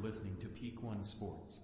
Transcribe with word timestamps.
Listening 0.00 0.36
to 0.40 0.46
Peak 0.48 0.82
One 0.82 1.04
Sports. 1.04 1.60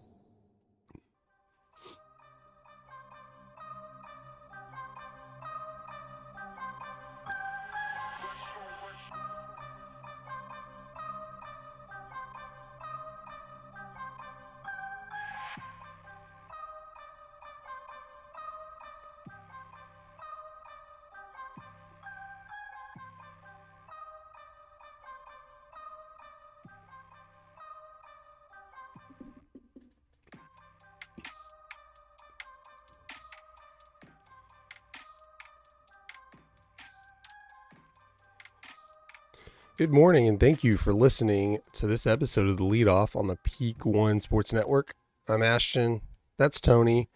Good 39.79 39.93
morning, 39.93 40.27
and 40.27 40.41
thank 40.41 40.65
you 40.65 40.77
for 40.77 40.93
listening 40.93 41.61
to 41.75 41.87
this 41.87 42.05
episode 42.05 42.49
of 42.49 42.57
the 42.57 42.65
Lead 42.65 42.89
Off 42.89 43.15
on 43.15 43.29
the 43.29 43.37
Peak 43.45 43.87
One 43.87 44.21
Sports 44.21 44.53
Network. 44.53 44.97
I'm 45.29 45.41
Ashton. 45.41 46.01
That's 46.37 46.61
Tony. 46.61 47.09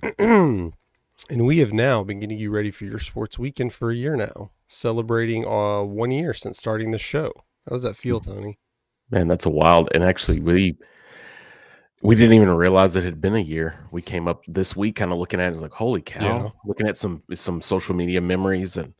and 0.20 0.72
we 1.28 1.58
have 1.58 1.72
now 1.72 2.04
been 2.04 2.20
getting 2.20 2.38
you 2.38 2.52
ready 2.52 2.70
for 2.70 2.84
your 2.84 3.00
sports 3.00 3.36
weekend 3.36 3.72
for 3.72 3.90
a 3.90 3.96
year 3.96 4.14
now, 4.14 4.52
celebrating 4.68 5.44
uh, 5.44 5.82
one 5.82 6.12
year 6.12 6.32
since 6.32 6.56
starting 6.56 6.92
the 6.92 7.00
show. 7.00 7.32
How 7.68 7.74
does 7.74 7.82
that 7.82 7.96
feel, 7.96 8.20
Tony? 8.20 8.60
Man, 9.10 9.26
that's 9.26 9.46
a 9.46 9.50
wild. 9.50 9.88
And 9.92 10.04
actually, 10.04 10.38
we 10.38 10.76
we 12.02 12.14
didn't 12.14 12.34
even 12.34 12.50
realize 12.50 12.94
it 12.94 13.02
had 13.02 13.20
been 13.20 13.34
a 13.34 13.40
year. 13.40 13.74
We 13.90 14.02
came 14.02 14.28
up 14.28 14.42
this 14.46 14.76
week, 14.76 14.94
kind 14.94 15.10
of 15.10 15.18
looking 15.18 15.40
at 15.40 15.52
it, 15.52 15.58
like, 15.58 15.72
holy 15.72 16.02
cow! 16.02 16.20
Yeah. 16.22 16.50
Looking 16.64 16.86
at 16.86 16.96
some 16.96 17.24
some 17.34 17.60
social 17.60 17.96
media 17.96 18.20
memories, 18.20 18.76
and 18.76 18.94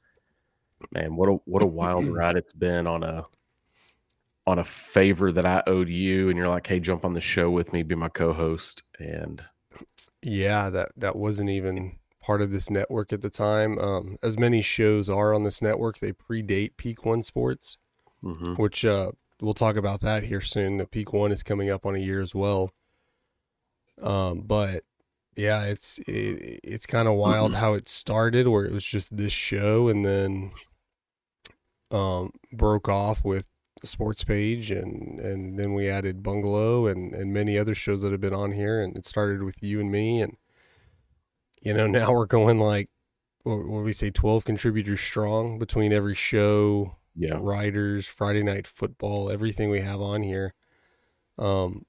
man, 0.92 1.16
what 1.16 1.28
a 1.28 1.32
what 1.44 1.62
a 1.62 1.66
wild 1.66 2.06
ride 2.08 2.36
it's 2.36 2.52
been 2.52 2.86
on 2.86 3.02
a 3.02 3.24
on 4.46 4.58
a 4.58 4.64
favor 4.64 5.30
that 5.30 5.44
I 5.44 5.62
owed 5.66 5.88
you, 5.90 6.28
and 6.28 6.38
you're 6.38 6.48
like, 6.48 6.66
hey, 6.66 6.80
jump 6.80 7.04
on 7.04 7.12
the 7.12 7.20
show 7.20 7.50
with 7.50 7.72
me, 7.72 7.82
be 7.82 7.94
my 7.94 8.08
co-host, 8.08 8.82
and 8.98 9.42
Yeah, 10.22 10.70
that 10.70 10.92
that 10.96 11.16
wasn't 11.16 11.50
even 11.50 11.96
part 12.20 12.40
of 12.42 12.50
this 12.50 12.70
network 12.70 13.12
at 13.12 13.22
the 13.22 13.30
time. 13.30 13.78
Um, 13.78 14.16
as 14.22 14.38
many 14.38 14.62
shows 14.62 15.08
are 15.08 15.34
on 15.34 15.44
this 15.44 15.60
network, 15.62 15.98
they 15.98 16.12
predate 16.12 16.76
Peak 16.76 17.04
One 17.04 17.22
Sports. 17.22 17.76
mhm. 18.24 18.58
which 18.58 18.84
uh, 18.84 19.12
we'll 19.40 19.54
talk 19.54 19.76
about 19.76 20.00
that 20.00 20.24
here 20.24 20.40
soon. 20.40 20.78
The 20.78 20.86
peak 20.86 21.12
one 21.12 21.30
is 21.32 21.42
coming 21.42 21.70
up 21.70 21.86
on 21.86 21.94
a 21.94 21.98
year 21.98 22.20
as 22.20 22.34
well. 22.34 22.72
Um, 24.02 24.40
but 24.40 24.84
yeah, 25.36 25.64
it's 25.64 25.98
it, 26.00 26.60
it's 26.64 26.86
kind 26.86 27.06
of 27.08 27.14
wild 27.14 27.54
how 27.54 27.74
it 27.74 27.88
started, 27.88 28.48
where 28.48 28.64
it 28.64 28.72
was 28.72 28.84
just 28.84 29.16
this 29.16 29.32
show, 29.32 29.88
and 29.88 30.04
then 30.04 30.50
um, 31.90 32.30
broke 32.52 32.88
off 32.88 33.24
with 33.24 33.48
sports 33.84 34.24
page, 34.24 34.70
and 34.70 35.20
and 35.20 35.58
then 35.58 35.74
we 35.74 35.88
added 35.88 36.22
Bungalow 36.22 36.86
and 36.86 37.12
and 37.14 37.32
many 37.32 37.58
other 37.58 37.74
shows 37.74 38.02
that 38.02 38.12
have 38.12 38.20
been 38.20 38.34
on 38.34 38.52
here, 38.52 38.80
and 38.82 38.96
it 38.96 39.06
started 39.06 39.42
with 39.42 39.62
you 39.62 39.80
and 39.80 39.90
me, 39.90 40.20
and 40.20 40.36
you 41.62 41.74
know 41.74 41.86
now 41.88 42.12
we're 42.12 42.26
going 42.26 42.58
like 42.58 42.90
what, 43.42 43.66
what 43.66 43.80
do 43.80 43.84
we 43.84 43.92
say, 43.92 44.10
twelve 44.10 44.44
contributors 44.44 45.00
strong 45.00 45.58
between 45.58 45.92
every 45.92 46.14
show 46.14 46.96
yeah, 47.18 47.36
writers, 47.40 48.06
Friday 48.06 48.44
night 48.44 48.66
football, 48.66 49.28
everything 49.28 49.70
we 49.70 49.80
have 49.80 50.00
on 50.00 50.22
here 50.22 50.54
um, 51.36 51.84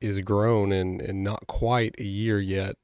is 0.00 0.20
grown 0.20 0.70
and, 0.70 1.00
and 1.02 1.24
not 1.24 1.46
quite 1.48 1.96
a 1.98 2.04
year 2.04 2.38
yet. 2.38 2.76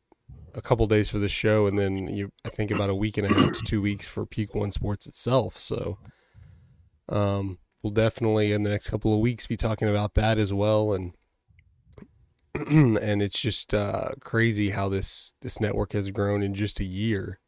A 0.57 0.63
couple 0.63 0.87
days 0.87 1.09
for 1.11 1.19
the 1.19 1.29
show, 1.29 1.67
and 1.67 1.79
then 1.79 2.09
you 2.09 2.33
I 2.45 2.49
think 2.49 2.71
about 2.71 2.89
a 2.89 2.95
week 2.95 3.19
and 3.19 3.31
a 3.31 3.35
half 3.35 3.53
to 3.53 3.61
two 3.63 3.83
weeks 3.83 4.09
for 4.09 4.25
Peak 4.25 4.55
One 4.55 4.73
Sports 4.73 5.07
itself. 5.07 5.55
So 5.55 5.99
um, 7.09 7.59
we'll 7.83 7.93
definitely 7.93 8.53
in 8.53 8.63
the 8.63 8.71
next 8.71 8.91
couple 8.91 9.15
of 9.15 9.21
weeks 9.21 9.47
be 9.47 9.57
talking 9.57 9.89
about 9.89 10.15
that 10.15 10.39
as 10.39 10.53
well. 10.53 10.93
And 10.93 11.15
and 12.55 13.23
it's 13.23 13.41
just 13.41 13.75
uh, 13.75 14.11
crazy 14.21 14.71
how 14.71 14.89
this 14.89 15.33
this 15.43 15.61
network 15.61 15.93
has 15.93 16.11
grown 16.11 16.43
in 16.43 16.55
just 16.55 16.81
a 16.81 16.85
year 16.85 17.39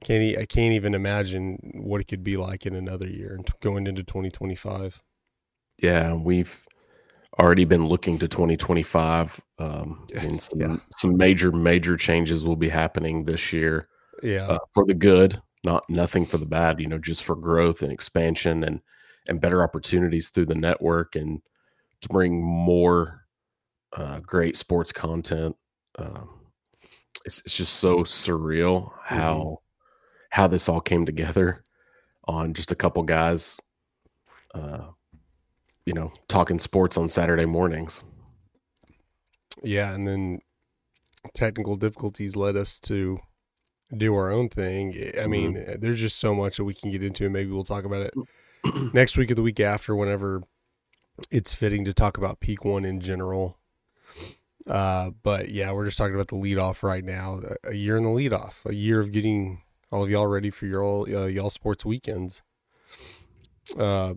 can't 0.00 0.38
I 0.38 0.46
can't 0.46 0.72
even 0.72 0.94
imagine 0.94 1.58
what 1.74 2.00
it 2.00 2.08
could 2.08 2.24
be 2.24 2.36
like 2.36 2.66
in 2.66 2.74
another 2.74 3.06
year 3.06 3.34
and 3.34 3.46
going 3.60 3.86
into 3.86 4.02
2025. 4.02 5.02
yeah. 5.82 6.14
We've 6.14 6.64
already 7.38 7.64
been 7.64 7.86
looking 7.86 8.18
to 8.18 8.28
2025, 8.28 9.40
um, 9.58 10.06
and 10.14 10.40
some 10.40 10.60
Yeah. 10.60 10.76
some 10.92 11.16
major 11.16 11.52
major 11.52 11.96
changes 11.96 12.44
will 12.46 12.56
be 12.56 12.68
happening 12.68 13.24
this 13.24 13.52
year. 13.52 13.88
Yeah, 14.22 14.46
uh, 14.46 14.58
for 14.74 14.84
the 14.86 14.94
good, 14.94 15.40
not 15.64 15.88
nothing 15.88 16.24
for 16.24 16.38
the 16.38 16.46
bad. 16.46 16.80
You 16.80 16.88
know, 16.88 16.98
just 16.98 17.24
for 17.24 17.36
growth 17.36 17.82
and 17.82 17.92
expansion 17.92 18.64
and 18.64 18.80
and 19.28 19.40
better 19.40 19.62
opportunities 19.62 20.30
through 20.30 20.46
the 20.46 20.54
network 20.54 21.14
and 21.14 21.42
to 22.00 22.08
bring 22.08 22.42
more 22.42 23.26
uh, 23.92 24.20
great 24.20 24.56
sports 24.56 24.92
content. 24.92 25.56
Um, 25.98 26.40
it's 27.24 27.40
it's 27.44 27.56
just 27.56 27.74
so 27.74 27.98
surreal 28.04 28.92
how 29.02 29.58
how 30.30 30.46
this 30.46 30.68
all 30.68 30.80
came 30.80 31.04
together 31.04 31.62
on 32.24 32.54
just 32.54 32.72
a 32.72 32.76
couple 32.76 33.02
guys. 33.02 33.58
Uh, 34.54 34.88
you 35.86 35.92
know, 35.92 36.12
talking 36.28 36.58
sports 36.58 36.96
on 36.96 37.08
Saturday 37.08 37.46
mornings. 37.46 38.04
yeah, 39.62 39.92
and 39.92 40.06
then 40.06 40.40
technical 41.34 41.76
difficulties 41.76 42.36
led 42.36 42.56
us 42.56 42.80
to 42.80 43.18
do 43.96 44.14
our 44.14 44.30
own 44.30 44.48
thing. 44.48 45.10
I 45.20 45.26
mean, 45.26 45.56
eh, 45.56 45.76
there's 45.78 46.00
just 46.00 46.18
so 46.18 46.34
much 46.34 46.56
that 46.58 46.64
we 46.64 46.74
can 46.74 46.90
get 46.90 47.02
into, 47.02 47.24
and 47.24 47.32
maybe 47.32 47.50
we'll 47.50 47.64
talk 47.64 47.84
about 47.84 48.02
it 48.02 48.14
next 48.94 49.16
week 49.16 49.30
or 49.30 49.34
the 49.34 49.42
week 49.42 49.60
after, 49.60 49.94
whenever 49.96 50.42
it's 51.30 51.52
fitting 51.52 51.84
to 51.84 51.92
talk 51.92 52.16
about 52.16 52.40
Peak 52.40 52.64
One 52.64 52.84
in 52.84 53.00
general. 53.00 53.58
Uh, 54.66 55.10
but 55.22 55.48
yeah, 55.48 55.72
we're 55.72 55.84
just 55.86 55.98
talking 55.98 56.14
about 56.14 56.28
the 56.28 56.36
lead 56.36 56.58
off 56.58 56.82
right 56.82 57.04
now. 57.04 57.40
A- 57.64 57.70
A 57.70 57.74
year 57.74 57.96
in 57.96 58.04
the 58.04 58.10
lead 58.10 58.32
off, 58.32 58.64
a 58.66 58.74
year 58.74 59.00
of 59.00 59.10
getting 59.12 59.62
all 59.90 60.04
of 60.04 60.10
y'all 60.10 60.26
ready 60.26 60.50
for 60.50 60.66
your 60.66 60.82
all 60.84 61.02
uh, 61.14 61.26
y'all 61.26 61.50
sports 61.50 61.84
weekends. 61.84 62.42
Uh, 63.76 64.14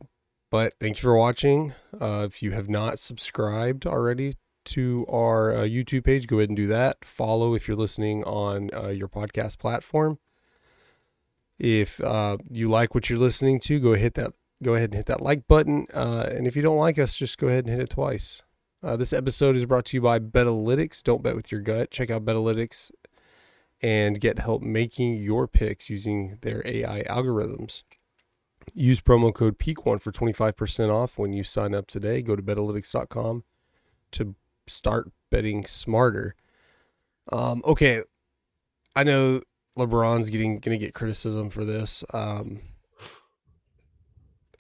but 0.52 0.74
thank 0.80 0.98
you 0.98 1.02
for 1.02 1.16
watching. 1.18 1.74
Uh, 2.00 2.24
if 2.30 2.44
you 2.44 2.52
have 2.52 2.70
not 2.70 3.00
subscribed 3.00 3.86
already 3.88 4.36
to 4.66 5.06
our 5.10 5.54
uh, 5.54 5.58
YouTube 5.60 6.06
page, 6.06 6.28
go 6.28 6.38
ahead 6.38 6.50
and 6.50 6.58
do 6.58 6.68
that. 6.68 7.04
Follow 7.04 7.54
if 7.54 7.68
you're 7.68 7.78
listening 7.78 8.24
on 8.24 8.70
uh, 8.74 8.90
your 8.90 9.08
podcast 9.08 9.58
platform. 9.58 10.20
If 11.60 12.02
uh, 12.02 12.38
you 12.50 12.70
like 12.70 12.96
what 12.96 13.10
you're 13.10 13.20
listening 13.20 13.60
to, 13.62 13.80
go 13.80 13.94
hit 13.94 14.16
that. 14.16 14.34
Go 14.62 14.76
ahead 14.76 14.90
and 14.90 14.96
hit 14.96 15.06
that 15.08 15.22
like 15.22 15.48
button. 15.48 15.88
Uh, 15.94 16.30
and 16.32 16.48
if 16.48 16.56
you 16.56 16.62
don't 16.62 16.78
like 16.78 16.98
us, 16.98 17.16
just 17.16 17.38
go 17.38 17.48
ahead 17.48 17.66
and 17.66 17.74
hit 17.74 17.84
it 17.84 17.90
twice. 17.90 18.44
Uh, 18.82 18.98
this 18.98 19.14
episode 19.14 19.56
is 19.56 19.66
brought 19.66 19.86
to 19.86 19.98
you 19.98 20.02
by 20.02 20.20
Betalytics. 20.20 21.04
Don't 21.04 21.24
bet 21.24 21.36
with 21.36 21.52
your 21.52 21.62
gut. 21.62 21.92
Check 21.92 22.10
out 22.10 22.26
Betalytics 22.26 22.92
and 23.82 24.20
get 24.20 24.40
help 24.40 24.62
making 24.62 25.16
your 25.16 25.48
picks 25.48 25.90
using 25.90 26.38
their 26.42 26.62
AI 26.66 27.04
algorithms. 27.04 27.84
Use 28.74 29.02
promo 29.02 29.34
code 29.34 29.60
PEAK1 29.60 30.02
for 30.02 30.12
25% 30.12 30.90
off 30.90 31.18
when 31.18 31.34
you 31.34 31.44
sign 31.44 31.76
up 31.76 31.88
today. 31.88 32.22
Go 32.22 32.36
to 32.36 32.42
betalytics.com 32.42 33.44
to 34.12 34.36
start 34.68 35.12
betting 35.32 35.66
smarter. 35.66 36.36
Um, 37.32 37.62
okay, 37.66 38.04
I 38.96 39.04
know 39.04 39.42
LeBron's 39.78 40.30
getting 40.30 40.60
to 40.60 40.78
get 40.78 40.94
criticism 40.94 41.50
for 41.50 41.64
this. 41.64 42.04
Um, 42.14 42.60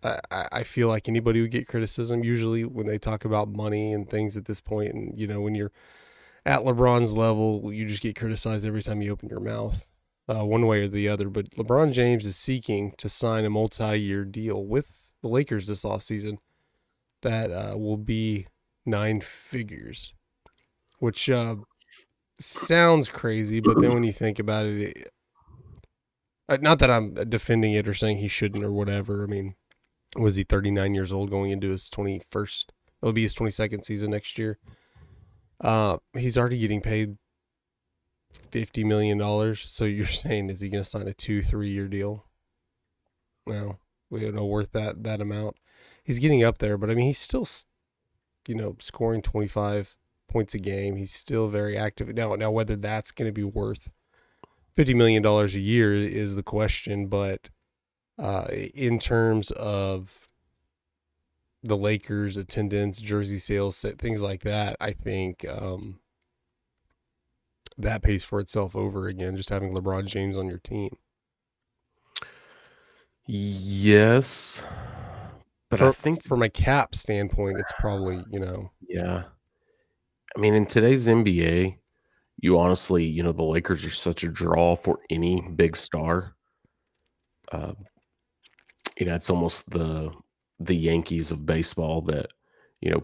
I, 0.03 0.47
I 0.51 0.63
feel 0.63 0.87
like 0.87 1.07
anybody 1.07 1.41
would 1.41 1.51
get 1.51 1.67
criticism 1.67 2.23
usually 2.23 2.65
when 2.65 2.87
they 2.87 2.97
talk 2.97 3.25
about 3.25 3.49
money 3.49 3.93
and 3.93 4.09
things 4.09 4.35
at 4.35 4.45
this 4.45 4.59
point, 4.59 4.93
and 4.93 5.17
you 5.17 5.27
know 5.27 5.41
when 5.41 5.55
you're 5.55 5.71
at 6.45 6.61
LeBron's 6.61 7.13
level, 7.13 7.71
you 7.71 7.85
just 7.87 8.01
get 8.01 8.17
criticized 8.17 8.65
every 8.65 8.81
time 8.81 9.01
you 9.01 9.11
open 9.11 9.29
your 9.29 9.39
mouth, 9.39 9.87
uh, 10.27 10.45
one 10.45 10.67
way 10.67 10.81
or 10.81 10.87
the 10.87 11.07
other. 11.07 11.29
But 11.29 11.51
LeBron 11.51 11.93
James 11.93 12.25
is 12.25 12.35
seeking 12.35 12.93
to 12.97 13.07
sign 13.07 13.45
a 13.45 13.49
multi-year 13.49 14.25
deal 14.25 14.65
with 14.65 15.13
the 15.21 15.29
Lakers 15.29 15.67
this 15.67 15.83
offseason 15.83 16.37
that 17.21 17.51
uh, 17.51 17.77
will 17.77 17.97
be 17.97 18.47
nine 18.85 19.21
figures, 19.21 20.13
which 20.99 21.29
uh, 21.29 21.55
sounds 22.39 23.09
crazy. 23.09 23.59
But 23.59 23.79
then 23.81 23.93
when 23.93 24.03
you 24.03 24.13
think 24.13 24.39
about 24.39 24.65
it, 24.65 24.97
it 24.97 25.09
uh, 26.49 26.57
not 26.61 26.79
that 26.79 26.89
I'm 26.89 27.13
defending 27.13 27.73
it 27.73 27.87
or 27.87 27.93
saying 27.93 28.17
he 28.17 28.27
shouldn't 28.27 28.63
or 28.63 28.71
whatever. 28.71 29.23
I 29.23 29.27
mean, 29.27 29.55
was 30.15 30.35
he 30.35 30.43
39 30.43 30.93
years 30.93 31.11
old 31.11 31.29
going 31.29 31.51
into 31.51 31.69
his 31.69 31.89
21st? 31.89 32.65
It'll 33.01 33.13
be 33.13 33.23
his 33.23 33.35
22nd 33.35 33.83
season 33.83 34.11
next 34.11 34.37
year. 34.37 34.59
Uh, 35.61 35.97
he's 36.13 36.37
already 36.37 36.57
getting 36.57 36.81
paid 36.81 37.17
fifty 38.33 38.83
million 38.83 39.17
dollars. 39.17 39.61
So 39.61 39.85
you're 39.85 40.05
saying 40.25 40.49
is 40.49 40.61
he 40.61 40.69
going 40.69 40.83
to 40.83 40.89
sign 40.89 41.07
a 41.07 41.13
two, 41.13 41.41
three 41.41 41.69
year 41.69 41.87
deal? 41.87 42.25
No, 43.45 43.79
we 44.09 44.21
don't 44.21 44.35
know 44.35 44.45
worth 44.45 44.71
that 44.73 45.03
that 45.03 45.21
amount. 45.21 45.57
He's 46.03 46.19
getting 46.19 46.43
up 46.43 46.57
there, 46.57 46.77
but 46.77 46.89
I 46.89 46.95
mean 46.95 47.07
he's 47.07 47.19
still 47.19 47.47
you 48.47 48.55
know, 48.55 48.75
scoring 48.79 49.21
25 49.21 49.95
points 50.27 50.53
a 50.53 50.59
game. 50.59 50.95
He's 50.95 51.13
still 51.13 51.47
very 51.47 51.77
active. 51.77 52.13
Now, 52.13 52.35
now 52.35 52.51
whether 52.51 52.75
that's 52.75 53.11
going 53.11 53.27
to 53.27 53.33
be 53.33 53.43
worth 53.43 53.93
$50 54.77 54.95
million 54.95 55.25
a 55.25 55.45
year 55.47 55.93
is 55.93 56.35
the 56.35 56.43
question. 56.43 57.07
But 57.07 57.49
uh, 58.17 58.45
in 58.51 58.99
terms 58.99 59.51
of 59.51 60.29
the 61.61 61.77
Lakers 61.77 62.35
attendance, 62.37 62.99
jersey 62.99 63.37
sales, 63.37 63.85
things 63.97 64.21
like 64.21 64.41
that, 64.41 64.75
I 64.81 64.91
think 64.91 65.45
um, 65.47 65.99
that 67.77 68.01
pays 68.01 68.23
for 68.23 68.39
itself 68.39 68.75
over 68.75 69.07
again, 69.07 69.35
just 69.35 69.49
having 69.49 69.73
LeBron 69.73 70.07
James 70.07 70.37
on 70.37 70.47
your 70.47 70.57
team. 70.57 70.97
Yes. 73.25 74.65
But 75.73 75.79
For- 75.79 75.87
I 75.87 75.91
think 75.91 76.23
from 76.23 76.41
a 76.43 76.49
cap 76.49 76.93
standpoint, 76.95 77.59
it's 77.59 77.71
probably, 77.79 78.23
you 78.31 78.39
know, 78.39 78.71
Yeah. 78.87 79.23
I 80.35 80.39
mean, 80.39 80.53
in 80.55 80.65
today's 80.65 81.07
NBA, 81.07 81.77
you 82.41 82.57
honestly, 82.59 83.03
you 83.05 83.23
know, 83.23 83.31
the 83.31 83.43
Lakers 83.43 83.85
are 83.85 83.89
such 83.91 84.23
a 84.23 84.27
draw 84.29 84.75
for 84.75 84.99
any 85.09 85.41
big 85.55 85.75
star. 85.75 86.35
Uh, 87.51 87.73
you 88.97 89.05
know, 89.05 89.15
it's 89.15 89.29
almost 89.29 89.69
the 89.69 90.11
the 90.59 90.75
Yankees 90.75 91.31
of 91.31 91.45
baseball 91.45 92.01
that, 92.03 92.27
you 92.81 92.89
know, 92.91 93.03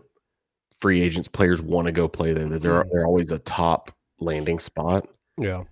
free 0.80 1.02
agents, 1.02 1.28
players 1.28 1.62
want 1.62 1.86
to 1.88 1.92
go 1.92 2.08
play 2.08 2.34
there. 2.34 2.48
That 2.48 2.62
they're 2.62 2.86
they're 2.92 3.06
always 3.06 3.32
a 3.32 3.40
top 3.40 3.92
landing 4.20 4.60
spot. 4.60 5.08
yeah. 5.38 5.64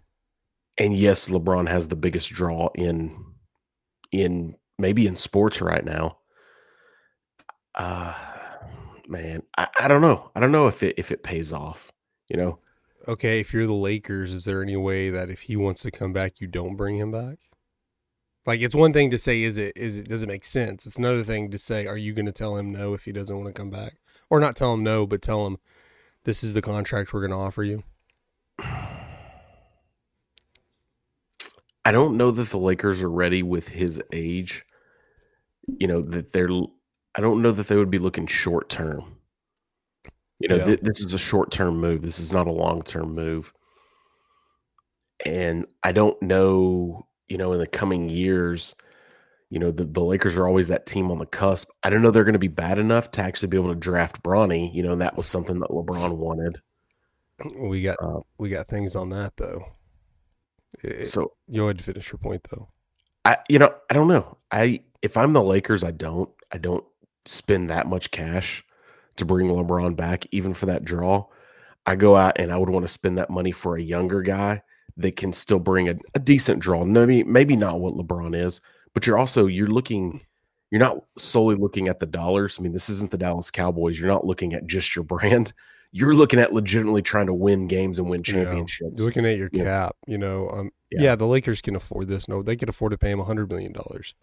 And 0.80 0.96
yes, 0.96 1.28
LeBron 1.30 1.68
has 1.68 1.88
the 1.88 1.96
biggest 1.96 2.32
draw 2.32 2.70
in 2.76 3.16
in 4.12 4.56
maybe 4.78 5.08
in 5.08 5.16
sports 5.16 5.60
right 5.62 5.84
now. 5.84 6.20
Uh 7.78 8.14
man, 9.08 9.44
I, 9.58 9.68
I 9.80 9.88
don't 9.88 10.02
know. 10.02 10.32
I 10.36 10.42
don't 10.42 10.52
know 10.52 10.68
if 10.68 10.84
it 10.84 10.96
if 10.98 11.12
it 11.12 11.24
pays 11.24 11.54
off. 11.54 11.92
You 12.28 12.36
know, 12.36 12.60
Okay, 13.08 13.40
if 13.40 13.54
you're 13.54 13.66
the 13.66 13.74
Lakers, 13.74 14.34
is 14.34 14.44
there 14.44 14.62
any 14.62 14.76
way 14.76 15.10
that 15.10 15.30
if 15.30 15.44
he 15.44 15.56
wants 15.56 15.82
to 15.84 15.92
come 15.92 16.12
back, 16.12 16.42
you 16.42 16.48
don't 16.48 16.76
bring 16.76 16.98
him 16.98 17.10
back? 17.10 17.38
Like 18.46 18.60
it's 18.62 18.76
one 18.76 18.92
thing 18.92 19.12
to 19.12 19.18
say, 19.18 19.44
is 19.44 19.58
it 19.58 19.74
is 19.78 19.98
it 19.98 20.10
does 20.10 20.24
it 20.24 20.28
make 20.28 20.44
sense? 20.44 20.86
It's 20.86 20.98
another 20.98 21.24
thing 21.24 21.50
to 21.52 21.58
say, 21.58 21.88
are 21.88 21.98
you 21.98 22.14
going 22.14 22.26
to 22.26 22.34
tell 22.34 22.58
him 22.58 22.72
no 22.72 22.94
if 22.94 23.06
he 23.06 23.14
doesn't 23.14 23.36
want 23.36 23.48
to 23.48 23.54
come 23.54 23.70
back, 23.70 23.96
or 24.30 24.42
not 24.42 24.58
tell 24.58 24.74
him 24.74 24.84
no, 24.84 25.08
but 25.08 25.22
tell 25.22 25.48
him 25.48 25.58
this 26.26 26.44
is 26.44 26.54
the 26.54 26.62
contract 26.62 27.14
we're 27.14 27.22
going 27.22 27.32
to 27.32 27.38
offer 27.38 27.64
you. 27.64 27.84
I 31.86 31.94
don't 31.94 32.18
know 32.18 32.32
that 32.32 32.50
the 32.50 32.60
Lakers 32.60 33.02
are 33.02 33.10
ready 33.10 33.42
with 33.42 33.70
his 33.70 34.02
age. 34.12 34.66
You 35.80 35.88
know 35.88 36.02
that 36.02 36.34
they're. 36.34 36.50
I 37.18 37.22
don't 37.22 37.42
know 37.42 37.52
that 37.52 37.68
they 37.68 37.76
would 37.76 37.90
be 37.90 37.98
looking 38.00 38.28
short 38.28 38.70
term. 38.70 39.18
You 40.40 40.50
know, 40.50 40.56
Yeah. 40.58 40.66
th- 40.66 40.82
this 40.82 41.00
is 41.00 41.14
a 41.14 41.18
short 41.18 41.52
term 41.52 41.80
move. 41.80 42.04
This 42.04 42.20
is 42.20 42.32
not 42.32 42.48
a 42.48 42.52
long 42.52 42.84
term 42.84 43.16
move. 43.16 43.52
And 45.26 45.66
I 45.84 45.92
don't 45.92 46.22
know, 46.22 47.08
you 47.28 47.38
know, 47.38 47.54
in 47.54 47.60
the 47.60 47.68
coming 47.68 48.08
years, 48.08 48.76
you 49.50 49.60
know, 49.60 49.72
the, 49.72 49.86
the 49.86 50.04
Lakers 50.04 50.38
are 50.38 50.48
always 50.48 50.68
that 50.68 50.86
team 50.86 51.10
on 51.10 51.18
the 51.18 51.26
cusp. 51.26 51.70
I 51.84 51.90
don't 51.90 52.02
know 52.02 52.12
they're 52.12 52.24
going 52.24 52.34
to 52.34 52.40
be 52.40 52.48
bad 52.50 52.78
enough 52.78 53.10
to 53.12 53.22
actually 53.22 53.48
be 53.48 53.58
able 53.58 53.70
to 53.70 53.80
draft 53.80 54.22
Bronny. 54.22 54.74
You 54.74 54.84
know, 54.84 54.92
and 54.92 55.02
that 55.02 55.18
was 55.18 55.26
something 55.26 55.60
that 55.60 55.70
LeBron 55.72 56.18
wanted. 56.18 56.62
We 57.60 57.82
got 57.82 57.98
Uh, 58.02 58.20
we 58.38 58.50
got 58.50 58.68
things 58.68 58.96
on 58.96 59.10
that 59.10 59.38
though. 59.38 59.66
It, 60.84 61.08
So 61.08 61.34
you 61.48 61.64
ahead 61.64 61.80
to 61.80 61.84
finish 61.84 62.12
your 62.12 62.20
point 62.20 62.46
though. 62.52 62.70
I 63.26 63.38
you 63.50 63.58
know, 63.58 63.74
I 63.90 63.94
don't 63.94 64.08
know. 64.08 64.38
I 64.52 64.82
if 65.02 65.18
I'm 65.18 65.34
the 65.34 65.44
Lakers, 65.44 65.84
I 65.84 65.92
don't 65.92 66.30
I 66.52 66.58
don't 66.58 66.86
spend 67.28 67.70
that 67.70 67.88
much 67.88 68.12
cash 68.12 68.64
to 69.18 69.26
bring 69.26 69.48
LeBron 69.48 69.96
back 69.96 70.26
even 70.32 70.54
for 70.54 70.68
that 70.68 70.84
draw. 70.86 71.26
I 71.86 71.96
go 71.96 72.16
out 72.16 72.34
and 72.40 72.52
I 72.52 72.58
would 72.58 72.70
want 72.70 72.84
to 72.84 72.92
spend 72.92 73.18
that 73.18 73.30
money 73.30 73.52
for 73.52 73.76
a 73.78 73.82
younger 73.82 74.22
guy 74.22 74.62
that 74.98 75.16
can 75.16 75.32
still 75.34 75.60
bring 75.60 75.90
a, 75.90 75.96
a 76.16 76.20
decent 76.20 76.60
draw. 76.60 76.84
Maybe 76.86 77.24
maybe 77.24 77.56
not 77.56 77.80
what 77.80 77.94
LeBron 77.96 78.36
is, 78.36 78.62
but 78.94 79.06
you're 79.08 79.18
also 79.18 79.46
you're 79.48 79.68
looking 79.68 80.22
you're 80.72 80.80
not 80.82 80.98
solely 81.18 81.56
looking 81.56 81.88
at 81.88 82.00
the 82.00 82.06
dollars. 82.06 82.58
I 82.60 82.64
mean, 82.64 82.74
this 82.74 82.90
isn't 82.90 83.12
the 83.12 83.18
Dallas 83.18 83.50
Cowboys. 83.52 83.98
You're 84.00 84.10
not 84.10 84.26
looking 84.26 84.54
at 84.54 84.68
just 84.68 84.96
your 84.96 85.04
brand. 85.04 85.54
You're 85.94 86.14
looking 86.14 86.38
at 86.38 86.52
legitimately 86.52 87.02
trying 87.02 87.28
to 87.28 87.34
win 87.34 87.66
games 87.68 87.98
and 87.98 88.10
win 88.10 88.20
Yeah. 88.28 88.44
championships. 88.44 89.02
Looking 89.02 89.26
at 89.26 89.38
your 89.38 89.50
Yeah. 89.54 89.64
cap, 89.64 89.96
you 90.06 90.18
know, 90.18 90.50
um, 90.50 90.70
yeah. 90.92 91.02
Yeah. 91.02 91.16
the 91.16 91.26
Lakers 91.26 91.62
can 91.62 91.78
afford 91.78 92.10
this. 92.10 92.28
No, 92.28 92.42
they 92.42 92.58
can 92.58 92.68
afford 92.68 92.92
to 92.92 92.98
pay 92.98 93.10
him 93.10 93.22
a 93.22 93.24
hundred 93.24 93.50
million 93.50 93.72
dollars, 93.72 94.14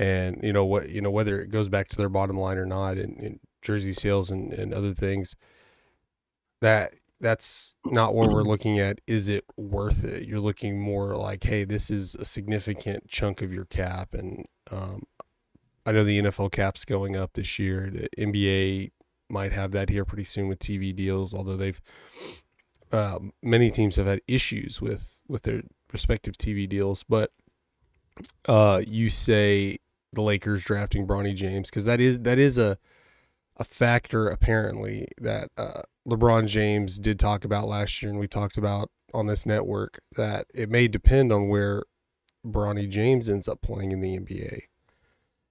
and 0.00 0.40
you 0.42 0.54
know 0.54 0.64
what, 0.64 0.88
you 0.88 1.02
know 1.02 1.10
whether 1.10 1.38
it 1.42 1.50
goes 1.50 1.68
back 1.68 1.88
to 1.88 1.96
their 1.98 2.08
bottom 2.08 2.38
line 2.38 2.56
or 2.56 2.64
not, 2.64 2.96
in, 2.96 3.16
in 3.16 3.38
jersey 3.60 3.92
sales 3.92 4.30
and, 4.30 4.50
and 4.54 4.72
other 4.72 4.94
things. 4.94 5.36
That 6.62 6.94
that's 7.20 7.74
not 7.84 8.14
what 8.14 8.30
we're 8.30 8.42
looking 8.42 8.78
at. 8.80 8.98
Is 9.06 9.28
it 9.28 9.44
worth 9.58 10.02
it? 10.04 10.26
You're 10.26 10.40
looking 10.40 10.80
more 10.80 11.16
like, 11.16 11.44
hey, 11.44 11.64
this 11.64 11.90
is 11.90 12.14
a 12.14 12.24
significant 12.24 13.08
chunk 13.08 13.42
of 13.42 13.52
your 13.52 13.66
cap, 13.66 14.14
and 14.14 14.46
um, 14.72 15.02
I 15.84 15.92
know 15.92 16.02
the 16.02 16.22
NFL 16.22 16.50
cap's 16.50 16.86
going 16.86 17.14
up 17.14 17.34
this 17.34 17.58
year. 17.58 17.90
The 17.92 18.08
NBA 18.16 18.92
might 19.28 19.52
have 19.52 19.72
that 19.72 19.90
here 19.90 20.06
pretty 20.06 20.24
soon 20.24 20.48
with 20.48 20.60
TV 20.60 20.96
deals, 20.96 21.34
although 21.34 21.56
they've 21.56 21.80
um, 22.90 23.32
many 23.42 23.70
teams 23.70 23.96
have 23.96 24.06
had 24.06 24.22
issues 24.26 24.80
with 24.80 25.20
with 25.28 25.42
their 25.42 25.60
respective 25.92 26.38
TV 26.38 26.66
deals. 26.66 27.02
But 27.02 27.32
uh, 28.48 28.80
you 28.86 29.10
say 29.10 29.78
the 30.12 30.22
Lakers 30.22 30.62
drafting 30.62 31.06
Bronny 31.06 31.34
James 31.34 31.70
because 31.70 31.84
that 31.84 32.00
is 32.00 32.20
that 32.20 32.38
is 32.38 32.58
a 32.58 32.78
a 33.56 33.64
factor 33.64 34.28
apparently 34.28 35.06
that 35.20 35.50
uh, 35.58 35.82
LeBron 36.08 36.46
James 36.46 36.98
did 36.98 37.18
talk 37.18 37.44
about 37.44 37.68
last 37.68 38.02
year, 38.02 38.10
and 38.10 38.18
we 38.18 38.26
talked 38.26 38.56
about 38.56 38.90
on 39.12 39.26
this 39.26 39.44
network 39.44 40.00
that 40.16 40.46
it 40.54 40.70
may 40.70 40.88
depend 40.88 41.32
on 41.32 41.48
where 41.48 41.82
Bronny 42.46 42.88
James 42.88 43.28
ends 43.28 43.48
up 43.48 43.60
playing 43.60 43.92
in 43.92 44.00
the 44.00 44.18
NBA. 44.18 44.60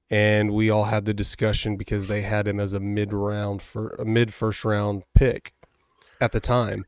And 0.09 0.51
we 0.55 0.71
all 0.71 0.85
had 0.85 1.05
the 1.05 1.13
discussion 1.13 1.77
because 1.77 2.07
they 2.07 2.23
had 2.23 2.47
him 2.47 2.59
as 2.59 2.73
a 2.73 2.79
mid 2.79 3.13
round 3.13 3.61
for 3.61 3.89
a 3.99 4.05
mid 4.05 4.33
first 4.33 4.65
round 4.65 5.03
pick 5.13 5.53
at 6.19 6.31
the 6.31 6.39
time 6.39 6.85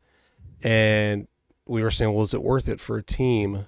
and 0.63 1.27
we 1.65 1.83
were 1.83 1.91
saying, 1.91 2.13
well, 2.13 2.23
is 2.23 2.33
it 2.33 2.43
worth 2.43 2.67
it 2.67 2.79
for 2.79 2.97
a 2.97 3.03
team 3.03 3.67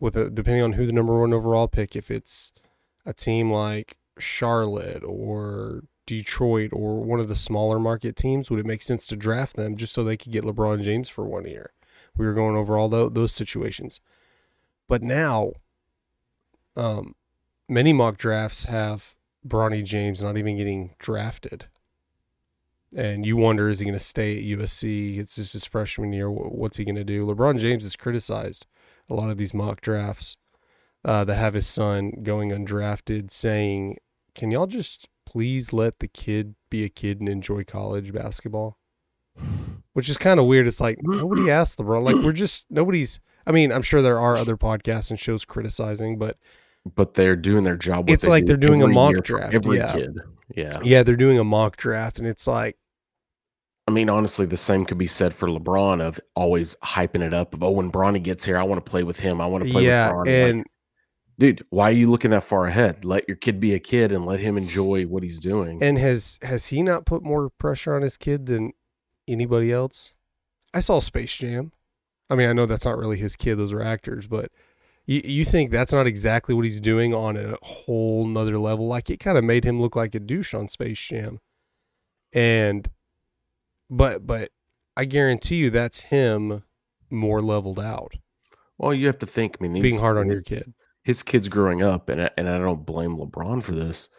with 0.00 0.16
a 0.16 0.30
depending 0.30 0.62
on 0.62 0.72
who 0.72 0.86
the 0.86 0.92
number 0.92 1.18
one 1.18 1.32
overall 1.32 1.68
pick? 1.68 1.96
If 1.96 2.10
it's 2.10 2.52
a 3.08 3.12
team 3.12 3.50
like 3.50 3.96
Charlotte 4.18 5.02
or 5.02 5.82
Detroit 6.06 6.70
or 6.72 7.02
one 7.02 7.20
of 7.20 7.28
the 7.28 7.36
smaller 7.36 7.78
market 7.78 8.14
teams, 8.14 8.50
would 8.50 8.60
it 8.60 8.66
make 8.66 8.82
sense 8.82 9.06
to 9.08 9.16
draft 9.16 9.56
them 9.56 9.76
just 9.76 9.92
so 9.92 10.04
they 10.04 10.16
could 10.16 10.32
get 10.32 10.44
LeBron 10.44 10.82
James 10.82 11.08
for 11.08 11.24
one 11.24 11.46
year? 11.46 11.72
We 12.16 12.26
were 12.26 12.34
going 12.34 12.56
over 12.56 12.76
all 12.76 12.88
tho- 12.88 13.08
those 13.08 13.32
situations, 13.32 14.00
but 14.88 15.02
now, 15.02 15.52
um, 16.76 17.14
many 17.68 17.92
mock 17.92 18.16
drafts 18.16 18.64
have 18.64 19.16
Bronny 19.46 19.84
James 19.84 20.22
not 20.22 20.36
even 20.36 20.56
getting 20.56 20.94
drafted 20.98 21.66
and 22.96 23.26
you 23.26 23.36
wonder 23.36 23.68
is 23.68 23.80
he 23.80 23.84
going 23.84 23.98
to 23.98 24.00
stay 24.04 24.36
at 24.38 24.58
USC? 24.58 25.18
It's 25.18 25.36
just 25.36 25.52
his 25.52 25.64
freshman 25.64 26.12
year. 26.12 26.30
What's 26.30 26.76
he 26.76 26.84
going 26.84 26.94
to 26.96 27.04
do? 27.04 27.26
LeBron 27.26 27.58
James 27.58 27.84
has 27.84 27.96
criticized 27.96 28.66
a 29.10 29.14
lot 29.14 29.30
of 29.30 29.36
these 29.36 29.54
mock 29.54 29.80
drafts 29.80 30.36
uh, 31.04 31.24
that 31.24 31.36
have 31.36 31.54
his 31.54 31.66
son 31.66 32.12
going 32.22 32.50
undrafted, 32.50 33.30
saying, 33.30 33.98
"Can 34.34 34.50
y'all 34.50 34.66
just 34.66 35.08
please 35.26 35.72
let 35.72 35.98
the 35.98 36.08
kid 36.08 36.54
be 36.70 36.84
a 36.84 36.88
kid 36.88 37.20
and 37.20 37.28
enjoy 37.28 37.64
college 37.64 38.12
basketball?" 38.12 38.78
Which 39.92 40.08
is 40.08 40.16
kind 40.16 40.38
of 40.38 40.46
weird. 40.46 40.66
It's 40.66 40.80
like 40.80 40.98
nobody 41.00 41.50
asked 41.50 41.78
LeBron. 41.78 42.02
Like 42.02 42.16
we're 42.24 42.32
just 42.32 42.66
nobody's. 42.70 43.20
I 43.46 43.52
mean, 43.52 43.72
I'm 43.72 43.82
sure 43.82 44.02
there 44.02 44.18
are 44.18 44.36
other 44.36 44.56
podcasts 44.56 45.10
and 45.10 45.18
shows 45.18 45.44
criticizing, 45.44 46.18
but 46.18 46.36
but 46.94 47.14
they're 47.14 47.36
doing 47.36 47.64
their 47.64 47.76
job. 47.76 48.10
It's 48.10 48.24
they 48.24 48.28
like 48.28 48.44
do 48.44 48.48
they're 48.48 48.56
doing 48.56 48.82
a 48.82 48.88
mock 48.88 49.22
draft, 49.22 49.54
Every 49.54 49.78
yeah. 49.78 49.92
kid, 49.92 50.18
yeah. 50.54 50.72
yeah, 50.82 51.02
they're 51.02 51.16
doing 51.16 51.38
a 51.38 51.44
mock 51.44 51.76
draft, 51.76 52.18
and 52.18 52.26
it's 52.26 52.46
like 52.46 52.76
I 53.88 53.90
mean, 53.90 54.10
honestly, 54.10 54.44
the 54.44 54.58
same 54.58 54.84
could 54.84 54.98
be 54.98 55.06
said 55.06 55.32
for 55.32 55.48
LeBron 55.48 56.02
of 56.02 56.20
always 56.34 56.74
hyping 56.84 57.22
it 57.22 57.32
up. 57.32 57.54
Of 57.54 57.62
oh, 57.62 57.70
when 57.70 57.90
Bronny 57.90 58.22
gets 58.22 58.44
here, 58.44 58.58
I 58.58 58.62
want 58.62 58.84
to 58.84 58.90
play 58.90 59.02
with 59.02 59.18
him. 59.18 59.40
I 59.40 59.46
want 59.46 59.64
to 59.64 59.70
play 59.70 59.86
yeah, 59.86 60.08
with 60.08 60.14
Bronny. 60.14 60.18
Like, 60.18 60.54
and 60.54 60.66
dude, 61.38 61.62
why 61.70 61.90
are 61.90 61.92
you 61.94 62.10
looking 62.10 62.30
that 62.32 62.44
far 62.44 62.66
ahead? 62.66 63.04
Let 63.04 63.28
your 63.28 63.36
kid 63.36 63.60
be 63.60 63.74
a 63.74 63.78
kid 63.78 64.12
and 64.12 64.26
let 64.26 64.40
him 64.40 64.56
enjoy 64.56 65.04
what 65.04 65.22
he's 65.22 65.38
doing. 65.38 65.82
And 65.82 65.98
has 65.98 66.38
has 66.42 66.66
he 66.66 66.82
not 66.82 67.06
put 67.06 67.22
more 67.22 67.50
pressure 67.50 67.94
on 67.94 68.02
his 68.02 68.16
kid 68.16 68.46
than 68.46 68.72
anybody 69.26 69.72
else? 69.72 70.12
I 70.74 70.80
saw 70.80 71.00
Space 71.00 71.36
Jam. 71.36 71.72
I 72.30 72.34
mean, 72.34 72.48
I 72.48 72.52
know 72.52 72.66
that's 72.66 72.84
not 72.84 72.98
really 72.98 73.18
his 73.18 73.36
kid; 73.36 73.56
those 73.56 73.72
are 73.72 73.82
actors. 73.82 74.26
But 74.26 74.50
you 75.06 75.22
you 75.24 75.44
think 75.44 75.70
that's 75.70 75.92
not 75.92 76.06
exactly 76.06 76.54
what 76.54 76.64
he's 76.64 76.80
doing 76.80 77.14
on 77.14 77.36
a 77.36 77.56
whole 77.62 78.26
nother 78.26 78.58
level? 78.58 78.86
Like 78.86 79.08
it 79.10 79.20
kind 79.20 79.38
of 79.38 79.44
made 79.44 79.64
him 79.64 79.80
look 79.80 79.96
like 79.96 80.14
a 80.14 80.20
douche 80.20 80.54
on 80.54 80.68
Space 80.68 81.00
Jam. 81.00 81.40
And, 82.34 82.90
but 83.88 84.26
but 84.26 84.50
I 84.96 85.06
guarantee 85.06 85.56
you 85.56 85.70
that's 85.70 86.02
him 86.02 86.62
more 87.10 87.40
leveled 87.40 87.80
out, 87.80 88.12
well, 88.76 88.92
you 88.92 89.06
have 89.06 89.18
to 89.20 89.26
think. 89.26 89.56
I 89.58 89.66
mean, 89.66 89.80
being 89.80 89.98
hard 89.98 90.18
on 90.18 90.28
your 90.28 90.42
kid. 90.42 90.74
His 91.08 91.22
kids 91.22 91.48
growing 91.48 91.80
up, 91.80 92.10
and 92.10 92.20
I, 92.20 92.30
and 92.36 92.46
I 92.46 92.58
don't 92.58 92.84
blame 92.84 93.16
LeBron 93.16 93.62
for 93.62 93.72
this, 93.72 94.10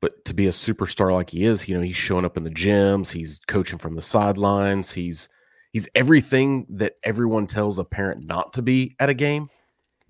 but 0.00 0.24
to 0.26 0.32
be 0.32 0.46
a 0.46 0.50
superstar 0.50 1.12
like 1.12 1.30
he 1.30 1.44
is, 1.44 1.68
you 1.68 1.76
know, 1.76 1.82
he's 1.82 1.96
showing 1.96 2.24
up 2.24 2.36
in 2.36 2.44
the 2.44 2.52
gyms, 2.52 3.10
he's 3.10 3.40
coaching 3.48 3.80
from 3.80 3.96
the 3.96 4.00
sidelines, 4.00 4.92
he's 4.92 5.28
he's 5.72 5.88
everything 5.96 6.68
that 6.70 6.92
everyone 7.02 7.48
tells 7.48 7.80
a 7.80 7.84
parent 7.84 8.28
not 8.28 8.52
to 8.52 8.62
be 8.62 8.94
at 9.00 9.10
a 9.10 9.14
game. 9.14 9.48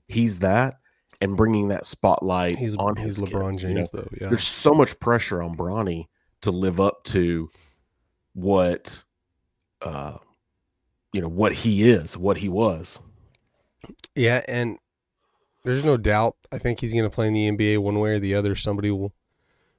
He's 0.09 0.41
that 0.41 0.75
and 1.23 1.39
bringing 1.39 1.69
that 1.69 1.87
spotlight 1.87 2.55
He's 2.55 2.77
on 2.77 2.97
he's 2.97 3.17
his 3.19 3.31
LeBron 3.31 3.53
kids, 3.53 3.63
James 3.63 3.73
you 3.73 3.79
know? 3.79 3.87
though. 3.95 4.09
Yeah. 4.21 4.29
There's 4.29 4.47
so 4.47 4.73
much 4.73 5.01
pressure 5.01 5.43
on 5.43 5.57
Bronny 5.57 6.05
to 6.43 6.51
live 6.51 6.81
up 6.81 7.03
to 7.05 7.49
what 8.35 9.03
uh 9.81 10.19
you 11.15 11.23
know 11.23 11.29
what 11.29 11.55
he 11.55 11.89
is, 11.89 12.15
what 12.15 12.37
he 12.37 12.51
was. 12.51 13.01
Yeah, 14.15 14.43
and 14.47 14.77
there's 15.65 15.85
no 15.85 15.97
doubt. 15.97 16.37
I 16.53 16.59
think 16.59 16.81
he's 16.81 16.93
going 16.93 17.05
to 17.05 17.11
play 17.11 17.27
in 17.27 17.35
the 17.35 17.51
NBA 17.51 17.79
one 17.79 17.99
way 17.99 18.11
or 18.15 18.19
the 18.19 18.35
other. 18.35 18.55
Somebody 18.55 18.91
will, 18.91 19.13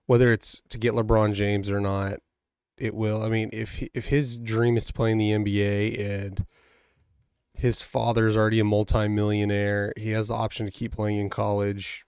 whether 0.05 0.31
it's 0.31 0.61
to 0.69 0.77
get 0.77 0.93
LeBron 0.93 1.33
James 1.33 1.69
or 1.69 1.79
not, 1.79 2.19
it 2.77 2.93
will. 2.93 3.23
I 3.23 3.29
mean, 3.29 3.49
if 3.53 3.83
if 3.93 4.07
his 4.07 4.37
dream 4.37 4.77
is 4.77 4.85
to 4.87 4.93
play 4.93 5.11
in 5.11 5.17
the 5.17 5.31
NBA 5.31 5.99
and 5.99 6.45
his 7.53 7.81
father's 7.81 8.37
already 8.37 8.59
a 8.59 8.63
multimillionaire, 8.63 9.93
he 9.97 10.11
has 10.11 10.29
the 10.29 10.33
option 10.33 10.65
to 10.65 10.71
keep 10.71 10.93
playing 10.93 11.19
in 11.19 11.29
college. 11.29 12.05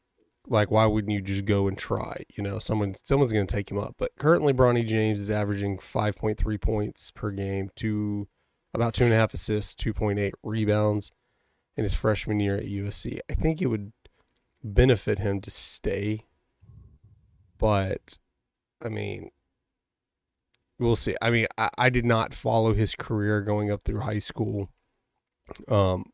Like, 0.47 0.71
why 0.71 0.85
wouldn't 0.85 1.13
you 1.13 1.21
just 1.21 1.45
go 1.45 1.67
and 1.67 1.77
try? 1.77 2.23
You 2.35 2.43
know, 2.43 2.59
someone 2.59 2.93
someone's 3.03 3.31
going 3.31 3.47
to 3.47 3.55
take 3.55 3.71
him 3.71 3.79
up. 3.79 3.95
But 3.97 4.11
currently, 4.19 4.53
Bronny 4.53 4.85
James 4.85 5.21
is 5.21 5.31
averaging 5.31 5.77
5.3 5.77 6.61
points 6.61 7.11
per 7.11 7.31
game, 7.31 7.69
to 7.77 8.27
about 8.73 8.93
two 8.93 9.05
and 9.05 9.13
a 9.13 9.15
half 9.15 9.33
assists, 9.33 9.81
2.8 9.81 10.31
rebounds 10.43 11.11
in 11.77 11.83
his 11.83 11.93
freshman 11.93 12.39
year 12.39 12.55
at 12.55 12.65
USC. 12.65 13.19
I 13.29 13.33
think 13.33 13.61
it 13.61 13.67
would 13.67 13.91
benefit 14.63 15.19
him 15.19 15.41
to 15.41 15.49
stay, 15.51 16.25
but 17.57 18.17
I 18.83 18.89
mean, 18.89 19.29
we'll 20.79 20.95
see. 20.95 21.15
I 21.21 21.29
mean, 21.29 21.47
I, 21.57 21.69
I 21.77 21.89
did 21.89 22.05
not 22.05 22.33
follow 22.33 22.73
his 22.73 22.95
career 22.95 23.41
going 23.41 23.71
up 23.71 23.83
through 23.83 24.01
high 24.01 24.19
school. 24.19 24.69
Um, 25.67 26.05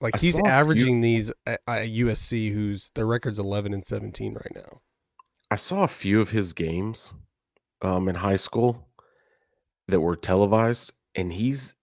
like 0.00 0.16
I 0.16 0.18
he's 0.18 0.34
saw 0.34 0.40
a 0.40 0.44
few- 0.44 0.50
averaging 0.52 1.00
these 1.00 1.30
at, 1.46 1.60
at 1.66 1.86
USC, 1.88 2.52
whose 2.52 2.90
their 2.94 3.06
record's 3.06 3.38
eleven 3.38 3.72
and 3.72 3.84
seventeen 3.84 4.34
right 4.34 4.52
now. 4.54 4.80
I 5.50 5.56
saw 5.56 5.84
a 5.84 5.88
few 5.88 6.20
of 6.20 6.30
his 6.30 6.52
games 6.52 7.14
um 7.82 8.08
in 8.08 8.14
high 8.14 8.36
school 8.36 8.88
that 9.88 10.00
were 10.00 10.16
televised 10.16 10.92
and 11.14 11.32
he's 11.32 11.76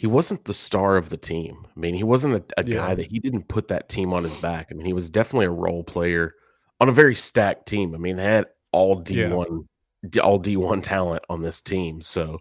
he 0.00 0.06
wasn't 0.06 0.44
the 0.46 0.54
star 0.54 0.96
of 0.96 1.10
the 1.10 1.18
team. 1.18 1.66
I 1.76 1.78
mean, 1.78 1.94
he 1.94 2.04
wasn't 2.04 2.34
a, 2.36 2.44
a 2.60 2.64
Yeah. 2.66 2.76
guy 2.76 2.94
that 2.94 3.06
he 3.10 3.18
didn't 3.18 3.48
put 3.48 3.68
that 3.68 3.90
team 3.90 4.14
on 4.14 4.24
his 4.24 4.34
back. 4.36 4.68
I 4.70 4.74
mean, 4.74 4.86
he 4.86 4.94
was 4.94 5.10
definitely 5.10 5.44
a 5.44 5.50
role 5.50 5.84
player 5.84 6.32
on 6.80 6.88
a 6.88 6.92
very 6.92 7.14
stacked 7.14 7.66
team. 7.68 7.94
I 7.94 7.98
mean, 7.98 8.16
they 8.16 8.24
had 8.24 8.46
all 8.72 9.02
D1 9.02 9.66
D- 10.08 10.20
all 10.20 10.40
D1 10.40 10.82
talent 10.82 11.22
on 11.28 11.42
this 11.42 11.60
team. 11.60 12.00
So 12.00 12.38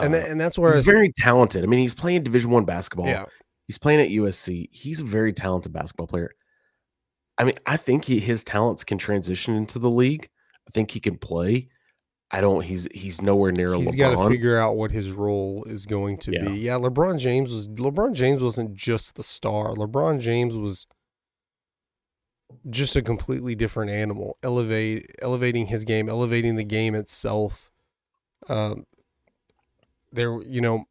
And 0.00 0.12
uh, 0.12 0.18
tha- 0.18 0.26
and 0.28 0.40
that's 0.40 0.58
where 0.58 0.72
he's 0.72 0.84
very 0.84 1.12
talented. 1.18 1.62
I 1.62 1.68
mean, 1.68 1.78
he's 1.78 1.94
playing 1.94 2.24
Division 2.24 2.50
1 2.50 2.64
basketball. 2.64 3.06
yeah, 3.06 3.26
He's 3.68 3.78
playing 3.78 4.00
at 4.00 4.08
USC. 4.08 4.70
He's 4.72 4.98
a 4.98 5.04
very 5.04 5.32
talented 5.32 5.72
basketball 5.72 6.08
player. 6.08 6.32
I 7.38 7.44
mean, 7.44 7.54
I 7.64 7.76
think 7.76 8.06
he, 8.06 8.18
his 8.18 8.42
talents 8.42 8.82
can 8.82 8.98
transition 8.98 9.54
into 9.54 9.78
the 9.78 9.88
league. 9.88 10.28
I 10.66 10.72
think 10.72 10.90
he 10.90 10.98
can 10.98 11.16
play. 11.16 11.68
I 12.30 12.40
don't. 12.40 12.62
He's 12.64 12.86
he's 12.92 13.20
nowhere 13.20 13.50
near 13.50 13.74
he's 13.74 13.96
got 13.96 14.10
to 14.10 14.28
figure 14.28 14.56
out 14.56 14.76
what 14.76 14.92
his 14.92 15.10
role 15.10 15.64
is 15.64 15.84
going 15.86 16.16
to 16.18 16.32
Yeah. 16.32 16.44
be. 16.48 16.58
Yeah, 16.60 16.74
LeBron 16.74 17.18
James 17.18 17.52
was 17.52 17.66
LeBron 17.68 18.12
James 18.14 18.42
wasn't 18.42 18.74
just 18.74 19.16
the 19.16 19.24
star. 19.24 19.72
LeBron 19.74 20.20
James 20.20 20.56
was 20.56 20.86
just 22.68 22.94
a 22.96 23.02
completely 23.02 23.54
different 23.54 23.90
animal. 23.90 24.36
Elevate 24.42 25.06
elevating 25.22 25.66
his 25.66 25.84
game, 25.84 26.08
elevating 26.08 26.56
the 26.56 26.64
game 26.64 26.94
itself. 26.94 27.70
Um 28.48 28.86
there 30.12 30.40
you 30.42 30.60
know 30.60 30.84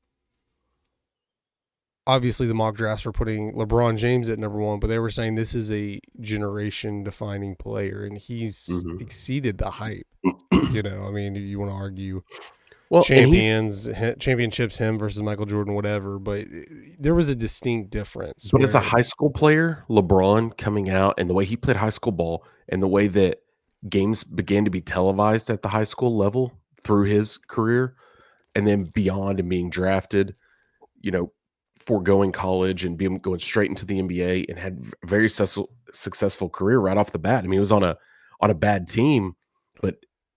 obviously 2.10 2.48
the 2.48 2.54
mock 2.54 2.75
drafts 2.75 3.06
were 3.06 3.12
putting 3.12 3.54
LeBron 3.54 3.98
James 3.98 4.30
at 4.30 4.39
number 4.39 4.58
1, 4.60 4.80
but 4.80 4.88
they 4.88 5.00
were 5.00 5.10
saying 5.10 5.36
this 5.36 5.54
is 5.54 5.72
a 5.72 6.00
generation 6.20 7.04
defining 7.04 7.56
player 7.56 8.04
and 8.06 8.18
he's 8.18 8.68
Mhm. 8.68 9.01
exceeded 9.01 9.58
the 9.60 9.70
hype. 9.70 10.08
you 10.72 10.82
know, 10.82 11.06
I 11.08 11.12
mean, 11.12 11.36
if 11.36 11.44
you 11.44 11.60
want 11.60 11.72
to 11.72 11.75
argue 11.75 12.22
well, 12.89 13.04
and 13.10 13.28
he- 13.28 13.42
champions, 13.42 13.88
championships, 14.20 14.78
him 14.78 14.98
versus 14.98 15.22
Michael 15.22 15.46
Jordan, 15.46 15.75
whatever. 15.75 16.18
But 16.20 16.48
there 17.00 17.13
was 17.13 17.30
a 17.30 17.36
distinct 17.36 17.92
difference. 17.92 18.50
but 18.51 18.63
as 18.63 18.74
a 18.75 18.80
high 18.80 19.01
school 19.04 19.30
player, 19.30 19.84
LeBron 19.89 20.58
coming 20.58 20.89
out 20.89 21.13
and 21.20 21.30
the 21.30 21.34
way 21.36 21.46
he 21.46 21.56
played 21.56 21.78
high 21.78 21.92
school 21.92 22.12
ball 22.12 22.44
and 22.68 22.82
the 22.82 22.88
way 22.88 23.08
that 23.08 23.42
games 23.88 24.24
began 24.24 24.66
to 24.66 24.72
be 24.72 24.82
televised 24.82 25.50
at 25.50 25.62
the 25.62 25.70
high 25.70 25.84
school 25.86 26.18
level 26.18 26.51
through 26.84 27.06
his 27.06 27.38
career, 27.38 27.96
and 28.56 28.66
then 28.68 28.86
beyond 28.86 29.39
and 29.39 29.50
being 29.50 29.70
drafted, 29.70 30.36
you 31.00 31.12
know, 31.12 31.32
foregoing 31.89 32.31
college 32.31 32.86
and 32.86 33.00
being 33.00 33.17
going 33.17 33.39
straight 33.39 33.67
into 33.67 33.84
the 33.84 34.00
NBA 34.00 34.46
and 34.48 34.60
had 34.60 34.79
very 35.05 35.27
successful 35.27 35.72
successful 35.91 36.48
career 36.48 36.77
right 36.77 36.96
off 36.96 37.12
the 37.12 37.17
bat. 37.17 37.39
I 37.39 37.48
mean, 37.48 37.53
he 37.53 37.60
was 37.60 37.72
on 37.72 37.81
a 37.81 37.98
on 38.41 38.51
a 38.51 38.53
bad 38.53 38.88
team, 38.88 39.36
but 39.81 39.96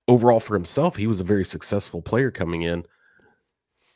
overall 0.09 0.40
for 0.40 0.54
himself, 0.54 0.97
he 0.97 1.06
was 1.06 1.21
a 1.21 1.25
very 1.25 1.44
successful 1.44 2.00
player 2.00 2.30
coming 2.30 2.62
in. 2.62 2.87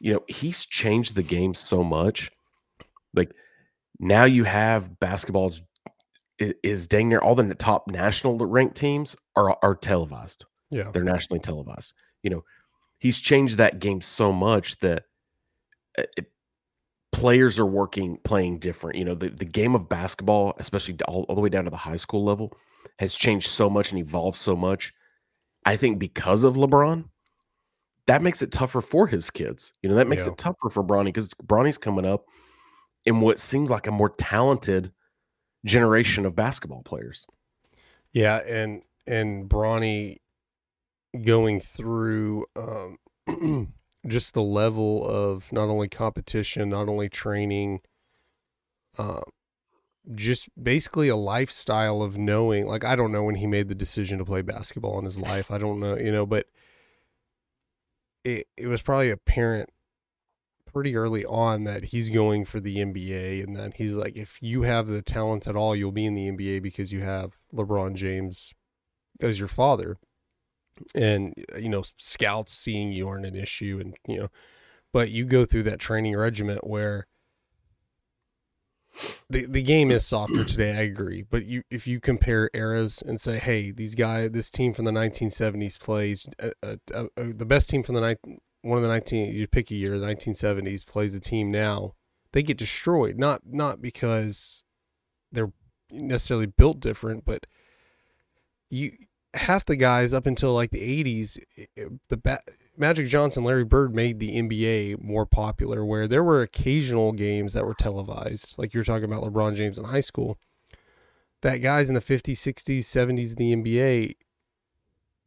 You 0.01 0.13
know, 0.13 0.21
he's 0.29 0.67
changed 0.67 1.15
the 1.15 1.23
game 1.23 1.55
so 1.55 1.83
much. 1.83 2.31
Like 3.15 3.33
now 3.99 4.25
you 4.25 4.45
have 4.45 5.01
basketball 5.01 5.55
is, 6.39 6.87
dang 6.87 7.09
near 7.09 7.21
all 7.21 7.35
the 7.35 7.55
top 7.55 7.89
national 7.89 8.37
ranked 8.37 8.77
teams 8.77 9.17
are 9.35 9.57
are 9.63 9.75
televised. 9.75 10.45
yeah, 10.71 10.91
They're 10.93 11.05
nationally 11.05 11.41
televised. 11.41 11.95
You 12.23 12.29
know, 12.29 12.45
he's 13.01 13.19
changed 13.19 13.57
that 13.57 13.79
game 13.79 14.03
so 14.03 14.31
much 14.31 14.79
that 14.81 15.05
uh, 15.99 16.03
it, 16.19 16.27
players 17.17 17.59
are 17.59 17.67
working 17.67 18.19
playing 18.25 18.59
different. 18.59 18.97
You 18.99 19.05
know, 19.07 19.15
the, 19.15 19.31
the 19.31 19.45
game 19.45 19.75
of 19.75 19.89
basketball, 19.89 20.55
especially 20.59 20.97
all, 21.09 21.25
all 21.29 21.35
the 21.35 21.41
way 21.41 21.49
down 21.49 21.65
to 21.65 21.71
the 21.71 21.77
high 21.77 21.97
school 21.97 22.25
level, 22.25 22.53
has 22.99 23.15
changed 23.15 23.49
so 23.49 23.69
much 23.71 23.91
and 23.91 23.99
evolved 23.99 24.37
so 24.39 24.55
much. 24.55 24.93
I 25.65 25.77
think 25.77 25.99
because 25.99 26.45
of 26.45 26.55
LeBron, 26.57 27.09
that 28.07 28.23
makes 28.23 28.43
it 28.43 28.53
tougher 28.53 28.81
for 28.81 29.07
his 29.07 29.31
kids. 29.31 29.73
You 29.83 29.89
know, 29.89 29.97
that 29.97 30.07
makes 30.09 30.27
Yeah. 30.27 30.33
it 30.33 30.39
tougher 30.39 30.71
for 30.71 30.85
Bronny 30.85 31.07
because 31.07 31.29
Bronny's 31.43 31.79
coming 31.79 32.05
up 32.07 32.25
in 33.05 33.21
what 33.21 33.41
seems 33.41 33.71
like 33.71 33.87
a 33.87 33.91
more 33.93 34.11
talented 34.11 34.93
generation 35.65 36.27
of 36.27 36.37
basketball 36.37 36.83
players. 36.85 37.27
yeah, 38.13 38.37
and 38.47 38.83
and 39.07 39.49
Bronny 39.49 40.19
going 41.25 41.61
through 41.61 42.45
um, 42.57 42.97
just 44.07 44.35
the 44.35 44.43
level 44.43 45.07
of 45.07 45.53
not 45.53 45.69
only 45.69 45.89
competition, 45.89 46.71
not 46.71 46.89
only 46.89 47.09
training, 47.09 47.81
uh, 48.99 49.21
just 50.15 50.49
basically 50.63 51.09
a 51.09 51.17
lifestyle 51.17 52.03
of 52.03 52.17
knowing. 52.17 52.67
Like 52.67 52.85
I 52.85 52.97
don't 52.97 53.13
know 53.13 53.25
when 53.25 53.37
he 53.37 53.47
made 53.47 53.69
the 53.69 53.75
decision 53.75 54.19
to 54.19 54.25
play 54.25 54.43
basketball 54.43 54.99
in 54.99 55.05
his 55.05 55.19
life. 55.19 55.51
I 55.51 55.59
don't 55.59 55.81
know, 55.81 55.97
you 55.97 56.13
know, 56.13 56.27
but 56.27 56.47
it 58.25 58.47
it 58.57 58.67
was 58.67 58.83
probably 58.83 59.11
apparent 59.11 59.71
pretty 60.67 60.97
early 60.97 61.25
on 61.25 61.65
that 61.65 61.85
he's 61.85 62.11
going 62.11 62.45
for 62.45 62.61
the 62.61 62.77
NBA 62.77 63.43
and 63.43 63.57
that 63.57 63.75
he's 63.77 63.95
like 63.95 64.17
if 64.17 64.39
you 64.43 64.63
have 64.63 64.89
the 64.89 65.01
talent 65.01 65.49
at 65.49 65.57
all 65.57 65.75
you'll 65.75 65.91
be 65.91 66.05
in 66.05 66.15
the 66.15 66.31
NBA 66.31 66.61
because 66.63 66.93
you 66.93 67.01
have 67.01 67.37
LeBron 67.55 67.95
James 67.95 68.53
as 69.21 69.39
your 69.39 69.49
father 69.49 69.97
and 70.95 71.35
you 71.59 71.69
know 71.69 71.83
scouts 71.97 72.53
seeing 72.53 72.93
you 72.93 73.09
aren't 73.09 73.27
an 73.27 73.35
issue 73.35 73.79
and 73.81 73.97
you 74.07 74.21
know 74.21 74.29
but 74.93 75.11
you 75.11 75.25
go 75.25 75.45
through 75.45 75.63
that 75.63 75.79
training 75.79 76.17
regiment 76.17 76.67
where 76.67 77.07
the 79.29 79.47
the 79.47 79.63
game 79.63 79.91
is 79.91 80.07
softer 80.07 80.45
today 80.45 80.77
I 80.77 80.83
agree 80.83 81.23
but 81.23 81.45
you 81.45 81.63
if 81.71 81.87
you 81.87 82.01
compare 82.01 82.51
eras 82.55 83.03
and 83.03 83.21
say 83.21 83.39
hey 83.39 83.71
these 83.71 83.95
guys 83.95 84.31
this 84.31 84.51
team 84.51 84.73
from 84.73 84.85
the 84.85 84.91
1970s 84.93 85.79
plays 85.79 86.27
uh, 86.43 86.51
uh, 86.63 86.77
uh, 86.95 87.05
uh, 87.17 87.25
the 87.35 87.47
best 87.47 87.69
team 87.69 87.83
from 87.83 87.95
the 87.95 88.01
night 88.01 88.19
one 88.63 88.79
of 88.79 88.83
the 88.83 88.89
19 88.89 89.33
you 89.33 89.47
pick 89.47 89.71
a 89.71 89.75
year 89.75 89.99
the 89.99 90.07
1970s 90.07 90.87
plays 90.87 91.15
a 91.15 91.21
team 91.21 91.51
now 91.51 91.95
they 92.33 92.43
get 92.43 92.59
destroyed 92.59 93.19
not 93.19 93.43
not 93.47 93.81
because 93.81 94.65
they're 95.33 95.53
necessarily 95.91 96.47
built 96.47 96.81
different 96.81 97.25
but 97.25 97.47
you 98.71 98.93
half 99.37 99.65
the 99.65 99.77
guys 99.77 100.13
up 100.13 100.27
until 100.27 100.53
like 100.53 100.71
the 100.71 101.05
80s 101.05 101.39
the 102.09 102.17
ba- 102.17 102.43
Magic 102.77 103.07
Johnson 103.07 103.45
Larry 103.45 103.65
Bird 103.65 103.95
made 103.95 104.19
the 104.19 104.37
NBA 104.37 105.03
more 105.03 105.27
popular 105.27 105.85
where 105.85 106.07
there 106.07 106.25
were 106.25 106.43
occasional 106.43 107.13
games 107.13 107.53
that 107.53 107.65
were 107.65 107.75
televised 107.75 108.59
like 108.59 108.75
you 108.75 108.81
were 108.81 108.85
talking 108.85 109.05
about 109.05 109.23
LeBron 109.23 109.57
James 109.57 109.79
in 109.79 109.85
high 109.85 110.01
school. 110.01 110.39
That 111.43 111.59
guys 111.59 111.89
in 111.89 111.95
the 111.95 112.01
50s 112.01 112.33
60s 112.33 112.81
70s 112.81 113.39
in 113.39 113.63
the 113.63 113.79
NBA 113.79 114.15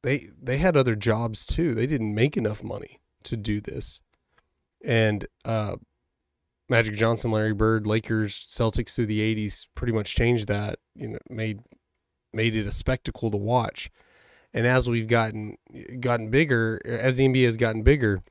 they 0.02 0.30
they 0.42 0.58
had 0.58 0.78
other 0.78 0.96
jobs 0.96 1.46
too. 1.46 1.74
They 1.74 1.88
didn't 1.88 2.16
make 2.16 2.38
enough 2.38 2.64
money 2.64 3.00
to 3.24 3.38
do 3.38 3.62
this. 3.62 4.02
And 4.84 5.26
uh 5.46 5.78
Magic 6.70 6.96
Johnson, 6.96 7.32
Larry 7.32 7.54
Bird, 7.54 7.88
Lakers, 7.88 8.46
Celtics 8.48 8.94
through 8.94 9.08
the 9.08 9.36
80s 9.36 9.66
pretty 9.74 9.92
much 9.92 10.16
changed 10.16 10.48
that, 10.50 10.78
you 10.94 11.08
know, 11.08 11.18
made 11.28 11.62
made 12.34 12.56
it 12.56 12.66
a 12.66 12.72
spectacle 12.72 13.32
to 13.32 13.38
watch. 13.38 13.90
And 14.54 14.66
as 14.66 14.90
we've 14.90 15.08
gotten 15.08 15.58
gotten 16.00 16.30
bigger, 16.30 16.82
as 16.86 17.18
the 17.18 17.28
NBA 17.28 17.46
has 17.46 17.58
gotten 17.58 17.84
bigger 17.84 18.22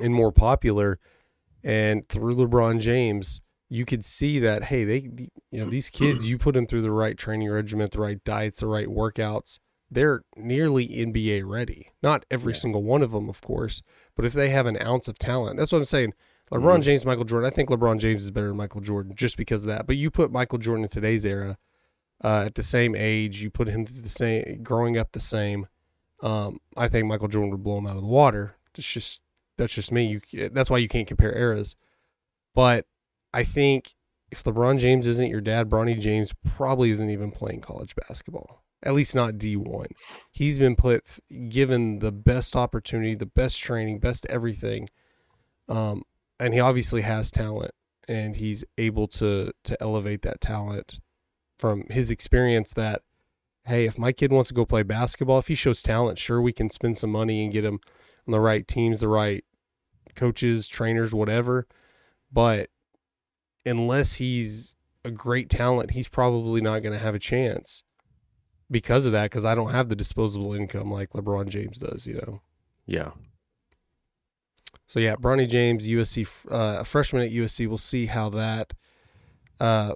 and 0.00 0.14
more 0.14 0.32
popular, 0.32 0.98
and 1.64 2.08
through 2.08 2.36
LeBron 2.36 2.80
James, 2.80 3.40
you 3.68 3.84
could 3.84 4.04
see 4.04 4.38
that 4.40 4.64
hey, 4.64 4.84
they 4.84 5.10
you 5.50 5.64
know 5.64 5.70
these 5.70 5.90
kids, 5.90 6.26
you 6.28 6.38
put 6.38 6.54
them 6.54 6.66
through 6.66 6.82
the 6.82 6.92
right 6.92 7.16
training 7.18 7.50
regimen, 7.50 7.88
the 7.90 8.00
right 8.00 8.22
diets, 8.24 8.60
the 8.60 8.66
right 8.68 8.86
workouts, 8.86 9.58
they're 9.90 10.22
nearly 10.36 10.86
NBA 10.88 11.42
ready. 11.44 11.88
Not 12.02 12.24
every 12.30 12.52
Yeah. 12.52 12.60
single 12.60 12.82
one 12.84 13.02
of 13.02 13.10
them, 13.10 13.28
of 13.28 13.40
course, 13.42 13.82
but 14.14 14.24
if 14.24 14.32
they 14.32 14.50
have 14.50 14.66
an 14.66 14.80
ounce 14.80 15.08
of 15.08 15.18
talent, 15.18 15.58
that's 15.58 15.72
what 15.72 15.78
I'm 15.78 15.84
saying. 15.84 16.14
LeBron 16.52 16.78
Mhm. 16.78 16.82
James, 16.82 17.04
Michael 17.04 17.24
Jordan. 17.24 17.46
I 17.46 17.54
think 17.54 17.68
LeBron 17.68 17.98
James 17.98 18.22
is 18.22 18.30
better 18.32 18.48
than 18.48 18.56
Michael 18.56 18.80
Jordan 18.80 19.14
just 19.16 19.36
because 19.36 19.62
of 19.62 19.68
that. 19.68 19.86
But 19.86 19.96
you 19.96 20.10
put 20.10 20.32
Michael 20.32 20.58
Jordan 20.58 20.84
in 20.84 20.90
today's 20.90 21.24
era, 21.24 21.56
uh, 22.22 22.44
at 22.46 22.54
the 22.54 22.62
same 22.62 22.94
age, 22.94 23.42
you 23.42 23.50
put 23.50 23.68
him 23.68 23.86
through 23.86 24.02
the 24.02 24.08
same, 24.08 24.62
growing 24.62 24.98
up 24.98 25.12
the 25.12 25.20
same. 25.20 25.66
Um, 26.22 26.58
I 26.76 26.88
think 26.88 27.06
Michael 27.06 27.28
Jordan 27.28 27.50
would 27.50 27.62
blow 27.62 27.78
him 27.78 27.86
out 27.86 27.96
of 27.96 28.02
the 28.02 28.08
water. 28.08 28.56
It's 28.74 28.86
just 28.86 29.22
that's 29.56 29.74
just 29.74 29.92
me. 29.92 30.20
You 30.30 30.48
that's 30.50 30.70
why 30.70 30.78
you 30.78 30.88
can't 30.88 31.08
compare 31.08 31.36
eras. 31.36 31.76
But 32.54 32.86
I 33.32 33.44
think 33.44 33.94
if 34.30 34.44
LeBron 34.44 34.78
James 34.78 35.06
isn't 35.06 35.30
your 35.30 35.40
dad, 35.40 35.68
Bronny 35.68 35.98
James 35.98 36.32
probably 36.44 36.90
isn't 36.90 37.10
even 37.10 37.30
playing 37.30 37.60
college 37.60 37.94
basketball. 37.96 38.64
At 38.82 38.94
least 38.94 39.14
not 39.14 39.34
D1. 39.34 39.86
He's 40.30 40.58
been 40.58 40.76
put 40.76 41.18
given 41.48 41.98
the 41.98 42.12
best 42.12 42.56
opportunity, 42.56 43.14
the 43.14 43.26
best 43.26 43.60
training, 43.60 43.98
best 43.98 44.24
everything. 44.26 44.88
Um, 45.68 46.02
and 46.38 46.54
he 46.54 46.60
obviously 46.60 47.02
has 47.02 47.30
talent 47.30 47.72
and 48.08 48.36
he's 48.36 48.64
able 48.78 49.06
to 49.06 49.52
to 49.64 49.82
elevate 49.82 50.22
that 50.22 50.40
talent 50.40 50.98
from 51.60 51.84
his 51.90 52.10
experience 52.10 52.72
that 52.72 53.02
hey, 53.66 53.84
if 53.84 53.98
my 53.98 54.10
kid 54.10 54.32
wants 54.32 54.48
to 54.48 54.54
go 54.54 54.64
play 54.64 54.82
basketball, 54.82 55.38
if 55.38 55.48
he 55.48 55.54
shows 55.54 55.82
talent, 55.82 56.18
sure 56.18 56.40
we 56.40 56.52
can 56.52 56.70
spend 56.70 56.96
some 56.96 57.10
money 57.10 57.44
and 57.44 57.52
get 57.52 57.64
him 57.64 57.78
on 58.26 58.32
the 58.32 58.40
right 58.40 58.66
teams, 58.66 59.00
the 59.00 59.08
right 59.08 59.44
coaches, 60.16 60.66
trainers, 60.66 61.14
whatever. 61.14 61.66
But 62.32 62.70
unless 63.66 64.14
he's 64.14 64.74
a 65.04 65.10
great 65.10 65.50
talent, 65.50 65.92
he's 65.92 66.08
probably 66.08 66.60
not 66.60 66.82
going 66.82 66.94
to 66.94 67.04
have 67.04 67.14
a 67.14 67.20
chance 67.20 67.84
because 68.70 69.06
of 69.06 69.12
that. 69.12 69.30
Because 69.30 69.44
I 69.44 69.54
don't 69.54 69.72
have 69.72 69.88
the 69.88 69.96
disposable 69.96 70.54
income 70.54 70.90
like 70.90 71.10
LeBron 71.10 71.48
James 71.48 71.78
does, 71.78 72.06
you 72.06 72.14
know. 72.14 72.40
Yeah. 72.86 73.10
So 74.86 74.98
yeah, 74.98 75.14
Bronny 75.14 75.48
James, 75.48 75.86
USC, 75.86 76.46
uh, 76.50 76.80
a 76.80 76.84
freshman 76.84 77.22
at 77.22 77.30
USC. 77.30 77.68
We'll 77.68 77.78
see 77.78 78.06
how 78.06 78.30
that 78.30 78.72
uh, 79.60 79.92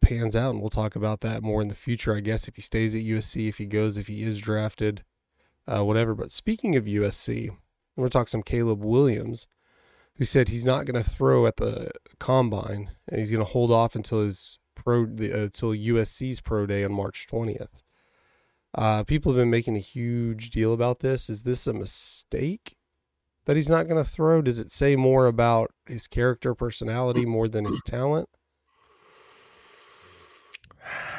pans 0.00 0.34
out, 0.36 0.50
and 0.50 0.60
we'll 0.60 0.70
talk 0.70 0.96
about 0.96 1.20
that 1.20 1.42
more 1.42 1.62
in 1.62 1.68
the 1.68 1.74
future. 1.74 2.14
I 2.14 2.20
guess 2.20 2.48
if 2.48 2.56
he 2.56 2.62
stays 2.62 2.94
at 2.94 3.02
USC, 3.02 3.48
if 3.48 3.58
he 3.58 3.66
goes, 3.66 3.98
if 3.98 4.08
he 4.08 4.22
is 4.22 4.38
drafted, 4.38 5.04
uh, 5.66 5.84
whatever. 5.84 6.14
But 6.14 6.30
speaking 6.30 6.76
of 6.76 6.84
USC, 6.84 7.50
we're 7.96 8.08
talking 8.08 8.28
some 8.28 8.42
Caleb 8.42 8.84
Williams, 8.84 9.46
who 10.16 10.24
said 10.24 10.48
he's 10.48 10.66
not 10.66 10.86
going 10.86 11.02
to 11.02 11.08
throw 11.08 11.46
at 11.46 11.56
the 11.56 11.90
combine, 12.18 12.90
and 13.08 13.18
he's 13.18 13.30
going 13.30 13.44
to 13.44 13.52
hold 13.52 13.70
off 13.70 13.94
until 13.94 14.20
his 14.20 14.58
pro, 14.74 15.06
the, 15.06 15.32
uh, 15.32 15.44
until 15.44 15.70
USC's 15.70 16.40
pro 16.40 16.66
day 16.66 16.84
on 16.84 16.92
March 16.92 17.26
twentieth. 17.26 17.82
Uh, 18.72 19.02
people 19.02 19.32
have 19.32 19.40
been 19.40 19.50
making 19.50 19.76
a 19.76 19.80
huge 19.80 20.50
deal 20.50 20.72
about 20.72 21.00
this. 21.00 21.28
Is 21.28 21.42
this 21.42 21.66
a 21.66 21.72
mistake? 21.72 22.76
that 23.46 23.56
he's 23.56 23.68
not 23.68 23.88
going 23.88 24.02
to 24.02 24.08
throw? 24.08 24.42
Does 24.42 24.58
it 24.58 24.70
say 24.70 24.96
more 24.96 25.26
about 25.26 25.72
his 25.86 26.06
character, 26.06 26.54
personality 26.54 27.26
more 27.26 27.48
than 27.48 27.64
his 27.64 27.82
talent? 27.84 28.28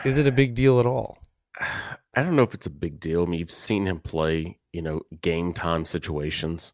Is 0.05 0.17
it 0.17 0.27
a 0.27 0.31
big 0.31 0.55
deal 0.55 0.79
at 0.79 0.85
all? 0.85 1.17
I 2.13 2.21
don't 2.23 2.35
know 2.35 2.43
if 2.43 2.53
it's 2.53 2.65
a 2.65 2.69
big 2.71 2.99
deal. 2.99 3.23
I 3.23 3.25
mean, 3.25 3.39
you've 3.39 3.51
seen 3.51 3.85
him 3.85 3.99
play, 3.99 4.57
you 4.73 4.81
know, 4.81 5.01
game 5.21 5.53
time 5.53 5.85
situations. 5.85 6.73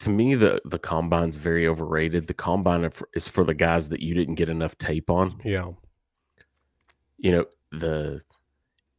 To 0.00 0.10
me, 0.10 0.34
the 0.34 0.60
the 0.64 0.78
combine's 0.78 1.36
very 1.36 1.66
overrated. 1.68 2.26
The 2.26 2.34
combine 2.34 2.90
is 3.14 3.28
for- 3.28 3.44
the 3.44 3.54
guys 3.54 3.88
that 3.90 4.00
you 4.00 4.14
didn't 4.14 4.34
get 4.34 4.48
enough 4.48 4.76
tape 4.78 5.08
on. 5.10 5.32
Yeah. 5.44 5.70
You 7.18 7.32
know, 7.32 7.44
the 7.70 8.22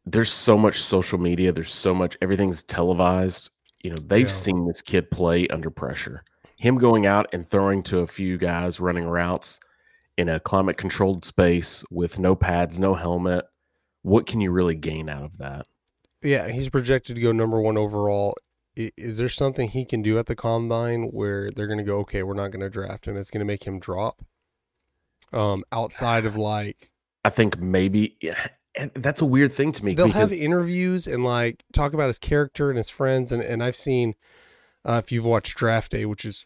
there's 0.06 0.32
so 0.32 0.58
much 0.58 0.82
social 0.82 1.20
media. 1.20 1.52
There's 1.52 1.74
so 1.74 1.94
much 1.94 2.16
everything's 2.22 2.64
televised. 2.64 3.50
You 3.84 3.90
know, 3.90 3.98
they've 4.06 4.28
Yeah. 4.28 4.32
seen 4.34 4.66
this 4.68 4.82
kid 4.82 5.12
play 5.12 5.48
under 5.50 5.70
pressure. 5.70 6.24
Him 6.58 6.78
going 6.78 7.06
out 7.06 7.28
and 7.34 7.46
throwing 7.46 7.84
to 7.84 8.00
a 8.00 8.08
few 8.08 8.38
guys 8.38 8.80
running 8.80 9.06
routes 9.06 9.60
in 10.18 10.30
a 10.30 10.40
climate 10.40 10.78
controlled 10.78 11.26
space 11.26 11.84
with 11.90 12.20
no 12.20 12.36
pads, 12.36 12.80
no 12.80 12.94
helmet. 12.94 13.46
What 14.02 14.28
can 14.28 14.42
you 14.42 14.52
really 14.52 14.76
gain 14.76 15.10
out 15.10 15.24
of 15.24 15.38
that? 15.40 15.66
Yeah, 16.22 16.50
he's 16.50 16.70
projected 16.70 17.16
to 17.16 17.22
go 17.22 17.32
number 17.32 17.60
one 17.60 17.78
overall. 17.78 18.36
Is 18.76 19.18
there 19.18 19.30
something 19.30 19.70
he 19.70 19.86
can 19.86 20.02
do 20.02 20.18
at 20.18 20.26
the 20.26 20.36
combine 20.36 21.10
where 21.12 21.50
they're 21.50 21.68
going 21.68 21.80
to 21.80 21.84
go, 21.84 22.00
okay, 22.00 22.24
we're 22.24 22.34
not 22.34 22.52
going 22.52 22.62
to 22.62 22.70
draft 22.70 23.08
him? 23.08 23.16
It's 23.16 23.32
going 23.32 23.40
to 23.40 23.46
make 23.46 23.64
him 23.66 23.80
drop. 23.80 24.24
Um, 25.34 25.64
outside 25.72 26.26
of 26.26 26.36
like 26.36 26.92
I 27.24 27.30
think 27.30 27.60
maybe 27.60 28.18
and 28.78 28.92
that's 28.94 29.22
a 29.22 29.26
weird 29.26 29.52
thing 29.54 29.72
to 29.72 29.84
me 29.84 29.96
they'll 29.96 30.10
have 30.10 30.32
interviews 30.32 31.08
and 31.08 31.24
like 31.24 31.64
talk 31.74 31.94
about 31.94 32.08
his 32.08 32.20
character 32.20 32.70
and 32.70 32.78
his 32.78 32.90
friends 32.90 33.32
and 33.32 33.42
and 33.42 33.64
I've 33.64 33.76
seen 33.76 34.14
uh, 34.88 35.02
if 35.04 35.12
you've 35.12 35.26
watched 35.26 35.58
Draft 35.58 35.92
Day, 35.92 36.06
which 36.06 36.24
is 36.26 36.46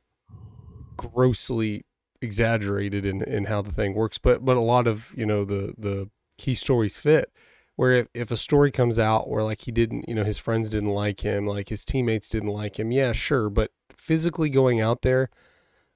grossly 0.95 1.85
exaggerated 2.21 3.05
in 3.05 3.21
in 3.23 3.45
how 3.45 3.61
the 3.61 3.71
thing 3.71 3.93
works, 3.93 4.17
but 4.17 4.43
but 4.45 4.57
a 4.57 4.61
lot 4.61 4.87
of 4.87 5.13
you 5.17 5.25
know 5.25 5.45
the 5.45 5.73
the 5.77 6.09
key 6.37 6.55
stories 6.55 6.97
fit. 6.97 7.31
Where 7.75 7.93
if, 7.93 8.07
if 8.13 8.31
a 8.31 8.37
story 8.37 8.71
comes 8.71 8.99
out 8.99 9.29
where 9.29 9.41
like 9.43 9.61
he 9.61 9.71
didn't, 9.71 10.05
you 10.09 10.13
know, 10.13 10.25
his 10.25 10.37
friends 10.37 10.69
didn't 10.69 10.89
like 10.89 11.21
him, 11.21 11.45
like 11.47 11.69
his 11.69 11.85
teammates 11.85 12.27
didn't 12.27 12.49
like 12.49 12.77
him, 12.77 12.91
yeah, 12.91 13.13
sure, 13.13 13.49
but 13.49 13.71
physically 13.95 14.49
going 14.49 14.81
out 14.81 15.01
there, 15.01 15.29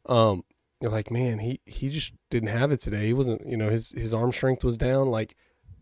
um, 0.07 0.43
you're 0.81 0.91
like, 0.91 1.11
man, 1.11 1.39
he 1.39 1.61
he 1.65 1.89
just 1.89 2.13
didn't 2.29 2.49
have 2.49 2.71
it 2.71 2.79
today. 2.81 3.07
He 3.07 3.13
wasn't, 3.13 3.45
you 3.45 3.57
know, 3.57 3.69
his 3.69 3.91
his 3.91 4.13
arm 4.13 4.31
strength 4.31 4.63
was 4.63 4.77
down. 4.77 5.09
Like 5.09 5.35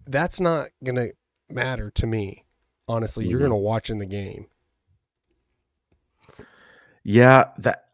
that's 0.08 0.40
not 0.40 0.70
gonna 0.84 1.10
matter 1.50 1.92
to 1.92 2.08
me. 2.08 2.46
Honestly, 2.88 3.26
you're 3.26 3.40
Mhm. 3.40 3.42
gonna 3.42 3.58
watch 3.58 3.90
in 3.90 4.00
the 4.00 4.06
game. 4.06 4.48
yeah 7.04 7.46
that 7.58 7.86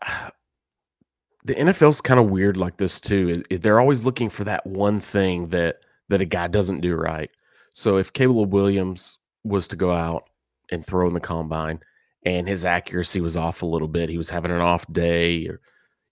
the 1.47 1.55
NFL's 1.55 2.01
kind 2.01 2.19
of 2.19 2.29
weird 2.29 2.57
like 2.57 2.75
this 2.75 2.99
too. 2.99 3.41
They're 3.49 3.79
always 3.79 4.03
looking 4.03 4.29
for 4.29 4.43
that 4.43 4.65
one 4.67 4.99
thing 4.99 5.47
that 5.49 5.77
that 6.09 6.21
a 6.21 6.25
guy 6.25 6.47
doesn't 6.47 6.81
do 6.81 6.95
right. 6.95 7.31
So 7.73 7.97
if 7.97 8.11
Caleb 8.11 8.53
Williams 8.53 9.17
was 9.43 9.67
to 9.69 9.77
go 9.77 9.91
out 9.91 10.29
and 10.71 10.85
throw 10.85 11.07
in 11.07 11.13
the 11.13 11.21
combine 11.21 11.79
and 12.23 12.47
his 12.47 12.65
accuracy 12.65 13.21
was 13.21 13.37
off 13.37 13.61
a 13.61 13.65
little 13.65 13.87
bit, 13.87 14.09
he 14.09 14.17
was 14.17 14.29
having 14.29 14.51
an 14.51 14.61
off 14.61 14.85
day 14.91 15.47
or 15.47 15.61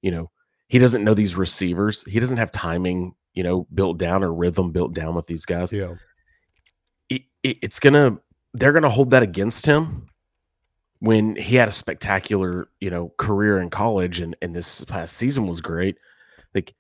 you 0.01 0.11
know, 0.11 0.31
he 0.69 0.79
doesn't 0.79 1.03
know 1.03 1.13
these 1.13 1.35
receivers. 1.35 2.03
He 2.07 2.19
doesn't 2.19 2.37
have 2.37 2.51
timing, 2.51 3.13
you 3.33 3.43
know, 3.43 3.67
built 3.73 3.97
down 3.97 4.23
or 4.23 4.33
rhythm 4.33 4.71
built 4.71 4.93
down 4.93 5.15
with 5.15 5.27
these 5.27 5.45
guys. 5.45 5.73
Yeah, 5.73 5.95
it, 7.09 7.23
it, 7.43 7.57
it's 7.61 7.81
gonna 7.81 8.19
they're 8.53 8.71
gonna 8.71 8.89
hold 8.89 9.09
that 9.09 9.23
against 9.23 9.65
him 9.65 10.07
when 11.05 11.35
he 11.35 11.55
had 11.55 11.67
a 11.67 11.71
spectacular 11.71 12.67
you 12.79 12.89
know 12.89 13.13
career 13.17 13.59
in 13.61 13.69
college 13.69 14.19
and 14.19 14.35
and 14.41 14.55
this 14.55 14.83
past 14.85 15.15
season 15.15 15.47
was 15.47 15.61
great 15.61 15.97
like 16.53 16.73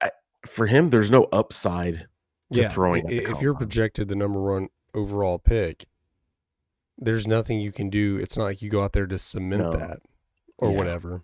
I, 0.00 0.10
for 0.46 0.66
him 0.66 0.90
there's 0.90 1.10
no 1.10 1.24
upside 1.32 2.06
to 2.52 2.60
yeah. 2.62 2.68
throwing 2.68 3.04
if 3.08 3.40
you're 3.40 3.54
projected 3.54 4.08
the 4.08 4.16
number 4.16 4.42
one 4.42 4.68
overall 4.94 5.38
pick, 5.38 5.86
there's 6.98 7.26
nothing 7.26 7.60
you 7.60 7.72
can 7.72 7.90
do. 7.90 8.18
It's 8.18 8.36
not 8.36 8.44
like 8.44 8.60
you 8.62 8.70
go 8.70 8.82
out 8.82 8.92
there 8.92 9.06
to 9.06 9.18
cement 9.18 9.62
No. 9.62 9.70
that 9.72 10.00
or 10.58 10.70
Yeah. 10.70 10.76
whatever. 10.76 11.22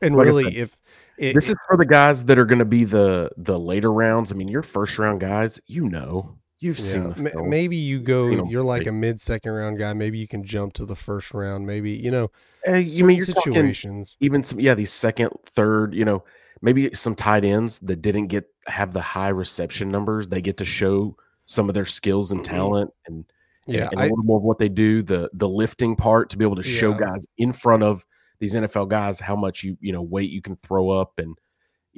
And 0.00 0.14
Like 0.16 0.26
really, 0.26 0.44
said, 0.44 0.54
if 0.54 0.80
it, 1.16 1.34
this 1.34 1.48
is 1.48 1.56
for 1.66 1.76
the 1.76 1.86
guys 1.86 2.26
that 2.26 2.38
are 2.38 2.44
going 2.44 2.60
to 2.60 2.64
be 2.64 2.84
the 2.84 3.30
the 3.36 3.58
later 3.58 3.92
rounds 3.92 4.30
i 4.30 4.36
mean 4.36 4.46
your 4.46 4.62
first 4.62 4.96
round 4.98 5.18
guys 5.20 5.58
you 5.66 5.88
know 5.88 6.38
you've 6.60 6.78
seen 6.78 7.10
the 7.10 7.22
ma- 7.22 7.30
film. 7.30 7.48
maybe 7.50 7.76
you 7.76 8.00
go. 8.00 8.46
You're 8.48 8.62
like 8.62 8.86
a 8.86 8.92
mid 8.92 9.20
second 9.20 9.52
round 9.52 9.78
guy. 9.78 9.92
Maybe 9.92 10.18
you 10.18 10.28
can 10.28 10.42
jump 10.44 10.72
to 10.74 10.84
the 10.84 10.96
first 10.96 11.32
round. 11.34 11.66
Maybe 11.66 11.92
you 11.92 12.10
know. 12.10 12.30
Eh, 12.66 12.78
you 12.78 13.04
mean 13.04 13.18
you're 13.18 13.26
talking 13.26 13.52
situations. 13.54 14.16
even 14.20 14.42
some 14.42 14.58
yeah 14.60 14.74
these 14.74 14.92
second 14.92 15.30
third 15.46 15.94
you 15.94 16.04
know 16.04 16.24
maybe 16.60 16.92
some 16.92 17.14
tight 17.14 17.44
ends 17.44 17.78
that 17.80 18.02
didn't 18.02 18.26
get 18.26 18.46
have 18.66 18.92
the 18.92 19.00
high 19.00 19.28
reception 19.28 19.90
numbers 19.90 20.26
they 20.26 20.42
get 20.42 20.56
to 20.56 20.64
show 20.64 21.16
some 21.44 21.68
of 21.68 21.74
their 21.76 21.84
skills 21.84 22.32
and 22.32 22.44
talent 22.44 22.90
and 23.06 23.24
Yeah, 23.66 23.88
and 23.92 24.00
I, 24.00 24.06
a 24.06 24.08
little 24.08 24.24
more 24.24 24.38
of 24.38 24.42
what 24.42 24.58
they 24.58 24.68
do 24.68 25.02
the 25.02 25.30
the 25.34 25.48
lifting 25.48 25.94
part 25.94 26.30
to 26.30 26.36
be 26.36 26.44
able 26.44 26.56
to 26.56 26.62
show 26.64 26.90
Yeah. 26.90 26.98
guys 26.98 27.26
in 27.38 27.52
front 27.52 27.84
of 27.84 28.04
these 28.40 28.54
NFL 28.56 28.88
guys 28.88 29.20
how 29.20 29.36
much 29.36 29.62
you 29.62 29.76
you 29.80 29.92
know 29.92 30.02
weight 30.02 30.30
you 30.30 30.42
can 30.42 30.56
throw 30.56 30.88
up 30.90 31.20
and 31.20 31.38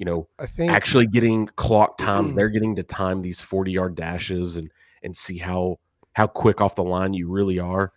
you 0.00 0.06
know 0.06 0.26
I 0.40 0.46
think 0.46 0.72
actually 0.72 1.06
getting 1.06 1.46
clock 1.46 1.98
times 1.98 2.32
Mm. 2.32 2.36
they're 2.36 2.48
getting 2.48 2.74
to 2.76 2.82
time 2.82 3.22
these 3.22 3.40
40 3.40 3.70
yard 3.70 3.94
dashes 3.94 4.56
and 4.56 4.72
and 5.04 5.16
see 5.16 5.38
how 5.38 5.78
how 6.14 6.26
quick 6.26 6.60
off 6.60 6.74
the 6.74 6.82
line 6.82 7.14
you 7.14 7.28
really 7.30 7.60
are 7.60 7.92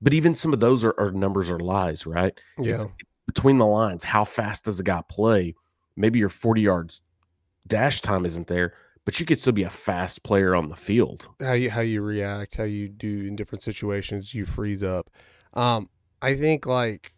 but 0.00 0.14
even 0.14 0.34
some 0.34 0.52
of 0.54 0.60
those 0.60 0.84
are, 0.84 0.94
are 0.98 1.10
numbers 1.10 1.50
are 1.50 1.60
lies 1.60 2.06
right 2.06 2.40
yeah, 2.58 2.74
it's, 2.74 2.84
it's 2.84 2.94
between 3.26 3.58
the 3.58 3.66
lines 3.66 4.04
how 4.04 4.24
fast 4.24 4.64
does 4.64 4.80
a 4.80 4.84
guy 4.84 5.02
play 5.08 5.54
maybe 5.96 6.18
your 6.18 6.28
40 6.30 6.62
yards 6.62 7.02
dash 7.66 8.00
time 8.00 8.24
isn't 8.24 8.46
there 8.46 8.74
but 9.04 9.18
you 9.18 9.26
could 9.26 9.38
still 9.38 9.52
be 9.52 9.64
a 9.64 9.70
fast 9.70 10.22
player 10.22 10.54
on 10.54 10.68
the 10.68 10.76
field. 10.76 11.28
how 11.40 11.54
you 11.54 11.70
how 11.70 11.80
you 11.80 12.02
react, 12.02 12.54
how 12.54 12.62
you 12.62 12.88
do 12.88 13.26
in 13.26 13.34
different 13.34 13.62
situations, 13.62 14.32
you 14.32 14.44
freeze 14.44 14.84
up. 14.84 15.10
Um, 15.54 15.88
I 16.20 16.36
think 16.36 16.66
like 16.66 17.12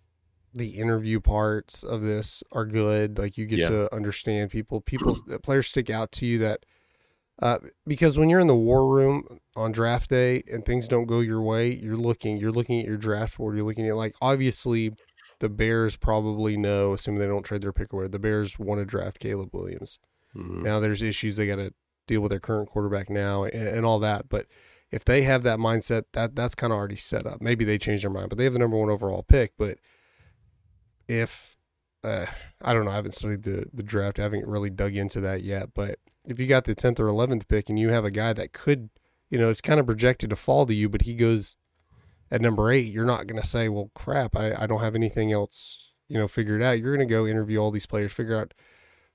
the 0.55 0.71
interview 0.71 1.21
parts 1.21 1.83
of 1.83 2.03
this 2.03 2.43
are 2.53 2.65
good. 2.65 3.19
Like 3.19 3.37
you 3.37 3.47
get 3.47 3.59
Yeah. 3.61 3.69
to 3.71 3.95
understand 3.95 4.51
people. 4.51 4.81
People 4.81 5.17
players 5.43 5.67
stick 5.67 5.91
out 5.91 6.13
to 6.13 6.27
you 6.27 6.39
that 6.39 6.65
uh, 7.43 7.59
because 7.87 8.17
when 8.17 8.29
you're 8.31 8.39
in 8.41 8.47
the 8.47 8.55
war 8.55 8.87
room 8.89 9.25
on 9.57 9.73
draft 9.73 10.09
day 10.11 10.43
and 10.51 10.65
things 10.65 10.87
don't 10.87 11.07
go 11.07 11.19
your 11.21 11.43
way, 11.43 11.73
you're 11.75 11.97
looking 11.97 12.37
you're 12.37 12.53
looking 12.53 12.81
at 12.81 12.87
your 12.87 12.97
draft 12.97 13.37
board. 13.37 13.57
You're 13.57 13.67
looking 13.67 13.89
at 13.89 13.97
like 13.97 14.15
obviously 14.23 14.93
the 15.41 15.49
Bears 15.49 15.97
probably 15.97 16.57
know, 16.57 16.93
assuming 16.93 17.19
they 17.21 17.27
don't 17.27 17.43
trade 17.43 17.63
their 17.63 17.73
pick 17.73 17.93
away. 17.93 18.07
The 18.07 18.21
Bears 18.21 18.59
want 18.59 18.81
to 18.81 18.85
draft 18.85 19.19
Caleb 19.19 19.51
Williams. 19.53 19.99
Mhm. 20.37 20.63
Now 20.63 20.79
there's 20.79 21.03
issues 21.03 21.37
they 21.37 21.47
got 21.49 21.57
to 21.57 21.75
deal 22.07 22.21
with 22.21 22.31
their 22.31 22.39
current 22.41 22.69
quarterback 22.69 23.11
now 23.11 23.43
and, 23.45 23.69
and 23.69 23.85
all 23.87 23.99
that. 23.99 24.29
But 24.29 24.47
if 24.93 25.05
they 25.05 25.23
have 25.23 25.43
that 25.43 25.59
mindset, 25.59 26.05
that 26.13 26.37
that's 26.37 26.55
kind 26.55 26.73
of 26.73 26.79
already 26.79 26.95
set 26.97 27.27
up. 27.27 27.41
Maybe 27.43 27.65
they 27.65 27.79
change 27.79 28.03
their 28.03 28.11
mind, 28.11 28.29
but 28.29 28.39
they 28.39 28.45
have 28.45 28.53
the 28.53 28.59
number 28.61 28.77
one 28.77 28.91
overall 28.91 29.25
pick. 29.25 29.55
But 29.59 29.79
if 31.09 31.57
uh, 32.03 32.27
I 32.61 32.73
don't 32.73 32.85
know, 32.85 32.91
I 32.91 32.97
haven't 32.97 33.13
studied 33.13 33.43
the 33.45 33.67
the 33.73 33.83
draft. 33.83 34.19
I 34.19 34.23
haven't 34.23 34.47
really 34.47 34.71
dug 34.71 34.95
into 34.95 35.21
that 35.21 35.43
yet. 35.43 35.71
But 35.75 35.99
if 36.27 36.39
you 36.39 36.47
got 36.47 36.65
the 36.65 36.75
tenth 36.75 37.01
or 37.01 37.09
eleventh 37.09 37.49
pick 37.49 37.69
and 37.69 37.79
you 37.79 37.91
have 37.91 38.05
a 38.05 38.11
guy 38.11 38.33
that 38.33 38.53
could, 38.53 38.91
you 39.31 39.39
know, 39.39 39.49
it's 39.49 39.61
kind 39.61 39.81
of 39.81 39.87
projected 39.87 40.31
to 40.31 40.37
fall 40.37 40.67
to 40.67 40.75
you, 40.75 40.89
but 40.89 41.03
he 41.03 41.15
goes 41.15 41.57
at 42.31 42.41
number 42.41 42.71
eight, 42.71 42.93
you're 42.93 43.05
not 43.05 43.27
going 43.27 43.41
to 43.41 43.47
say, 43.47 43.69
well, 43.69 43.91
crap, 43.95 44.37
I, 44.37 44.55
I 44.59 44.67
don't 44.67 44.81
have 44.81 44.95
anything 44.95 45.33
else, 45.33 45.93
you 46.09 46.19
know, 46.19 46.27
figured 46.27 46.63
out. 46.63 46.81
You're 46.81 46.97
going 46.97 47.07
to 47.07 47.13
go 47.13 47.27
interview 47.27 47.59
all 47.59 47.71
these 47.71 47.87
players, 47.87 48.13
figure 48.13 48.37
out 48.37 48.55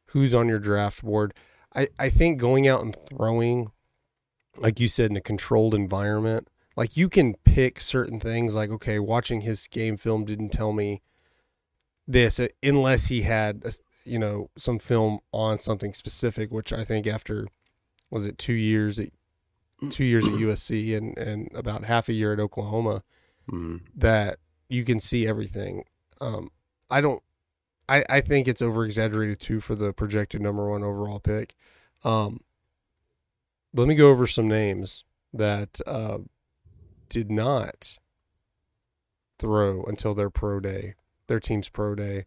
who's 0.08 0.34
on 0.34 0.48
your 0.48 0.60
draft 0.60 1.04
board. 1.04 1.34
I, 1.76 1.90
I 2.00 2.10
think 2.10 2.40
going 2.40 2.68
out 2.68 2.82
and 2.82 2.96
throwing, 3.10 3.72
like 4.58 4.80
you 4.80 4.88
said, 4.88 5.12
in 5.12 5.18
a 5.18 5.22
controlled 5.22 5.74
environment, 5.74 6.48
like 6.76 6.96
you 6.96 7.10
can 7.10 7.36
pick 7.44 7.80
certain 7.82 8.20
things. 8.20 8.56
Like, 8.56 8.70
okay, 8.70 9.00
watching 9.00 9.42
his 9.42 9.68
game 9.68 9.98
film 9.98 10.26
didn't 10.26 10.50
tell 10.50 10.74
me 10.74 11.02
this 12.10 12.40
uh, 12.40 12.48
unless 12.64 13.06
he 13.06 13.22
had, 13.22 13.62
a 13.64 13.68
s- 13.68 13.82
you 14.04 14.18
know, 14.20 14.50
some 14.58 14.80
film 14.80 15.20
on 15.32 15.60
something 15.60 15.94
specific, 15.94 16.52
which 16.52 16.74
I 16.74 16.84
think 16.84 17.06
after, 17.08 17.48
was 18.10 18.26
it 18.26 18.38
two 18.38 18.54
years 18.54 18.98
at, 19.00 19.10
two 19.92 20.04
years 20.04 20.28
at 20.28 20.34
USC 20.46 20.98
and, 20.98 21.18
and 21.18 21.50
about 21.54 21.84
half 21.86 22.10
a 22.10 22.14
year 22.14 22.34
at 22.34 22.40
Oklahoma, 22.40 23.04
Mhm. 23.50 23.82
that 23.96 24.38
you 24.68 24.84
can 24.84 25.00
see 25.00 25.26
everything. 25.28 25.84
Um, 26.22 26.52
I 26.90 27.02
don't. 27.02 27.22
I, 27.88 28.04
I 28.10 28.22
think 28.22 28.48
it's 28.48 28.62
over 28.62 28.86
exaggerated 28.86 29.40
too 29.40 29.60
for 29.60 29.74
the 29.74 29.92
projected 29.94 30.42
number 30.42 30.70
one 30.70 30.84
overall 30.84 31.20
pick. 31.20 31.56
Um, 32.04 32.42
let 33.74 33.88
me 33.88 33.96
go 33.96 34.10
over 34.12 34.28
some 34.28 34.48
names 34.48 35.04
that 35.34 35.80
uh, 35.88 36.20
did 37.10 37.32
not 37.32 37.98
throw 39.40 39.84
until 39.84 40.14
their 40.14 40.30
pro 40.30 40.60
day, 40.60 40.94
their 41.30 41.40
team's 41.40 41.70
pro 41.70 41.96
day. 41.96 42.26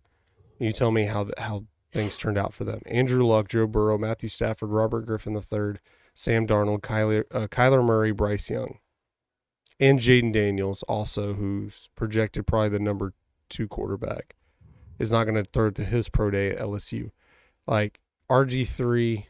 You 0.59 0.73
tell 0.73 0.91
me 0.91 1.05
how 1.05 1.29
how 1.37 1.65
things 1.93 2.17
turned 2.17 2.39
out 2.39 2.55
for 2.55 2.65
them. 2.65 2.81
Andrew 2.87 3.23
Luck, 3.23 3.49
Joe 3.49 3.67
Burrow, 3.67 3.99
Matthew 3.99 4.31
Stafford, 4.31 4.71
Robert 4.71 5.05
Griffin 5.05 5.37
III, 5.37 5.75
Sam 6.15 6.47
Darnold, 6.47 6.81
Kyler, 6.81 7.25
uh, 7.31 7.47
Kyler 7.49 7.85
Murray, 7.85 8.13
Bryce 8.13 8.49
Young, 8.49 8.79
and 9.79 9.99
Jayden 9.99 10.33
Daniels, 10.33 10.83
also 10.85 11.35
who's 11.35 11.91
projected 11.95 12.47
probably 12.47 12.71
the 12.71 12.79
number 12.79 13.13
two 13.51 13.69
quarterback, 13.69 14.35
is 14.99 15.13
not 15.13 15.25
going 15.25 15.43
to 15.43 15.51
throw 15.51 15.71
to 15.71 15.85
his 15.85 16.09
pro 16.09 16.31
day 16.31 16.51
at 16.51 16.59
LSU. 16.59 17.11
Like 17.67 18.01
RG 18.31 18.67
three, 18.67 19.27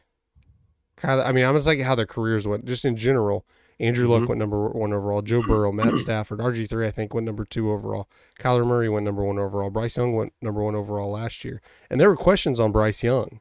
Kyler. 0.95 1.25
I 1.25 1.33
mean, 1.33 1.45
I'm 1.45 1.55
just 1.55 1.67
like 1.67 1.81
how 1.81 1.95
their 1.95 2.05
careers 2.05 2.47
went, 2.47 2.65
just 2.65 2.85
in 2.85 2.95
general. 2.95 3.45
Andrew 3.79 4.07
Luck 4.07 4.23
Mhm. 4.23 4.27
went 4.29 4.39
number 4.39 4.69
one 4.69 4.93
overall. 4.93 5.21
Joe 5.21 5.41
Burrow, 5.47 5.71
Matt 5.71 5.97
Stafford, 5.97 6.39
RG 6.39 6.67
three, 6.69 6.87
I 6.87 6.91
think 6.91 7.13
went 7.13 7.25
number 7.25 7.45
two 7.45 7.71
overall. 7.71 8.07
Kyler 8.39 8.65
Murray 8.65 8.89
went 8.89 9.05
number 9.05 9.23
one 9.23 9.39
overall. 9.39 9.69
Bryce 9.69 9.97
Young 9.97 10.13
went 10.13 10.33
number 10.41 10.63
one 10.63 10.75
overall 10.75 11.11
last 11.11 11.43
year, 11.43 11.61
and 11.89 11.99
there 11.99 12.09
were 12.09 12.15
questions 12.17 12.59
on 12.59 12.71
Bryce 12.71 13.03
Young. 13.03 13.39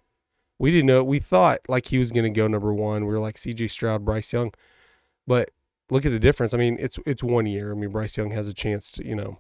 We 0.59 0.71
didn't 0.71 0.87
know. 0.87 1.03
We 1.03 1.19
thought 1.19 1.61
like 1.69 1.87
he 1.87 1.99
was 1.99 2.13
going 2.13 2.25
to 2.25 2.31
go 2.31 2.47
number 2.47 2.73
one. 2.73 3.05
We 3.07 3.13
were 3.13 3.19
like 3.19 3.37
C.J. 3.37 3.67
Stroud, 3.69 4.05
Bryce 4.05 4.33
Young, 4.33 4.53
but 5.27 5.51
look 5.91 6.07
at 6.07 6.13
the 6.13 6.21
difference. 6.21 6.55
I 6.55 6.59
mean, 6.59 6.77
it's 6.81 6.99
it's 7.05 7.23
one 7.23 7.47
year. 7.47 7.73
I 7.73 7.75
mean, 7.75 7.91
Bryce 7.91 8.17
Young 8.17 8.31
has 8.31 8.47
a 8.49 8.55
chance 8.55 8.93
to 8.93 9.07
you 9.07 9.17
know. 9.17 9.39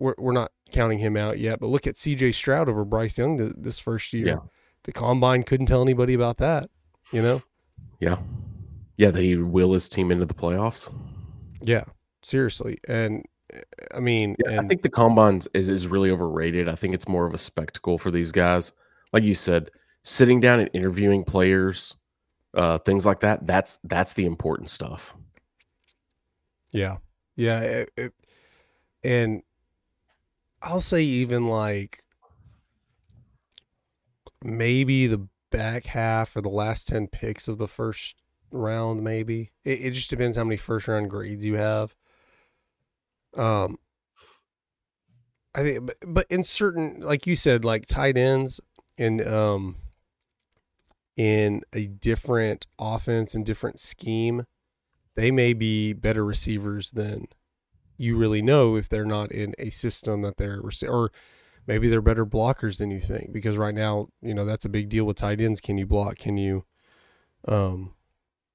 We're 0.00 0.14
we're 0.18 0.32
not 0.32 0.50
counting 0.72 0.98
him 0.98 1.16
out 1.16 1.38
yet, 1.38 1.60
but 1.60 1.68
look 1.68 1.86
at 1.86 1.96
C.J. 1.96 2.32
Stroud 2.32 2.68
over 2.68 2.84
Bryce 2.84 3.16
Young 3.18 3.38
th- 3.38 3.52
this 3.56 3.78
first 3.78 4.12
year. 4.12 4.26
Yeah. 4.26 4.36
The 4.84 4.92
combine 4.92 5.44
couldn't 5.44 5.66
tell 5.66 5.82
anybody 5.82 6.14
about 6.14 6.38
that. 6.38 6.68
You 7.12 7.22
know. 7.22 7.42
Yeah. 8.00 8.16
Yeah, 8.96 9.10
that 9.10 9.20
he 9.22 9.36
will 9.36 9.72
his 9.72 9.88
team 9.88 10.10
into 10.12 10.24
the 10.24 10.34
playoffs. 10.34 10.92
Yeah. 11.60 11.84
Seriously, 12.22 12.78
and 12.88 13.24
I 13.94 14.00
mean, 14.00 14.34
Yeah, 14.44 14.52
and 14.52 14.60
I 14.64 14.68
think 14.68 14.82
the 14.82 14.88
combines 14.88 15.46
is, 15.54 15.68
is 15.68 15.86
really 15.86 16.10
overrated. 16.10 16.68
I 16.68 16.74
think 16.74 16.94
it's 16.94 17.06
more 17.06 17.26
of 17.26 17.34
a 17.34 17.38
spectacle 17.38 17.98
for 17.98 18.10
these 18.10 18.32
guys. 18.32 18.72
Like 19.12 19.22
you 19.24 19.34
said, 19.34 19.70
sitting 20.04 20.40
down 20.40 20.58
and 20.60 20.70
interviewing 20.72 21.22
players, 21.24 21.94
uh, 22.54 22.78
things 22.78 23.04
like 23.04 23.20
that. 23.20 23.46
That's 23.46 23.78
that's 23.84 24.14
the 24.14 24.24
important 24.24 24.70
stuff. 24.70 25.14
Yeah, 26.70 26.96
yeah, 27.36 27.60
it, 27.60 27.90
it- 27.96 28.14
and 29.04 29.42
I'll 30.62 30.80
say 30.80 31.02
even 31.02 31.46
like 31.48 32.04
maybe 34.42 35.06
the 35.06 35.28
back 35.50 35.86
half 35.86 36.34
or 36.36 36.40
the 36.40 36.48
last 36.48 36.88
ten 36.88 37.06
picks 37.06 37.48
of 37.48 37.58
the 37.58 37.68
first 37.68 38.16
round. 38.54 39.02
Maybe 39.02 39.50
it, 39.64 39.80
it 39.80 39.90
just 39.92 40.10
depends 40.10 40.36
how 40.36 40.44
many 40.44 40.56
first 40.56 40.88
round 40.88 41.10
grades 41.10 41.44
you 41.44 41.56
have. 41.56 41.94
Um, 43.36 43.78
I 45.54 45.62
think, 45.62 45.86
but, 45.86 45.96
but 46.06 46.26
in 46.30 46.44
certain, 46.44 47.00
like 47.00 47.26
you 47.26 47.36
said, 47.36 47.64
like 47.64 47.86
tight 47.86 48.16
ends 48.16 48.60
and 48.98 49.26
um, 49.26 49.76
in 51.16 51.62
a 51.72 51.86
different 51.86 52.66
offense 52.78 53.34
and 53.34 53.44
different 53.44 53.78
scheme, 53.78 54.46
they 55.14 55.30
may 55.30 55.52
be 55.52 55.92
better 55.92 56.24
receivers 56.24 56.90
than 56.90 57.26
you 57.96 58.16
really 58.16 58.42
know 58.42 58.76
if 58.76 58.88
they're 58.88 59.04
not 59.04 59.30
in 59.30 59.54
a 59.58 59.70
system 59.70 60.22
that 60.22 60.36
they're 60.36 60.60
or 60.88 61.10
maybe 61.66 61.88
they're 61.88 62.02
better 62.02 62.26
blockers 62.26 62.78
than 62.78 62.90
you 62.90 63.00
think 63.00 63.32
because 63.32 63.56
right 63.56 63.74
now 63.74 64.08
you 64.20 64.34
know 64.34 64.44
that's 64.44 64.64
a 64.64 64.68
big 64.68 64.88
deal 64.88 65.04
with 65.04 65.16
tight 65.16 65.40
ends 65.40 65.60
can 65.60 65.78
you 65.78 65.86
block 65.86 66.18
can 66.18 66.36
you 66.36 66.64
um 67.46 67.93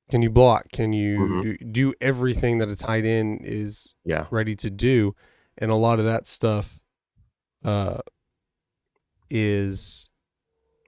can 0.09 0.21
you 0.21 0.29
block 0.29 0.71
can 0.71 0.91
you 0.93 1.19
Mhm. 1.19 1.71
do, 1.71 1.93
everything 2.01 2.57
that 2.59 2.69
a 2.69 2.75
tight 2.75 3.05
end 3.05 3.41
is 3.43 3.93
Yeah. 4.05 4.25
ready 4.31 4.55
to 4.57 4.69
do 4.69 5.15
and 5.57 5.71
a 5.71 5.75
lot 5.75 5.99
of 5.99 6.05
that 6.05 6.25
stuff 6.27 6.79
uh 7.63 7.99
is 9.29 10.09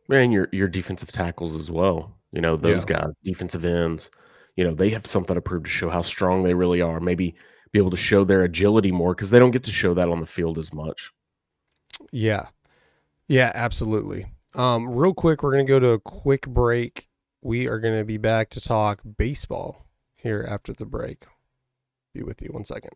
man 0.07 0.31
your 0.31 0.47
your 0.51 0.67
defensive 0.67 1.12
tackles 1.12 1.55
as 1.55 1.69
well. 1.71 2.17
You 2.31 2.41
know, 2.41 2.55
those 2.55 2.86
guys, 2.86 3.12
defensive 3.23 3.65
ends, 3.65 4.10
you 4.55 4.63
know, 4.63 4.73
they 4.73 4.89
have 4.89 5.05
something 5.05 5.36
to 5.36 5.41
prove 5.41 5.63
to 5.65 5.69
show 5.69 5.89
how 5.89 6.01
strong 6.01 6.43
they 6.43 6.53
really 6.53 6.81
are. 6.81 6.99
Maybe 7.01 7.36
be 7.73 7.79
able 7.79 7.91
to 7.91 7.97
show 7.97 8.23
their 8.23 8.43
agility 8.43 8.91
more 8.91 9.13
because 9.13 9.31
they 9.31 9.39
don't 9.39 9.51
get 9.51 9.63
to 9.65 9.71
show 9.71 9.93
that 9.93 10.07
on 10.10 10.21
the 10.21 10.25
field 10.25 10.57
as 10.57 10.73
much. 10.73 11.12
Yeah. 12.12 12.47
Yeah, 13.27 13.51
absolutely. 13.53 14.25
Um, 14.55 14.89
real 14.89 15.13
quick, 15.13 15.43
we're 15.43 15.51
going 15.51 15.65
to 15.65 15.69
go 15.69 15.79
to 15.79 15.89
a 15.91 15.99
quick 15.99 16.47
break. 16.47 17.07
We 17.41 17.67
are 17.67 17.80
going 17.80 17.97
to 17.97 18.06
be 18.06 18.17
back 18.17 18.49
to 18.51 18.62
talk 18.62 19.01
baseball 19.17 19.88
here 20.15 20.45
after 20.47 20.73
the 20.73 20.86
break. 20.86 21.25
Be 22.13 22.21
with 22.21 22.41
you 22.41 22.49
one 22.51 22.65
second. 22.65 22.91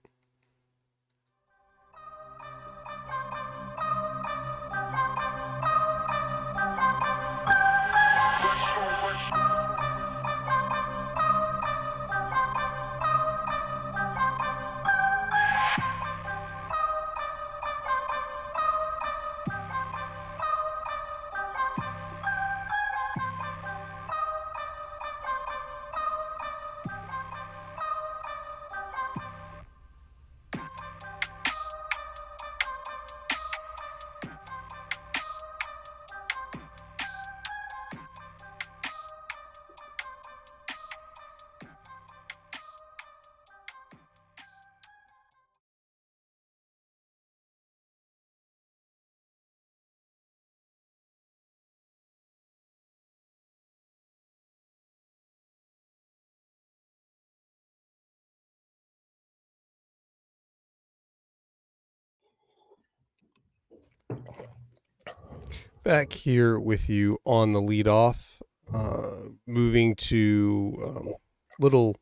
Back 65.83 66.13
here 66.13 66.59
with 66.59 66.89
you 66.89 67.19
on 67.25 67.51
the 67.51 67.61
leadoff, 67.61 68.41
uh, 68.73 69.29
moving 69.45 69.95
to 69.95 70.83
um, 70.83 71.13
little 71.59 71.95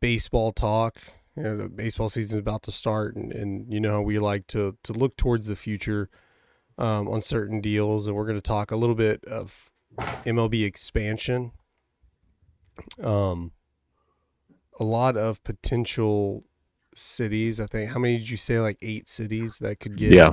baseball 0.00 0.52
talk. 0.52 0.96
You 1.36 1.42
know, 1.42 1.56
the 1.56 1.68
baseball 1.68 2.08
season 2.08 2.38
is 2.38 2.40
about 2.40 2.62
to 2.64 2.72
start, 2.72 3.16
and, 3.16 3.32
and 3.32 3.72
you 3.72 3.80
know 3.80 3.94
how 3.94 4.02
we 4.02 4.18
like 4.18 4.46
to 4.48 4.76
to 4.84 4.92
look 4.92 5.16
towards 5.16 5.46
the 5.46 5.56
future 5.56 6.08
um, 6.78 7.08
on 7.08 7.20
certain 7.20 7.60
deals, 7.60 8.06
and 8.06 8.16
we're 8.16 8.26
going 8.26 8.36
to 8.36 8.40
talk 8.40 8.70
a 8.70 8.76
little 8.76 8.94
bit 8.94 9.24
of 9.24 9.70
MLB 9.98 10.64
expansion. 10.64 11.52
Um, 13.02 13.52
a 14.78 14.84
lot 14.84 15.16
of 15.16 15.42
potential 15.44 16.44
cities. 16.94 17.60
I 17.60 17.66
think. 17.66 17.90
How 17.90 17.98
many 17.98 18.18
did 18.18 18.30
you 18.30 18.36
say? 18.36 18.60
Like 18.60 18.78
eight 18.82 19.08
cities 19.08 19.58
that 19.58 19.80
could 19.80 19.96
get. 19.96 20.12
Yeah. 20.12 20.30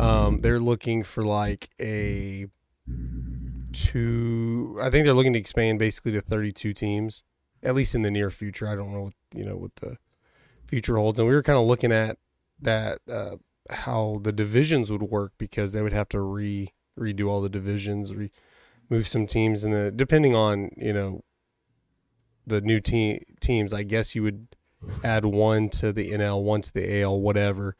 Um, 0.00 0.40
they're 0.40 0.60
looking 0.60 1.02
for 1.02 1.24
like 1.24 1.70
a 1.80 2.46
two. 3.72 4.78
I 4.80 4.90
think 4.90 5.04
they're 5.04 5.14
looking 5.14 5.32
to 5.32 5.38
expand 5.38 5.78
basically 5.78 6.12
to 6.12 6.20
thirty-two 6.20 6.72
teams, 6.72 7.22
at 7.62 7.74
least 7.74 7.94
in 7.94 8.02
the 8.02 8.10
near 8.10 8.30
future. 8.30 8.68
I 8.68 8.74
don't 8.74 8.92
know 8.92 9.02
what 9.02 9.14
you 9.34 9.44
know 9.44 9.56
what 9.56 9.76
the 9.76 9.96
future 10.66 10.96
holds, 10.96 11.18
and 11.18 11.28
we 11.28 11.34
were 11.34 11.42
kind 11.42 11.58
of 11.58 11.66
looking 11.66 11.92
at 11.92 12.18
that 12.60 12.98
uh, 13.10 13.36
how 13.70 14.20
the 14.22 14.32
divisions 14.32 14.90
would 14.90 15.02
work 15.02 15.32
because 15.38 15.72
they 15.72 15.82
would 15.82 15.92
have 15.92 16.08
to 16.10 16.20
re 16.20 16.72
redo 16.98 17.28
all 17.28 17.40
the 17.40 17.48
divisions, 17.48 18.14
re 18.14 18.30
move 18.88 19.06
some 19.06 19.26
teams, 19.26 19.64
and 19.64 19.72
the 19.72 19.90
depending 19.90 20.34
on 20.34 20.70
you 20.76 20.92
know 20.92 21.22
the 22.46 22.60
new 22.60 22.80
team 22.80 23.20
teams, 23.40 23.72
I 23.72 23.82
guess 23.82 24.14
you 24.14 24.22
would 24.22 24.48
add 25.02 25.24
one 25.24 25.68
to 25.70 25.92
the 25.92 26.12
NL, 26.12 26.42
one 26.42 26.60
to 26.62 26.72
the 26.72 27.02
AL, 27.02 27.20
whatever. 27.20 27.76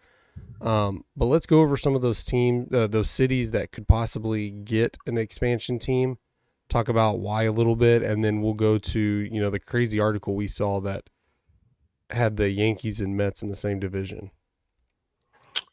Um, 0.61 1.05
but 1.17 1.27
let's 1.27 1.47
go 1.47 1.61
over 1.61 1.77
some 1.77 1.95
of 1.95 2.03
those 2.03 2.25
team, 2.25 2.69
uh, 2.73 2.87
those 2.87 3.11
cities 3.11 3.51
that 3.51 3.73
could 3.73 3.87
possibly 3.87 4.51
get 4.51 4.97
an 5.07 5.19
expansion 5.19 5.79
team. 5.79 6.19
Talk 6.69 6.89
about 6.89 7.21
why 7.21 7.45
a 7.45 7.53
little 7.53 7.77
bit, 7.77 8.03
and 8.03 8.25
then 8.25 8.41
we'll 8.41 8.55
go 8.55 8.79
to 8.79 9.01
you 9.01 9.41
know 9.41 9.51
the 9.51 9.61
crazy 9.61 10.01
article 10.01 10.35
we 10.35 10.49
saw 10.49 10.81
that 10.81 11.09
had 12.11 12.37
the 12.37 12.51
Yankees 12.51 13.01
and 13.01 13.17
Mets 13.17 13.43
in 13.43 13.49
the 13.49 13.57
same 13.57 13.79
division. 13.79 14.31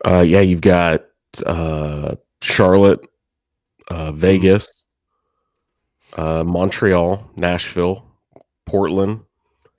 Uh, 0.06 0.22
yeah, 0.22 0.42
you've 0.42 0.62
got 0.62 1.06
uh, 1.46 2.16
Charlotte, 2.42 3.00
uh, 3.90 4.12
Vegas, 4.12 4.84
uh, 6.18 6.44
Montreal, 6.44 7.32
Nashville, 7.36 8.06
Portland, 8.66 9.22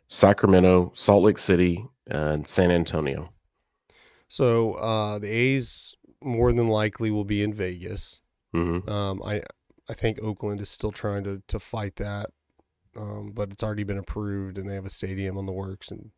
Sacramento, 0.08 0.92
Salt 0.94 1.24
Lake 1.24 1.38
City, 1.38 1.84
and 2.06 2.46
San 2.46 2.70
Antonio. 2.70 3.33
So 4.34 4.74
uh, 4.74 5.20
the 5.20 5.28
A's 5.28 5.94
more 6.20 6.52
than 6.52 6.66
likely 6.66 7.08
will 7.12 7.24
be 7.24 7.40
in 7.40 7.54
Vegas. 7.54 8.20
hmm 8.52 8.80
Um, 8.88 9.22
I 9.24 9.42
I 9.88 9.94
think 9.94 10.18
Oakland 10.20 10.60
is 10.60 10.68
still 10.68 10.90
trying 10.90 11.22
to 11.22 11.40
to 11.46 11.60
fight 11.60 11.94
that, 11.96 12.30
um, 12.96 13.30
but 13.32 13.52
it's 13.52 13.62
already 13.62 13.84
been 13.84 13.96
approved 14.04 14.58
and 14.58 14.68
they 14.68 14.74
have 14.74 14.86
a 14.86 14.90
stadium 14.90 15.38
on 15.38 15.46
the 15.46 15.52
works, 15.52 15.92
and 15.92 16.10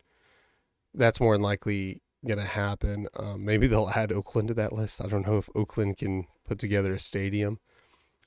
that's 0.94 1.20
more 1.20 1.34
than 1.34 1.42
likely 1.42 2.00
going 2.24 2.38
to 2.38 2.46
happen. 2.46 3.06
Um, 3.18 3.44
maybe 3.44 3.66
they'll 3.66 3.92
add 3.94 4.12
Oakland 4.12 4.48
to 4.48 4.54
that 4.54 4.72
list. 4.72 5.02
I 5.02 5.08
don't 5.08 5.26
know 5.26 5.36
if 5.36 5.50
Oakland 5.54 5.98
can 5.98 6.24
put 6.48 6.58
together 6.58 6.94
a 6.94 6.98
stadium. 6.98 7.58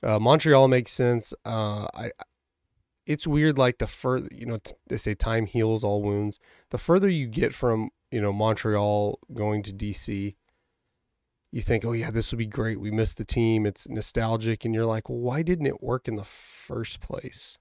Uh, 0.04 0.20
Montreal 0.20 0.68
makes 0.68 0.92
sense. 0.92 1.34
Uh, 1.44 1.88
I 1.94 2.12
it's 3.10 3.26
weird 3.26 3.58
like 3.58 3.78
the 3.78 3.88
further 3.88 4.28
you 4.32 4.46
know 4.46 4.58
t- 4.58 4.72
they 4.88 4.96
say 4.96 5.14
time 5.14 5.46
heals 5.46 5.82
all 5.82 6.00
wounds. 6.00 6.38
The 6.70 6.78
further 6.78 7.08
you 7.08 7.26
get 7.26 7.52
from 7.52 7.90
you 8.12 8.20
know 8.20 8.32
Montreal 8.32 9.18
going 9.34 9.64
to 9.64 9.72
DC, 9.72 10.36
you 11.50 11.60
think, 11.60 11.84
oh 11.84 11.90
yeah, 11.90 12.12
this 12.12 12.30
would 12.30 12.38
be 12.38 12.46
great. 12.46 12.78
We 12.78 12.92
missed 12.92 13.18
the 13.18 13.24
team. 13.24 13.66
It's 13.66 13.88
nostalgic, 13.88 14.64
and 14.64 14.72
you're 14.72 14.86
like, 14.86 15.08
well, 15.08 15.18
why 15.18 15.42
didn't 15.42 15.66
it 15.66 15.82
work 15.82 16.06
in 16.06 16.14
the 16.14 16.24
first 16.24 17.00
place? 17.00 17.58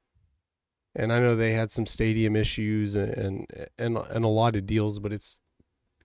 And 0.95 1.11
I 1.11 1.19
know 1.19 1.35
they 1.35 1.53
had 1.53 1.71
some 1.71 1.87
stadium 1.87 2.35
issues 2.35 2.93
and 2.93 3.47
and 3.79 3.97
and 3.97 4.23
a 4.23 4.27
lot 4.27 4.55
of 4.55 4.67
deals, 4.67 4.99
but 4.99 5.11
it's 5.11 5.41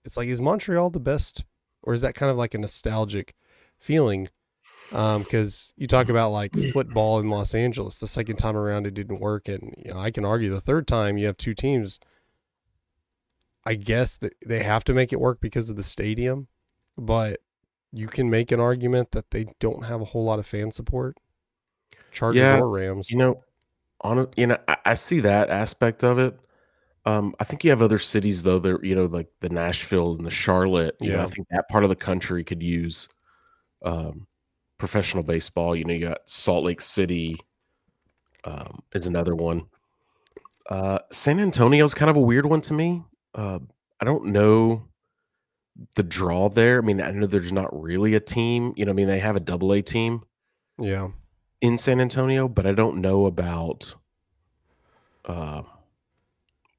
it's 0.07 0.17
like, 0.17 0.29
is 0.29 0.41
Montreal 0.41 0.89
the 0.89 1.01
best, 1.01 1.45
or 1.83 1.93
is 1.93 2.01
that 2.01 2.15
kind 2.15 2.31
of 2.31 2.39
like 2.39 2.55
a 2.55 2.59
nostalgic 2.59 3.35
feeling? 3.77 4.29
Because 4.91 5.73
you 5.77 5.87
talk 5.87 6.09
about 6.09 6.31
like 6.31 6.57
football 6.73 7.19
in 7.19 7.29
Los 7.29 7.55
Angeles, 7.55 7.99
the 7.99 8.07
second 8.07 8.37
time 8.37 8.57
around 8.57 8.87
it 8.87 8.95
didn't 8.95 9.21
work, 9.21 9.49
and 9.49 9.75
you 9.85 9.93
know 9.93 9.99
I 9.99 10.11
can 10.11 10.25
argue 10.25 10.51
the 10.51 10.61
third 10.61 10.87
time 10.87 11.19
you 11.19 11.27
have 11.27 11.37
two 11.37 11.55
teams. 11.55 11.99
I 13.67 13.75
guess 13.75 14.17
that 14.19 14.35
they 14.45 14.63
have 14.63 14.85
to 14.85 14.95
make 14.95 15.13
it 15.13 15.21
work 15.21 15.41
because 15.41 15.71
of 15.71 15.77
the 15.77 15.83
stadium, 15.83 16.49
but 16.99 17.41
you 17.93 18.09
can 18.09 18.29
make 18.29 18.53
an 18.53 18.61
argument 18.61 19.13
that 19.13 19.31
they 19.31 19.47
don't 19.59 19.85
have 19.85 20.01
a 20.01 20.05
whole 20.05 20.25
lot 20.25 20.39
of 20.39 20.47
fan 20.47 20.71
support. 20.71 21.17
Chargers 22.11 22.41
Yeah, 22.41 22.59
or 22.59 22.69
Rams. 22.69 23.11
You 23.11 23.19
know, 23.19 23.45
on 24.03 24.27
you 24.37 24.47
know, 24.47 24.59
I, 24.69 24.77
I 24.85 24.95
see 24.95 25.21
that 25.21 25.51
aspect 25.51 26.05
of 26.05 26.19
it. 26.19 26.39
Um, 27.07 27.35
I 27.39 27.45
think 27.45 27.65
you 27.65 27.71
have 27.71 27.83
other 27.83 27.99
cities 27.99 28.43
though. 28.43 28.59
There, 28.59 28.85
you 28.85 28.95
know, 28.95 29.07
like 29.07 29.29
the 29.41 29.49
Nashville 29.49 30.15
and 30.15 30.27
the 30.27 30.31
Charlotte. 30.31 30.97
You 31.01 31.11
know, 31.11 31.17
Yeah. 31.17 31.25
I 31.25 31.27
think 31.27 31.49
that 31.51 31.69
part 31.69 31.85
of 31.85 31.91
the 31.91 31.97
country 31.97 32.45
could 32.45 32.63
use 32.63 33.09
um, 33.85 34.27
professional 34.85 35.23
baseball. 35.23 35.75
You 35.75 35.85
know, 35.87 35.95
you 35.95 36.07
got 36.09 36.19
Salt 36.29 36.63
Lake 36.65 36.83
City 36.83 37.41
um, 38.45 38.83
is 38.93 39.07
another 39.07 39.35
one. 39.35 39.63
Uh, 40.69 40.99
San 41.11 41.41
Antonio 41.41 41.83
is 41.87 41.95
kind 41.95 42.11
of 42.11 42.17
a 42.17 42.21
weird 42.21 42.45
one 42.45 42.61
to 42.61 42.75
me. 42.75 43.03
Uh, 43.35 43.61
I 43.99 44.05
don't 44.05 44.27
know 44.27 44.83
the 45.97 46.03
draw 46.03 46.51
there. 46.51 46.79
I 46.79 46.83
mean, 46.83 47.01
I 47.01 47.13
know 47.13 47.27
there's 47.27 47.51
not 47.51 47.71
really 47.83 48.13
a 48.15 48.21
team. 48.21 48.75
You 48.77 48.85
know, 48.85 48.91
I 48.91 48.95
mean, 48.95 49.09
they 49.09 49.21
have 49.21 49.37
a 49.37 49.41
double 49.41 49.73
A 49.73 49.81
team 49.81 50.23
Yeah. 50.79 51.09
in 51.63 51.79
San 51.79 51.99
Antonio, 51.99 52.47
but 52.47 52.67
I 52.67 52.73
don't 52.73 52.99
know 53.01 53.25
about. 53.25 53.95
Uh, 55.25 55.63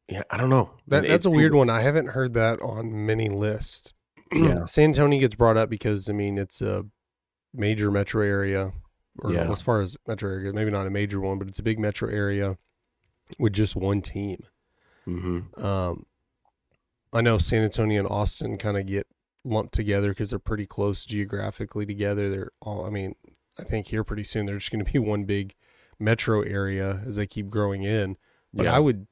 yeah, 0.08 0.22
I 0.30 0.38
don't 0.38 0.52
know. 0.52 0.70
That, 0.90 1.08
that's 1.08 1.26
it 1.26 1.30
a 1.30 1.32
weird 1.32 1.56
one. 1.56 1.72
I 1.72 1.82
haven't 1.82 2.10
heard 2.10 2.36
that 2.36 2.62
on 2.62 3.08
many 3.08 3.30
lists. 3.30 3.94
Yeah. 4.32 4.66
San 4.68 4.86
Antonio 4.90 5.20
gets 5.20 5.34
brought 5.34 5.58
up 5.58 5.72
because 5.72 6.08
I 6.08 6.14
mean 6.14 6.38
it's 6.38 6.62
a 6.62 6.86
major 7.56 7.92
metro 7.92 8.24
area, 8.24 8.74
or 9.20 9.34
Yeah. 9.34 9.52
as 9.52 9.62
far 9.62 9.82
as 9.82 9.98
metro 10.08 10.30
area, 10.30 10.54
maybe 10.54 10.72
not 10.72 10.88
a 10.88 10.90
major 10.90 11.20
one, 11.20 11.38
but 11.40 11.48
it's 11.48 11.60
a 11.60 11.64
big 11.64 11.80
metro 11.80 12.10
area 12.10 12.58
with 13.40 13.54
just 13.54 13.76
one 13.76 14.02
team. 14.02 14.40
Mhm. 15.08 15.64
Um, 15.64 16.06
I 17.14 17.22
know 17.22 17.38
San 17.38 17.64
Antonio 17.64 18.00
and 18.00 18.10
Austin 18.10 18.58
kind 18.58 18.78
of 18.78 18.86
get 18.88 19.08
lumped 19.44 19.74
together 19.74 20.10
because 20.10 20.30
they're 20.32 20.40
pretty 20.40 20.66
close 20.66 21.06
geographically 21.06 21.86
together. 21.86 22.30
They're 22.30 22.52
all, 22.62 22.86
I 22.86 22.90
mean, 22.90 23.16
I 23.60 23.64
think 23.64 23.88
here 23.88 24.04
pretty 24.04 24.24
soon 24.26 24.46
they're 24.46 24.58
just 24.58 24.72
going 24.72 24.84
to 24.84 24.92
be 24.92 25.00
one 25.00 25.24
big 25.26 25.56
metro 26.00 26.42
area 26.42 27.02
as 27.06 27.16
they 27.16 27.28
keep 27.28 27.48
growing 27.50 27.84
in. 27.84 28.18
But 28.54 28.66
Yeah. 28.66 28.76
I 28.76 28.80
would 28.80 29.08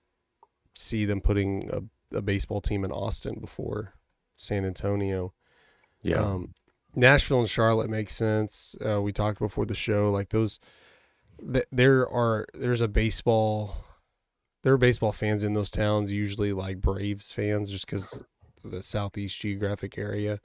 see 0.75 1.06
them 1.06 1.21
putting 1.21 1.69
a, 1.71 2.17
a 2.17 2.21
baseball 2.21 2.60
team 2.62 2.84
in 2.84 2.91
Austin 2.91 3.39
before 3.39 3.93
San 4.36 4.65
Antonio. 4.65 5.34
Yeah. 6.01 6.17
Um, 6.17 6.53
Nashville 6.95 7.39
and 7.39 7.49
Charlotte 7.49 7.89
makes 7.89 8.15
sense. 8.15 8.75
Uh, 8.86 9.01
we 9.01 9.12
talked 9.12 9.39
before 9.39 9.65
the 9.65 9.75
show, 9.75 10.10
like 10.12 10.29
those. 10.29 10.60
Th- 11.51 11.65
there 11.71 12.08
are 12.08 12.45
there's 12.53 12.82
a 12.82 12.88
baseball. 12.88 13.75
There 14.63 14.73
are 14.73 14.77
baseball 14.77 15.12
fans 15.12 15.43
in 15.43 15.53
those 15.53 15.71
towns, 15.71 16.12
usually 16.12 16.53
like 16.53 16.79
Braves 16.79 17.32
fans, 17.32 17.69
just 17.69 17.86
because 17.86 18.23
the 18.63 18.82
southeast 18.82 19.39
geographic 19.39 19.97
area. 19.97 20.39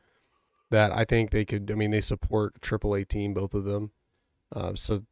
That 0.71 0.93
I 0.93 1.05
think 1.05 1.31
they 1.31 1.45
could. 1.45 1.71
I 1.71 1.75
mean, 1.75 1.91
they 1.91 2.01
support 2.01 2.61
Triple 2.61 2.95
a 2.95 3.01
AAA 3.01 3.09
team, 3.09 3.35
both 3.35 3.55
of 3.55 3.65
them, 3.65 3.93
uh, 4.55 4.75
so 4.75 5.05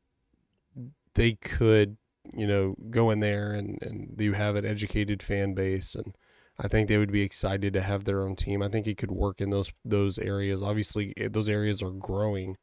they 1.14 1.32
could, 1.32 1.96
you 2.34 2.46
know, 2.46 2.76
go 2.90 3.10
in 3.10 3.20
there 3.20 3.52
and 3.52 3.78
and 3.82 4.20
you 4.20 4.34
have 4.34 4.56
an 4.56 4.66
educated 4.66 5.22
fan 5.22 5.54
base 5.54 5.94
and 5.94 6.14
I 6.58 6.68
think 6.68 6.88
they 6.88 6.96
would 6.96 7.12
be 7.12 7.22
excited 7.22 7.72
to 7.74 7.82
have 7.82 8.04
their 8.04 8.22
own 8.22 8.34
team. 8.34 8.62
I 8.62 8.68
think 8.68 8.86
it 8.86 8.96
could 8.96 9.10
work 9.10 9.40
in 9.40 9.50
those 9.50 9.70
those 9.84 10.18
areas. 10.18 10.62
Obviously, 10.62 11.12
it- 11.16 11.32
those 11.32 11.48
areas 11.48 11.82
are 11.82 11.90
growing 11.90 12.56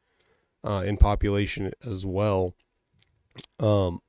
uh, 0.64 0.84
in 0.86 0.98
population 0.98 1.72
as 1.86 2.06
well. 2.06 2.56
Um, 3.60 4.00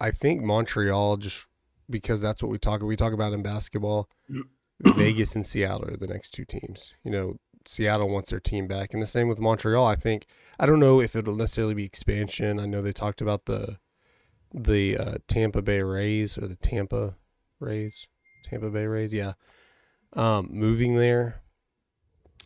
I 0.00 0.10
think 0.10 0.42
Montreal 0.42 1.16
just 1.16 1.48
because 1.88 2.20
that's 2.20 2.42
what 2.42 2.50
we 2.50 2.58
talk 2.58 2.82
we 2.82 2.96
talk 2.96 3.12
about 3.12 3.32
in 3.32 3.42
basketball. 3.42 4.08
Vegas 4.96 5.34
and 5.34 5.46
Seattle 5.46 5.88
are 5.88 5.96
the 5.96 6.06
next 6.06 6.32
two 6.32 6.44
teams. 6.44 6.92
You 7.02 7.10
know, 7.10 7.36
Seattle 7.64 8.10
wants 8.10 8.30
their 8.30 8.40
team 8.40 8.66
back, 8.66 8.92
and 8.92 9.02
the 9.02 9.06
same 9.06 9.26
with 9.26 9.40
Montreal. 9.40 9.86
I 9.86 9.96
think 9.96 10.26
I 10.60 10.66
don't 10.66 10.80
know 10.80 11.00
if 11.00 11.16
it'll 11.16 11.34
necessarily 11.36 11.74
be 11.74 11.84
expansion. 11.84 12.60
I 12.60 12.66
know 12.66 12.82
they 12.82 12.92
talked 12.92 13.20
about 13.22 13.46
the 13.46 13.78
the 14.54 14.96
uh, 14.98 15.14
Tampa 15.28 15.62
Bay 15.62 15.80
Rays 15.82 16.36
or 16.38 16.46
the 16.46 16.56
Tampa 16.56 17.16
Rays. 17.58 18.06
Tampa 18.48 18.70
Bay 18.70 18.86
Rays, 18.86 19.12
yeah. 19.12 19.32
Um, 20.12 20.48
moving 20.50 20.96
there. 20.96 21.42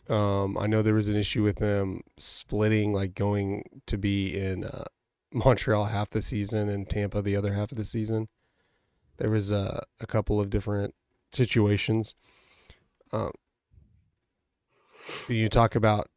Um, 0.09 0.57
I 0.57 0.67
know 0.67 0.81
there 0.81 0.93
was 0.93 1.07
an 1.07 1.15
issue 1.15 1.43
with 1.43 1.57
them 1.57 2.01
splitting, 2.17 2.91
like 2.91 3.15
going 3.15 3.63
to 3.85 3.97
be 3.97 4.37
in 4.37 4.65
uh, 4.65 4.85
Montreal 5.33 5.85
half 5.85 6.09
the 6.09 6.21
season 6.21 6.69
and 6.69 6.89
Tampa 6.89 7.21
the 7.21 7.35
other 7.35 7.53
half 7.53 7.71
of 7.71 7.77
the 7.77 7.85
season. 7.85 8.27
There 9.17 9.29
was 9.29 9.51
uh, 9.51 9.81
a 9.99 10.07
couple 10.07 10.39
of 10.39 10.49
different 10.49 10.95
situations. 11.31 12.15
Um, 13.13 13.31
you 15.27 15.47
talk 15.47 15.75
about 15.75 16.09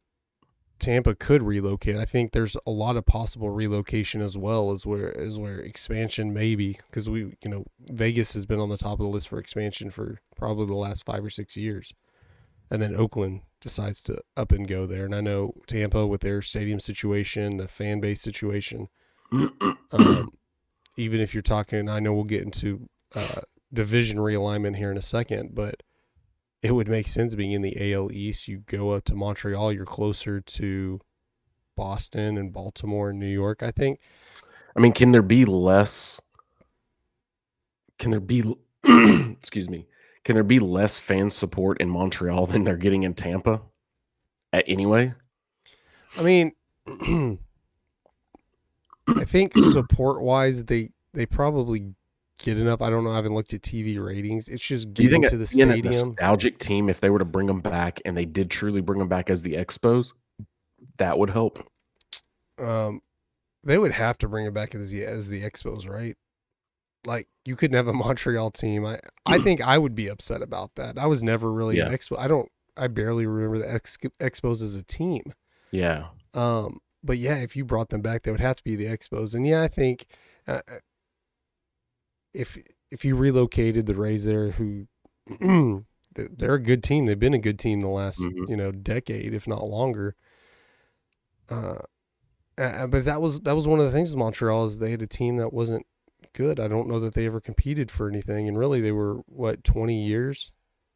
Tampa 0.79 1.15
could 1.15 1.41
relocate. 1.41 1.95
I 1.95 2.05
think 2.05 2.31
there's 2.31 2.57
a 2.65 2.71
lot 2.71 2.97
of 2.97 3.05
possible 3.05 3.49
relocation 3.49 4.21
as 4.21 4.37
well 4.37 4.71
as 4.71 4.85
where 4.85 5.17
as 5.17 5.39
where 5.39 5.59
expansion 5.59 6.33
maybe 6.33 6.79
because 6.87 7.09
we 7.09 7.35
you 7.43 7.49
know 7.49 7.65
Vegas 7.91 8.33
has 8.33 8.45
been 8.45 8.59
on 8.59 8.69
the 8.69 8.77
top 8.77 8.99
of 8.99 9.05
the 9.05 9.11
list 9.11 9.29
for 9.29 9.39
expansion 9.39 9.89
for 9.89 10.19
probably 10.35 10.65
the 10.65 10.75
last 10.75 11.05
five 11.05 11.23
or 11.23 11.29
six 11.29 11.55
years, 11.55 11.93
and 12.69 12.81
then 12.81 12.95
Oakland 12.95 13.41
decides 13.61 14.01
to 14.03 14.19
up 14.35 14.51
and 14.51 14.67
go 14.67 14.85
there. 14.85 15.05
And 15.05 15.15
I 15.15 15.21
know 15.21 15.53
Tampa 15.65 16.05
with 16.05 16.21
their 16.21 16.41
stadium 16.41 16.79
situation, 16.79 17.57
the 17.57 17.67
fan 17.67 17.99
base 17.99 18.21
situation. 18.21 18.89
um, 19.31 20.31
even 20.97 21.19
if 21.19 21.33
you're 21.33 21.41
talking, 21.41 21.89
I 21.89 21.99
know 21.99 22.13
we'll 22.13 22.25
get 22.25 22.43
into 22.43 22.87
uh, 23.15 23.41
division 23.73 24.17
realignment 24.17 24.75
here 24.75 24.91
in 24.91 24.97
a 24.97 25.01
second, 25.01 25.55
but 25.55 25.81
it 26.65 26.71
would 26.71 26.87
make 26.87 27.07
sense 27.07 27.35
being 27.35 27.51
in 27.51 27.61
the 27.61 27.93
AL 27.93 28.11
East. 28.11 28.47
You 28.47 28.63
go 28.65 28.89
up 28.89 29.03
to 29.05 29.15
Montreal, 29.15 29.71
you're 29.71 29.85
closer 29.85 30.41
to 30.41 30.99
Boston 31.77 32.39
and 32.39 32.51
Baltimore 32.51 33.11
and 33.11 33.19
New 33.19 33.27
York, 33.27 33.61
I 33.61 33.69
think. 33.69 33.99
I 34.75 34.79
mean, 34.79 34.91
can 34.91 35.11
there 35.11 35.21
be 35.21 35.45
less? 35.45 36.19
Can 37.99 38.09
there 38.09 38.19
be, 38.19 38.55
excuse 38.83 39.69
me, 39.69 39.85
can 40.23 40.33
there 40.33 40.43
be 40.43 40.57
less 40.57 40.99
fan 40.99 41.29
support 41.29 41.79
in 41.79 41.87
Montreal 41.87 42.47
than 42.47 42.63
they're 42.63 42.77
getting 42.77 43.03
in 43.03 43.13
Tampa? 43.13 43.61
At 44.51 44.65
anyway, 44.67 45.13
I 46.17 46.23
mean, 46.23 46.53
I 49.07 49.23
think 49.23 49.55
support 49.55 50.23
wise, 50.23 50.63
they 50.63 50.89
they 51.13 51.27
probably 51.27 51.93
get 52.45 52.57
enough. 52.57 52.81
I 52.81 52.89
don't 52.89 53.03
know. 53.03 53.11
I 53.11 53.15
haven't 53.15 53.33
looked 53.33 53.53
at 53.53 53.61
TV 53.61 54.01
ratings. 54.03 54.47
It's 54.47 54.65
just 54.65 54.93
do 54.93 55.03
you 55.03 55.09
getting 55.09 55.23
think 55.23 55.31
to 55.31 55.37
the 55.37 55.51
being 55.53 55.69
a 55.69 55.73
stadium. 55.73 56.09
nostalgic 56.09 56.57
team, 56.59 56.87
if 56.89 57.01
they 57.01 57.09
were 57.09 57.19
to 57.19 57.25
bring 57.25 57.47
them 57.47 57.59
back 57.59 57.99
and 58.05 58.15
they 58.15 58.25
did 58.25 58.49
truly 58.49 58.81
bring 58.81 58.99
them 58.99 59.09
back 59.09 59.29
as 59.29 59.41
the 59.41 59.53
Expos, 59.53 60.13
that 60.97 61.17
would 61.19 61.29
help. 61.31 61.67
Um, 62.59 63.01
they 63.63 63.77
would 63.77 63.91
have 63.91 64.17
to 64.19 64.27
bring 64.29 64.45
it 64.45 64.53
back 64.53 64.73
as 64.75 64.91
the 64.91 65.03
as 65.03 65.29
the 65.29 65.41
Expos, 65.43 65.89
right? 65.89 66.15
Like 67.05 67.27
you 67.45 67.55
couldn't 67.55 67.75
have 67.75 67.87
a 67.87 67.93
Montreal 68.05 68.51
team. 68.51 68.85
I 68.85 68.99
I 69.25 69.39
think 69.39 69.61
I 69.61 69.77
would 69.77 69.95
be 69.95 70.07
upset 70.07 70.41
about 70.41 70.75
that. 70.75 70.97
I 70.97 71.07
was 71.07 71.23
never 71.23 71.51
really 71.51 71.79
an 71.79 71.91
Expo. 71.91 72.17
I 72.17 72.27
don't. 72.27 72.49
I 72.77 72.87
barely 72.87 73.25
remember 73.25 73.57
the 73.59 73.73
Ex- 73.73 73.97
Expos 74.19 74.61
as 74.61 74.75
a 74.75 74.83
team. 74.83 75.23
Yeah, 75.71 76.07
Um, 76.33 76.79
but 77.03 77.17
yeah, 77.17 77.37
if 77.37 77.55
you 77.55 77.63
brought 77.65 77.89
them 77.89 78.01
back, 78.01 78.23
they 78.23 78.31
would 78.31 78.39
have 78.39 78.57
to 78.57 78.63
be 78.63 78.75
the 78.75 78.85
Expos. 78.85 79.33
And 79.33 79.45
yeah, 79.47 79.61
I 79.61 79.67
think 79.67 80.05
uh, 80.47 80.59
if 82.35 82.57
if 82.91 83.03
you 83.05 83.15
relocated 83.15 83.85
the 83.87 83.95
Rays 83.95 84.25
there, 84.25 84.51
who 84.51 84.87
they- 86.15 86.27
they're 86.37 86.53
a 86.53 86.59
good 86.61 86.83
team. 86.83 87.05
They've 87.05 87.19
been 87.19 87.33
a 87.33 87.39
good 87.39 87.59
team 87.59 87.81
the 87.81 87.87
last 87.89 88.19
Mhm. 88.19 88.49
you 88.49 88.55
know 88.57 88.71
decade, 88.71 89.33
if 89.33 89.47
not 89.47 89.67
longer. 89.69 90.15
Uh, 91.49 91.79
uh, 92.57 92.87
but 92.87 93.03
that 93.05 93.21
was 93.21 93.41
that 93.41 93.55
was 93.55 93.67
one 93.67 93.79
of 93.79 93.85
the 93.85 93.91
things 93.91 94.11
with 94.11 94.17
Montreal 94.19 94.65
is 94.65 94.79
they 94.79 94.91
had 94.91 95.01
a 95.01 95.07
team 95.07 95.35
that 95.37 95.53
wasn't 95.53 95.85
good. 96.33 96.59
I 96.59 96.67
don't 96.67 96.87
know 96.87 96.99
that 97.01 97.13
they 97.13 97.25
ever 97.25 97.39
competed 97.41 97.91
for 97.91 98.07
anything, 98.09 98.47
and 98.47 98.57
really 98.57 98.81
they 98.81 98.91
were 98.91 99.15
what 99.27 99.63
twenty 99.63 100.05
years, 100.05 100.51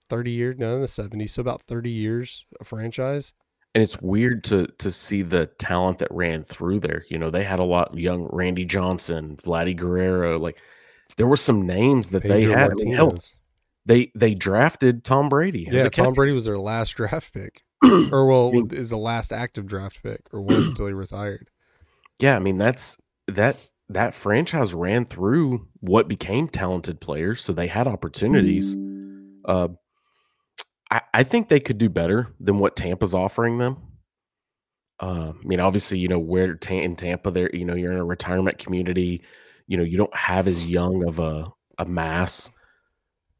thirty 0.10 0.32
years, 0.32 0.56
no, 0.58 0.76
in 0.76 0.82
the 0.82 0.88
seventies, 0.88 1.34
so 1.34 1.42
about 1.42 1.62
thirty 1.62 1.92
years 1.92 2.46
a 2.60 2.64
franchise. 2.64 3.34
and 3.76 3.84
it's 3.84 4.02
weird 4.02 4.44
to 4.46 4.66
to 4.80 4.90
see 4.90 5.22
the 5.22 5.46
talent 5.60 6.00
that 6.00 6.08
ran 6.12 6.44
through 6.44 6.80
there. 6.80 7.06
You 7.10 7.20
know, 7.20 7.30
they 7.30 7.44
had 7.44 7.60
a 7.60 7.64
lot 7.66 7.96
young 7.96 8.28
Randy 8.32 8.66
Johnson, 8.66 9.38
Vladdy 9.44 9.76
Guerrero. 9.76 10.40
Like 10.40 10.58
there 11.20 11.28
were 11.28 11.38
some 11.38 11.68
names 11.68 12.10
that 12.10 12.24
they 12.24 12.44
had. 12.44 12.72
I 12.72 12.74
mean, 12.76 12.94
hell, 12.94 13.18
they 13.86 14.12
they 14.16 14.34
drafted 14.34 15.04
Tom 15.04 15.28
Brady. 15.28 15.68
Yeah, 15.70 15.84
Tom 15.84 15.92
catcher. 15.92 16.12
Brady 16.14 16.32
was 16.32 16.46
their 16.46 16.58
last 16.58 16.92
draft 16.92 17.34
pick, 17.34 17.62
or 17.84 18.26
well, 18.26 18.48
I 18.48 18.52
mean- 18.54 18.70
is 18.72 18.90
the 18.90 18.98
last 18.98 19.32
active 19.34 19.68
draft 19.68 20.02
pick, 20.02 20.22
or 20.32 20.42
was 20.42 20.70
until 20.70 20.88
he 20.88 20.94
retired. 20.94 21.50
Yeah, 22.20 22.38
I 22.38 22.40
mean 22.40 22.58
that's 22.58 22.96
that 23.28 23.58
that 23.90 24.14
franchise 24.14 24.74
ran 24.74 25.04
through 25.04 25.68
what 25.82 26.08
became 26.08 26.48
talented 26.48 27.02
players, 27.02 27.42
so 27.44 27.52
they 27.52 27.68
had 27.68 27.86
opportunities. 27.86 28.78
Uh, 29.44 29.68
I, 30.90 31.02
I 31.14 31.24
think 31.24 31.50
they 31.50 31.60
could 31.60 31.78
do 31.78 31.90
better 31.90 32.34
than 32.40 32.60
what 32.60 32.76
Tampa's 32.78 33.14
offering 33.14 33.58
them. 33.58 33.78
Uh, 35.02 35.34
I 35.38 35.48
mean, 35.48 35.60
obviously, 35.60 36.00
you 36.00 36.08
know 36.08 36.20
where 36.20 36.56
Ta- 36.56 36.76
in 36.76 36.96
Tampa, 36.96 37.32
there, 37.32 37.50
you 37.54 37.66
know, 37.66 37.76
you're 37.76 37.92
in 37.92 37.98
a 37.98 38.06
retirement 38.06 38.58
community. 38.58 39.22
You 39.70 39.78
know, 39.78 39.84
you 39.84 39.98
don't 39.98 40.16
have 40.16 40.48
as 40.48 40.70
young 40.70 41.08
of 41.08 41.20
a 41.20 41.54
a 41.78 41.86
mass, 41.86 42.50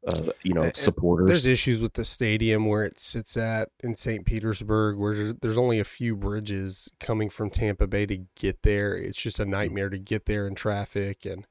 uh, 0.06 0.30
you 0.44 0.54
know, 0.54 0.62
uh, 0.62 0.68
of 0.68 0.76
supporters. 0.76 1.26
There's 1.26 1.46
issues 1.46 1.80
with 1.80 1.94
the 1.94 2.04
stadium 2.04 2.66
where 2.66 2.84
it 2.84 3.00
sits 3.00 3.36
at 3.36 3.68
in 3.82 3.96
St. 3.96 4.24
Petersburg, 4.24 4.96
where 4.96 5.32
there's 5.32 5.58
only 5.58 5.80
a 5.80 5.84
few 5.84 6.14
bridges 6.14 6.88
coming 7.00 7.28
from 7.28 7.50
Tampa 7.50 7.88
Bay 7.88 8.06
to 8.06 8.24
get 8.36 8.62
there. 8.62 8.94
It's 8.94 9.20
just 9.20 9.40
a 9.40 9.44
nightmare 9.44 9.90
to 9.90 9.98
get 9.98 10.26
there 10.26 10.46
in 10.46 10.54
traffic, 10.54 11.26
and 11.26 11.46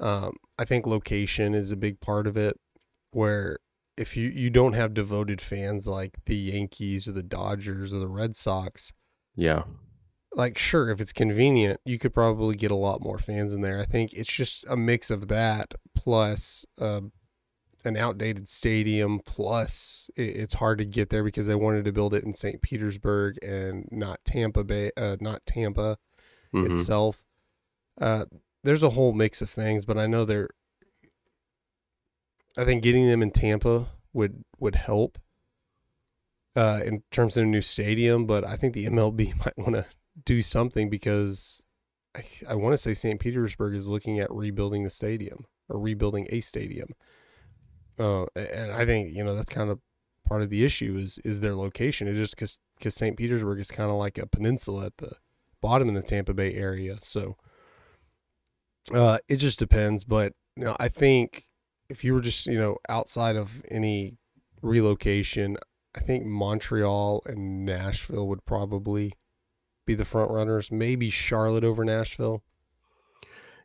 um, 0.00 0.36
I 0.58 0.64
think 0.64 0.86
location 0.86 1.54
is 1.54 1.70
a 1.70 1.76
big 1.76 2.00
part 2.00 2.26
of 2.26 2.38
it. 2.38 2.58
Where 3.12 3.58
if 3.98 4.16
you 4.16 4.28
you 4.28 4.48
don't 4.48 4.72
have 4.72 4.94
devoted 4.94 5.42
fans 5.42 5.86
like 5.86 6.24
the 6.24 6.36
Yankees 6.36 7.06
or 7.06 7.12
the 7.12 7.22
Dodgers 7.22 7.92
or 7.92 7.98
the 7.98 8.08
Red 8.08 8.34
Sox, 8.34 8.92
yeah, 9.36 9.64
like 10.34 10.56
sure 10.56 10.90
if 10.90 11.00
it's 11.00 11.12
convenient 11.12 11.80
you 11.84 11.98
could 11.98 12.14
probably 12.14 12.54
get 12.54 12.70
a 12.70 12.76
lot 12.76 13.02
more 13.02 13.18
fans 13.18 13.52
in 13.52 13.60
there 13.60 13.80
i 13.80 13.84
think 13.84 14.12
it's 14.12 14.32
just 14.32 14.64
a 14.68 14.76
mix 14.76 15.10
of 15.10 15.28
that 15.28 15.74
plus 15.94 16.64
uh, 16.80 17.00
an 17.84 17.96
outdated 17.96 18.48
stadium 18.48 19.18
plus 19.24 20.08
i 20.18 20.22
it's 20.22 20.54
hard 20.54 20.78
to 20.78 20.84
get 20.84 21.10
there 21.10 21.24
because 21.24 21.46
they 21.46 21.54
wanted 21.54 21.84
to 21.84 21.92
build 21.92 22.14
it 22.14 22.22
in 22.24 22.32
st 22.32 22.62
petersburg 22.62 23.36
and 23.42 23.88
not 23.90 24.18
tampa 24.24 24.62
bay 24.64 24.90
uh, 24.96 25.16
not 25.20 25.44
tampa 25.46 25.96
Mhm. 26.52 26.70
itself 26.70 27.22
uh, 28.00 28.24
there's 28.64 28.82
a 28.82 28.90
whole 28.90 29.12
mix 29.12 29.40
of 29.42 29.50
things 29.50 29.84
but 29.84 29.96
i 29.98 30.06
know 30.06 30.24
they're 30.24 30.48
i 32.56 32.64
think 32.64 32.82
getting 32.82 33.06
them 33.06 33.22
in 33.22 33.30
tampa 33.30 33.88
would 34.12 34.44
would 34.58 34.74
help 34.76 35.18
uh, 36.56 36.80
in 36.84 37.02
terms 37.12 37.36
of 37.36 37.44
a 37.44 37.46
new 37.46 37.62
stadium, 37.62 38.26
but 38.26 38.44
I 38.44 38.56
think 38.56 38.74
the 38.74 38.86
MLB 38.86 39.34
might 39.38 39.56
want 39.56 39.74
to 39.76 39.86
do 40.24 40.42
something 40.42 40.90
because 40.90 41.62
I, 42.16 42.22
I 42.48 42.54
want 42.54 42.72
to 42.72 42.78
say 42.78 42.94
St. 42.94 43.20
Petersburg 43.20 43.74
is 43.74 43.88
looking 43.88 44.18
at 44.20 44.32
rebuilding 44.32 44.84
the 44.84 44.90
stadium 44.90 45.46
or 45.68 45.78
rebuilding 45.78 46.26
a 46.30 46.40
stadium. 46.40 46.94
Uh, 47.98 48.26
and 48.34 48.72
I 48.72 48.86
think 48.86 49.14
you 49.14 49.22
know 49.22 49.34
that's 49.34 49.48
kind 49.48 49.70
of 49.70 49.78
part 50.26 50.42
of 50.42 50.50
the 50.50 50.64
issue 50.64 50.96
is 50.96 51.18
is 51.18 51.40
their 51.40 51.54
location. 51.54 52.08
It's 52.08 52.16
just 52.16 52.34
because 52.34 52.58
because 52.78 52.94
St. 52.94 53.16
Petersburg 53.16 53.60
is 53.60 53.70
kind 53.70 53.90
of 53.90 53.96
like 53.96 54.18
a 54.18 54.26
peninsula 54.26 54.86
at 54.86 54.96
the 54.98 55.12
bottom 55.60 55.88
in 55.88 55.94
the 55.94 56.02
Tampa 56.02 56.32
Bay 56.32 56.54
area, 56.54 56.98
so 57.02 57.36
uh, 58.94 59.18
it 59.28 59.36
just 59.36 59.58
depends. 59.58 60.04
But 60.04 60.32
you 60.56 60.64
know, 60.64 60.76
I 60.80 60.88
think 60.88 61.46
if 61.88 62.04
you 62.04 62.14
were 62.14 62.20
just 62.20 62.46
you 62.46 62.58
know 62.58 62.78
outside 62.88 63.36
of 63.36 63.62
any 63.70 64.16
relocation, 64.62 65.56
I 65.94 66.00
think 66.00 66.24
Montreal 66.24 67.22
and 67.26 67.64
Nashville 67.64 68.28
would 68.28 68.44
probably 68.44 69.14
be 69.86 69.94
the 69.94 70.04
front 70.04 70.30
runners. 70.30 70.70
Maybe 70.70 71.10
Charlotte 71.10 71.64
over 71.64 71.84
Nashville. 71.84 72.42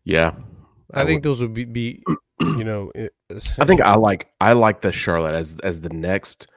yeah. 0.04 0.34
I, 0.94 1.04
think 1.04 1.18
would- 1.18 1.24
those 1.24 1.42
would 1.42 1.54
be, 1.54 1.66
be 1.66 2.04
you 2.42 2.64
know, 2.64 2.92
it, 2.96 3.14
I 3.60 3.66
think 3.66 3.82
I 3.82 3.96
like 4.10 4.30
I 4.40 4.54
like 4.54 4.82
the 4.82 4.92
Charlotte 4.92 5.34
as 5.36 5.58
as 5.64 5.82
the 5.82 5.90
next 5.90 6.48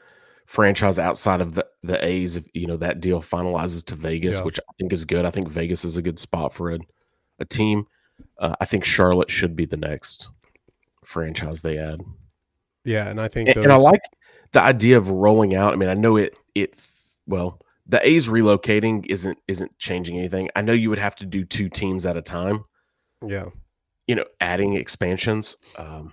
franchise 0.46 0.98
outside 0.98 1.40
of 1.40 1.54
the 1.54 1.66
the 1.82 2.04
A's. 2.04 2.36
If 2.36 2.46
you 2.54 2.66
know 2.66 2.76
that 2.78 3.00
deal 3.00 3.20
finalizes 3.22 3.84
to 3.86 3.94
Vegas, 3.94 4.36
Yeah. 4.38 4.44
which 4.44 4.58
I 4.60 4.72
think 4.78 4.92
is 4.92 5.04
good. 5.04 5.24
I 5.24 5.30
think 5.30 5.48
Vegas 5.48 5.84
is 5.84 5.96
a 5.96 6.02
good 6.02 6.18
spot 6.18 6.52
for 6.52 6.72
a 6.72 6.78
a 7.38 7.44
team. 7.44 7.86
Uh, 8.38 8.54
I 8.60 8.64
think 8.64 8.84
Charlotte 8.84 9.30
should 9.30 9.56
be 9.56 9.64
the 9.64 9.76
next 9.76 10.30
franchise 11.04 11.62
they 11.62 11.78
add. 11.78 12.00
yeah, 12.84 13.08
and 13.08 13.20
I 13.20 13.28
think 13.28 13.48
And, 13.48 13.56
those, 13.56 13.64
and 13.64 13.72
I 13.72 13.76
like 13.76 14.00
the 14.52 14.60
idea 14.60 14.98
of 14.98 15.10
rolling 15.10 15.54
out. 15.54 15.72
I 15.72 15.76
mean, 15.76 15.88
I 15.88 15.94
know 15.94 16.16
it 16.16 16.36
it 16.54 16.76
well 17.26 17.60
the 17.88 18.06
A's 18.06 18.28
relocating 18.28 19.04
isn't 19.08 19.38
isn't 19.48 19.78
changing 19.78 20.18
anything. 20.18 20.50
I 20.54 20.62
know 20.62 20.72
you 20.74 20.90
would 20.90 20.98
have 20.98 21.16
to 21.16 21.26
do 21.26 21.44
two 21.44 21.68
teams 21.68 22.04
at 22.06 22.16
a 22.16 22.22
time. 22.22 22.64
yeah, 23.26 23.46
You 24.06 24.14
know, 24.16 24.24
adding 24.40 24.74
expansions. 24.74 25.56
Um, 25.76 26.12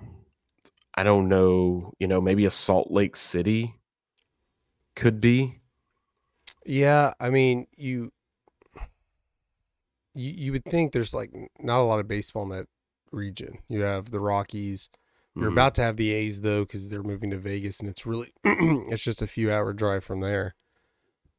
I 0.95 1.03
don't 1.03 1.27
know. 1.27 1.91
You 1.99 2.07
know, 2.07 2.21
maybe 2.21 2.45
a 2.45 2.51
Salt 2.51 2.89
Lake 2.91 3.15
City 3.15 3.75
could 4.95 5.19
be. 5.19 5.59
yeah. 6.65 7.13
I 7.19 7.29
mean, 7.29 7.67
you 7.75 8.11
you 10.13 10.31
you 10.31 10.51
would 10.51 10.65
think 10.65 10.91
there's 10.93 11.13
like 11.13 11.31
not 11.59 11.79
a 11.81 11.83
lot 11.83 11.99
of 11.99 12.07
baseball 12.07 12.43
in 12.43 12.49
that 12.49 12.67
region. 13.11 13.59
You 13.67 13.81
have 13.81 14.11
the 14.11 14.19
Rockies. 14.19 14.89
You're 15.35 15.49
Mhm. 15.49 15.53
about 15.53 15.75
to 15.75 15.81
have 15.81 15.97
the 15.97 16.11
A's 16.13 16.41
though, 16.41 16.61
because 16.63 16.87
they're 16.87 17.03
moving 17.03 17.29
to 17.31 17.37
Vegas, 17.37 17.79
and 17.81 17.89
it's 17.89 18.05
really 18.05 18.31
it's 18.45 19.03
just 19.03 19.21
a 19.21 19.27
few 19.27 19.51
hour 19.51 19.73
drive 19.73 20.03
from 20.05 20.21
there. 20.21 20.55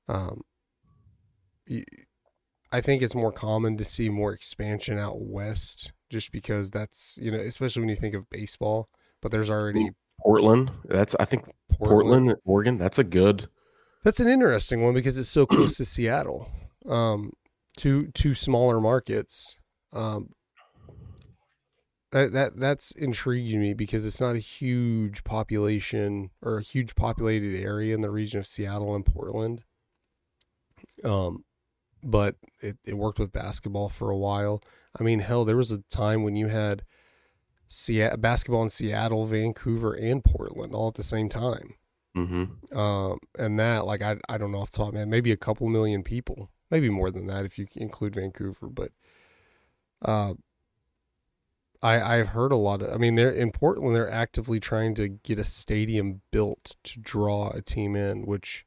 Um, 0.08 0.42
I 2.72 2.80
think 2.80 3.02
it's 3.02 3.14
more 3.14 3.32
common 3.32 3.76
to 3.76 3.84
see 3.84 4.08
more 4.08 4.32
expansion 4.32 4.98
out 4.98 5.20
west, 5.20 5.92
just 6.10 6.32
because 6.32 6.70
that's 6.70 7.18
you 7.20 7.30
know, 7.30 7.38
especially 7.38 7.80
when 7.80 7.88
you 7.88 7.96
think 7.96 8.14
of 8.14 8.28
baseball. 8.30 8.88
But 9.22 9.32
there's 9.32 9.50
already 9.50 9.90
Portland. 10.20 10.70
That's 10.84 11.16
I 11.18 11.24
think 11.24 11.44
Portland. 11.72 12.08
Portland, 12.08 12.36
Oregon. 12.44 12.78
That's 12.78 12.98
a 12.98 13.04
good. 13.04 13.48
That's 14.04 14.20
an 14.20 14.28
interesting 14.28 14.82
one 14.82 14.94
because 14.94 15.18
it's 15.18 15.28
so 15.28 15.46
close 15.46 15.76
to 15.78 15.84
Seattle. 15.84 16.48
Um, 16.88 17.32
two 17.76 18.08
two 18.12 18.34
smaller 18.34 18.80
markets. 18.80 19.56
Um, 19.92 20.30
that 22.12 22.32
that 22.32 22.58
that's 22.58 22.92
intriguing 22.92 23.60
me 23.60 23.74
because 23.74 24.04
it's 24.04 24.20
not 24.20 24.36
a 24.36 24.40
huge 24.40 25.24
population 25.24 26.30
or 26.40 26.58
a 26.58 26.62
huge 26.62 26.94
populated 26.94 27.60
area 27.60 27.94
in 27.94 28.00
the 28.00 28.10
region 28.10 28.38
of 28.38 28.46
Seattle 28.46 28.94
and 28.94 29.04
Portland. 29.04 29.62
Um, 31.04 31.44
but 32.02 32.36
it, 32.60 32.78
it 32.84 32.94
worked 32.94 33.18
with 33.18 33.32
basketball 33.32 33.88
for 33.88 34.10
a 34.10 34.16
while. 34.16 34.62
I 34.98 35.02
mean, 35.02 35.20
hell, 35.20 35.44
there 35.44 35.56
was 35.56 35.70
a 35.70 35.82
time 35.82 36.22
when 36.22 36.36
you 36.36 36.48
had 36.48 36.84
Seattle, 37.68 38.18
basketball 38.18 38.62
in 38.62 38.70
Seattle, 38.70 39.26
Vancouver, 39.26 39.92
and 39.92 40.24
Portland 40.24 40.74
all 40.74 40.88
at 40.88 40.94
the 40.94 41.02
same 41.02 41.28
time. 41.28 41.74
Mm-hmm. 42.16 42.78
Um, 42.78 43.18
and 43.38 43.58
that, 43.58 43.84
like, 43.84 44.02
I 44.02 44.16
I 44.28 44.38
don't 44.38 44.52
know 44.52 44.58
off 44.58 44.70
the 44.70 44.78
top, 44.78 44.94
man, 44.94 45.10
maybe 45.10 45.32
a 45.32 45.36
couple 45.36 45.68
million 45.68 46.02
people, 46.02 46.50
maybe 46.70 46.88
more 46.88 47.10
than 47.10 47.26
that 47.26 47.44
if 47.44 47.58
you 47.58 47.66
include 47.76 48.14
Vancouver. 48.14 48.68
But, 48.68 48.90
uh, 50.02 50.34
I 51.82 52.18
I've 52.18 52.28
heard 52.28 52.52
a 52.52 52.56
lot 52.56 52.82
of. 52.82 52.92
I 52.92 52.96
mean, 52.98 53.16
they're 53.16 53.30
in 53.30 53.52
Portland. 53.52 53.94
They're 53.94 54.10
actively 54.10 54.60
trying 54.60 54.94
to 54.96 55.08
get 55.08 55.38
a 55.38 55.44
stadium 55.44 56.22
built 56.30 56.76
to 56.84 57.00
draw 57.00 57.50
a 57.50 57.60
team 57.60 57.96
in, 57.96 58.24
which 58.26 58.65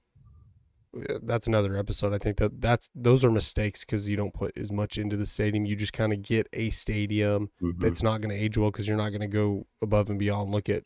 that's 1.21 1.47
another 1.47 1.75
episode. 1.77 2.13
I 2.13 2.17
think 2.17 2.37
that 2.37 2.59
that's 2.61 2.89
those 2.95 3.23
are 3.23 3.29
mistakes 3.31 3.81
because 3.81 4.09
you 4.09 4.17
don't 4.17 4.33
put 4.33 4.57
as 4.57 4.71
much 4.71 4.97
into 4.97 5.15
the 5.17 5.25
stadium. 5.25 5.65
You 5.65 5.75
just 5.75 5.93
kind 5.93 6.11
of 6.13 6.21
get 6.21 6.47
a 6.53 6.69
stadium 6.71 7.49
Mm-hmm. 7.61 7.79
that's 7.79 8.01
not 8.03 8.21
going 8.21 8.35
to 8.35 8.41
age 8.43 8.57
well 8.57 8.71
because 8.71 8.87
you're 8.87 8.97
not 8.97 9.09
going 9.09 9.21
to 9.21 9.27
go 9.27 9.67
above 9.81 10.09
and 10.09 10.17
beyond. 10.17 10.51
Look 10.51 10.69
at 10.69 10.83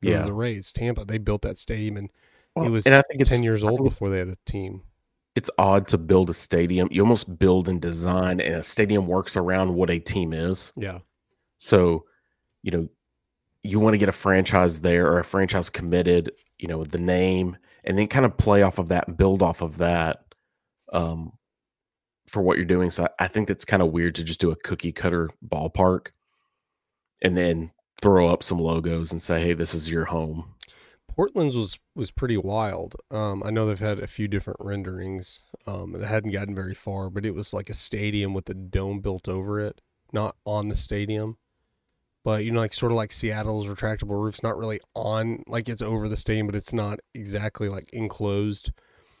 Yeah. 0.00 0.22
the 0.24 0.32
Rays, 0.32 0.72
Tampa. 0.72 1.04
They 1.04 1.18
built 1.18 1.42
that 1.42 1.58
stadium 1.58 1.96
and 1.96 2.10
Well, 2.56 2.66
it 2.66 2.70
was 2.70 2.86
and 2.86 2.94
I 2.94 3.02
think 3.10 3.24
ten 3.28 3.42
years 3.42 3.64
old 3.64 3.82
before 3.84 4.08
they 4.10 4.18
had 4.18 4.28
a 4.28 4.36
team. 4.46 4.82
It's 5.34 5.50
odd 5.58 5.88
to 5.88 5.98
build 5.98 6.30
a 6.30 6.34
stadium. 6.34 6.88
You 6.92 7.02
almost 7.02 7.38
build 7.38 7.68
and 7.68 7.80
design, 7.82 8.40
and 8.40 8.54
a 8.54 8.62
stadium 8.62 9.06
works 9.08 9.36
around 9.36 9.74
what 9.74 9.90
a 9.90 9.98
team 9.98 10.32
is. 10.32 10.72
Yeah, 10.76 11.00
So, 11.58 12.04
you 12.62 12.70
know, 12.70 12.88
you 13.64 13.80
want 13.80 13.94
to 13.94 13.98
get 13.98 14.08
a 14.08 14.12
franchise 14.12 14.80
there 14.80 15.10
or 15.10 15.18
a 15.18 15.24
franchise 15.24 15.70
committed, 15.70 16.30
you 16.58 16.68
know, 16.68 16.84
the 16.84 16.98
name, 16.98 17.56
and 17.84 17.98
then 17.98 18.06
kind 18.06 18.24
of 18.24 18.36
play 18.36 18.62
off 18.62 18.78
of 18.78 18.88
that 18.88 19.08
and 19.08 19.16
build 19.16 19.42
off 19.42 19.62
of 19.62 19.78
that 19.78 20.24
um, 20.92 21.32
for 22.26 22.42
what 22.42 22.56
you're 22.56 22.66
doing. 22.66 22.90
So 22.90 23.06
I, 23.18 23.28
think 23.28 23.48
that's 23.48 23.64
kind 23.64 23.82
of 23.82 23.92
weird 23.92 24.14
to 24.16 24.24
just 24.24 24.40
do 24.40 24.50
a 24.50 24.56
cookie 24.56 24.92
cutter 24.92 25.30
ballpark 25.46 26.08
and 27.22 27.36
then 27.36 27.70
throw 28.00 28.28
up 28.28 28.42
some 28.42 28.58
logos 28.58 29.12
and 29.12 29.20
say, 29.20 29.42
hey, 29.42 29.52
this 29.52 29.74
is 29.74 29.90
your 29.90 30.06
home. 30.06 30.54
Portland's 31.08 31.56
was 31.56 31.78
was 31.94 32.10
pretty 32.10 32.36
wild. 32.36 32.96
Um, 33.12 33.42
I 33.44 33.50
know 33.50 33.66
they've 33.66 33.78
had 33.78 34.00
a 34.00 34.08
few 34.08 34.26
different 34.26 34.58
renderings. 34.60 35.40
Um, 35.64 35.92
that 35.92 36.04
hadn't 36.04 36.32
gotten 36.32 36.56
very 36.56 36.74
far, 36.74 37.08
but 37.08 37.24
it 37.24 37.34
was 37.34 37.52
like 37.52 37.70
a 37.70 37.74
stadium 37.74 38.34
with 38.34 38.48
a 38.50 38.54
dome 38.54 39.00
built 39.00 39.28
over 39.28 39.60
it, 39.60 39.80
not 40.12 40.34
on 40.44 40.68
the 40.68 40.76
stadium. 40.76 41.36
But 42.24 42.44
you 42.44 42.50
know, 42.50 42.60
like 42.60 42.72
sort 42.72 42.90
of 42.90 42.96
like 42.96 43.12
Seattle's 43.12 43.66
retractable 43.66 44.20
roof's 44.20 44.42
not 44.42 44.56
really 44.56 44.80
on, 44.94 45.42
like 45.46 45.68
it's 45.68 45.82
over 45.82 46.08
the 46.08 46.16
stadium, 46.16 46.46
but 46.46 46.56
it's 46.56 46.72
not 46.72 46.98
exactly 47.14 47.68
like 47.68 47.90
enclosed. 47.92 48.72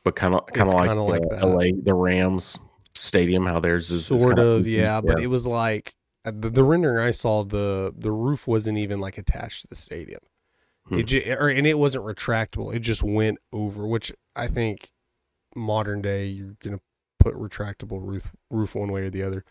But 0.04 0.16
kind 0.16 0.34
of, 0.34 0.46
kind 0.48 0.68
of 0.68 0.74
like, 0.74 0.88
kinda 0.88 1.02
like 1.02 1.22
uh, 1.22 1.36
that. 1.36 1.46
LA, 1.46 1.64
the 1.82 1.94
Rams 1.94 2.58
stadium, 2.94 3.44
how 3.44 3.60
theirs 3.60 3.90
is 3.90 4.06
sort 4.06 4.22
kinda 4.22 4.42
of, 4.42 4.60
open. 4.60 4.70
yeah. 4.70 5.00
But 5.02 5.20
it 5.20 5.26
was 5.26 5.46
like 5.46 5.94
uh, 6.24 6.32
the, 6.34 6.48
the 6.48 6.64
rendering 6.64 7.06
I 7.06 7.10
saw 7.10 7.44
the 7.44 7.92
the 7.96 8.10
roof 8.10 8.48
wasn't 8.48 8.78
even 8.78 9.00
like 9.00 9.18
attached 9.18 9.62
to 9.62 9.68
the 9.68 9.74
stadium. 9.74 10.20
Hmm. 10.86 10.98
It 10.98 11.06
ju- 11.06 11.36
or 11.38 11.48
and 11.48 11.66
it 11.66 11.78
wasn't 11.78 12.04
retractable. 12.04 12.74
It 12.74 12.80
just 12.80 13.02
went 13.02 13.38
over, 13.52 13.86
which 13.86 14.12
I 14.34 14.46
think 14.46 14.90
modern 15.54 16.00
day 16.00 16.26
you're 16.26 16.56
gonna 16.60 16.80
put 17.18 17.34
retractable 17.34 18.00
roof 18.02 18.32
roof 18.50 18.74
one 18.74 18.92
way 18.92 19.02
or 19.02 19.10
the 19.10 19.22
other. 19.22 19.44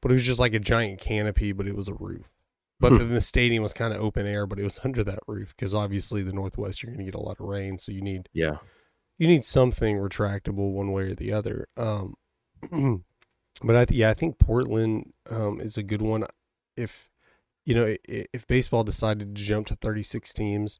But 0.00 0.10
it 0.10 0.14
was 0.14 0.24
just 0.24 0.40
like 0.40 0.54
a 0.54 0.58
giant 0.58 1.00
canopy, 1.00 1.52
but 1.52 1.66
it 1.66 1.76
was 1.76 1.88
a 1.88 1.94
roof. 1.94 2.30
But 2.78 2.92
Hmm. 2.92 2.98
then 2.98 3.08
the 3.10 3.20
stadium 3.22 3.62
was 3.62 3.72
kind 3.72 3.94
of 3.94 4.00
open 4.00 4.26
air, 4.26 4.46
but 4.46 4.58
it 4.58 4.64
was 4.64 4.78
under 4.84 5.02
that 5.04 5.20
roof 5.26 5.54
because 5.56 5.72
obviously 5.72 6.22
the 6.22 6.32
Northwest 6.32 6.82
you're 6.82 6.92
gonna 6.92 7.04
get 7.04 7.14
a 7.14 7.20
lot 7.20 7.40
of 7.40 7.46
rain, 7.46 7.78
so 7.78 7.90
you 7.92 8.02
need 8.02 8.28
yeah. 8.34 8.58
you 9.18 9.26
need 9.26 9.44
something 9.44 9.96
retractable 9.96 10.72
one 10.72 10.92
way 10.92 11.04
or 11.04 11.14
the 11.14 11.32
other. 11.32 11.68
Um, 11.76 12.14
but 13.62 13.76
I 13.76 13.84
th- 13.86 13.98
yeah, 13.98 14.10
I 14.10 14.14
think 14.14 14.38
Portland 14.38 15.12
um, 15.30 15.60
is 15.60 15.76
a 15.78 15.82
good 15.82 16.02
one. 16.02 16.24
If 16.76 17.10
you 17.64 17.74
know, 17.74 17.96
if 18.06 18.46
baseball 18.46 18.84
decided 18.84 19.34
to 19.34 19.42
jump 19.42 19.66
to 19.68 19.74
36 19.74 20.32
teams, 20.34 20.78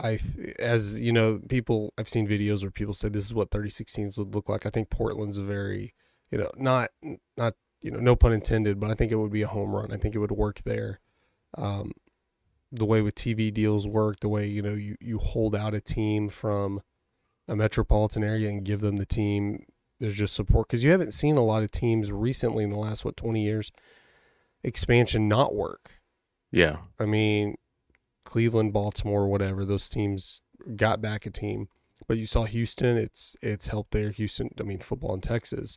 I 0.00 0.16
th- 0.16 0.56
as 0.58 1.00
you 1.00 1.12
know, 1.12 1.40
people 1.48 1.92
I've 1.98 2.08
seen 2.08 2.28
videos 2.28 2.62
where 2.62 2.70
people 2.70 2.94
say 2.94 3.08
this 3.08 3.24
is 3.24 3.34
what 3.34 3.50
36 3.50 3.92
teams 3.92 4.18
would 4.18 4.34
look 4.34 4.48
like. 4.48 4.66
I 4.66 4.70
think 4.70 4.90
Portland's 4.90 5.38
a 5.38 5.42
very, 5.42 5.94
you 6.30 6.38
know, 6.38 6.50
not 6.56 6.90
not 7.36 7.54
you 7.84 7.90
know, 7.90 8.00
no 8.00 8.16
pun 8.16 8.32
intended, 8.32 8.80
but 8.80 8.90
I 8.90 8.94
think 8.94 9.12
it 9.12 9.16
would 9.16 9.30
be 9.30 9.42
a 9.42 9.46
home 9.46 9.76
run. 9.76 9.92
I 9.92 9.98
think 9.98 10.14
it 10.14 10.18
would 10.18 10.32
work 10.32 10.62
there. 10.62 11.00
Um, 11.58 11.92
the 12.72 12.86
way 12.86 13.02
with 13.02 13.14
TV 13.14 13.52
deals 13.52 13.86
work, 13.86 14.20
the 14.20 14.28
way 14.28 14.46
you 14.46 14.62
know 14.62 14.72
you 14.72 14.96
you 15.00 15.18
hold 15.18 15.54
out 15.54 15.74
a 15.74 15.82
team 15.82 16.30
from 16.30 16.80
a 17.46 17.54
metropolitan 17.54 18.24
area 18.24 18.48
and 18.48 18.64
give 18.64 18.80
them 18.80 18.96
the 18.96 19.04
team. 19.04 19.66
There's 20.00 20.16
just 20.16 20.32
support 20.32 20.66
because 20.66 20.82
you 20.82 20.90
haven't 20.90 21.12
seen 21.12 21.36
a 21.36 21.44
lot 21.44 21.62
of 21.62 21.70
teams 21.70 22.10
recently 22.10 22.64
in 22.64 22.70
the 22.70 22.78
last 22.78 23.04
what 23.04 23.18
20 23.18 23.42
years 23.42 23.70
expansion 24.64 25.28
not 25.28 25.54
work. 25.54 25.92
Yeah. 26.50 26.78
I 26.98 27.04
mean, 27.04 27.56
Cleveland, 28.24 28.72
Baltimore, 28.72 29.28
whatever 29.28 29.64
those 29.64 29.90
teams 29.90 30.40
got 30.74 31.02
back 31.02 31.26
a 31.26 31.30
team, 31.30 31.68
but 32.08 32.16
you 32.16 32.26
saw 32.26 32.44
Houston. 32.44 32.96
It's 32.96 33.36
it's 33.42 33.68
helped 33.68 33.90
there. 33.90 34.10
Houston. 34.10 34.48
I 34.58 34.62
mean, 34.62 34.78
football 34.78 35.14
in 35.14 35.20
Texas. 35.20 35.76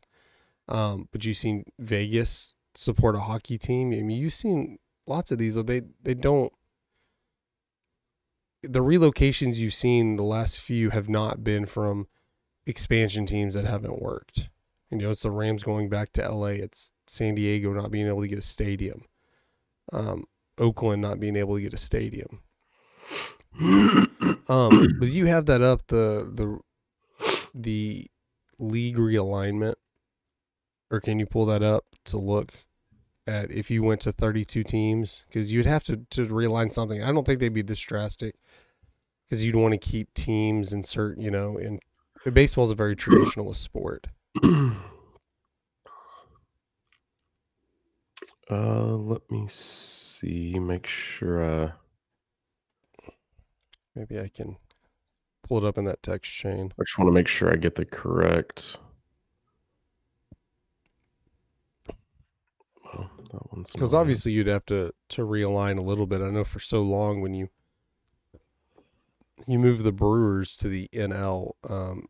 Um, 0.68 1.08
but 1.12 1.24
you've 1.26 1.38
seen 1.38 1.64
Vegas 1.80 2.54
support 2.76 3.16
a 3.16 3.20
hockey 3.20 3.58
team. 3.58 3.94
I 3.94 4.02
mean, 4.02 4.18
you've 4.18 4.34
seen 4.34 4.80
lots 5.06 5.32
of 5.32 5.38
these. 5.38 5.56
They 5.56 5.82
they 6.02 6.14
don't. 6.14 6.52
The 8.64 8.82
relocations 8.82 9.56
you've 9.56 9.74
seen 9.74 10.16
the 10.16 10.24
last 10.24 10.60
few 10.60 10.90
have 10.90 11.10
not 11.10 11.44
been 11.44 11.66
from 11.66 12.08
expansion 12.66 13.26
teams 13.26 13.54
that 13.54 13.66
haven't 13.66 14.02
worked. 14.02 14.50
You 14.92 14.98
know, 14.98 15.12
it's 15.12 15.22
the 15.22 15.32
Rams 15.32 15.64
going 15.64 15.90
back 15.90 16.14
to 16.14 16.30
LA. 16.30 16.48
It's 16.48 16.92
San 17.08 17.36
Diego 17.36 17.74
not 17.74 17.92
being 17.92 18.08
able 18.08 18.22
to 18.22 18.28
get 18.28 18.40
a 18.40 18.44
stadium. 18.44 19.04
Um, 19.94 20.26
Oakland 20.58 21.02
not 21.02 21.20
being 21.20 21.36
able 21.36 21.56
to 21.56 21.62
get 21.62 21.74
a 21.74 21.78
stadium. 21.78 22.42
Um, 24.50 24.96
but 24.98 25.10
you 25.10 25.26
have 25.26 25.46
that 25.48 25.62
up 25.62 25.88
the 25.88 26.32
the 26.34 26.60
the 27.54 28.08
league 28.60 28.96
realignment, 28.96 29.76
or 30.92 31.00
can 31.00 31.20
you 31.20 31.26
pull 31.26 31.46
that 31.48 31.64
up 31.64 31.86
to 32.06 32.18
look 32.18 32.54
at 33.26 33.52
if 33.52 33.70
you 33.70 33.84
went 33.84 34.02
to 34.02 34.12
thirty 34.12 34.46
two 34.46 34.64
teams? 34.64 35.24
Because 35.28 35.52
you'd 35.52 35.66
have 35.66 35.84
to 35.86 35.98
to 36.12 36.26
realign 36.28 36.72
something. 36.72 37.04
I 37.04 37.12
don't 37.12 37.26
think 37.26 37.40
they'd 37.40 37.50
be 37.50 37.62
this 37.62 37.80
drastic 37.80 38.36
because 39.26 39.46
you'd 39.46 39.56
want 39.56 39.74
to 39.74 39.78
keep 39.78 40.14
teams 40.14 40.74
in 40.74 40.84
certain 40.84 41.24
you 41.24 41.32
know. 41.32 41.58
And 41.58 41.80
baseball 42.34 42.66
is 42.66 42.72
a 42.72 42.76
very 42.76 42.96
traditionalist 42.96 43.58
sport. 43.58 44.08
Uh, 48.50 48.96
let 48.96 49.30
me 49.30 49.46
see. 49.50 50.58
Make 50.58 50.88
sure. 50.88 51.44
Uh, 51.44 51.72
Maybe 53.98 54.20
I 54.20 54.28
can 54.28 54.58
pull 55.42 55.58
it 55.58 55.64
up 55.64 55.80
in 55.80 55.86
that 55.86 56.04
text 56.04 56.32
chain. 56.32 56.72
I 56.80 56.84
just 56.84 57.00
want 57.00 57.08
to 57.08 57.14
make 57.14 57.28
sure 57.28 57.52
I 57.52 57.56
get 57.56 57.74
the 57.74 57.86
correct. 57.86 58.78
Well, 62.86 63.10
that 63.32 63.54
one's 63.54 63.72
Because 63.72 63.94
obviously 63.94 64.32
you'd 64.32 64.48
have 64.48 64.66
to 64.68 64.94
to 65.10 65.22
realign 65.24 65.78
a 65.78 65.82
little 65.82 66.08
bit. 66.08 66.22
I 66.22 66.30
know 66.30 66.44
for 66.44 66.60
so 66.60 66.82
long 66.82 67.22
when 67.22 67.34
you 67.34 67.50
you 69.48 69.60
move 69.60 69.84
the 69.84 69.92
Brewers 69.92 70.58
to 70.58 70.68
the 70.68 70.90
NL, 70.94 71.52
um, 71.70 72.08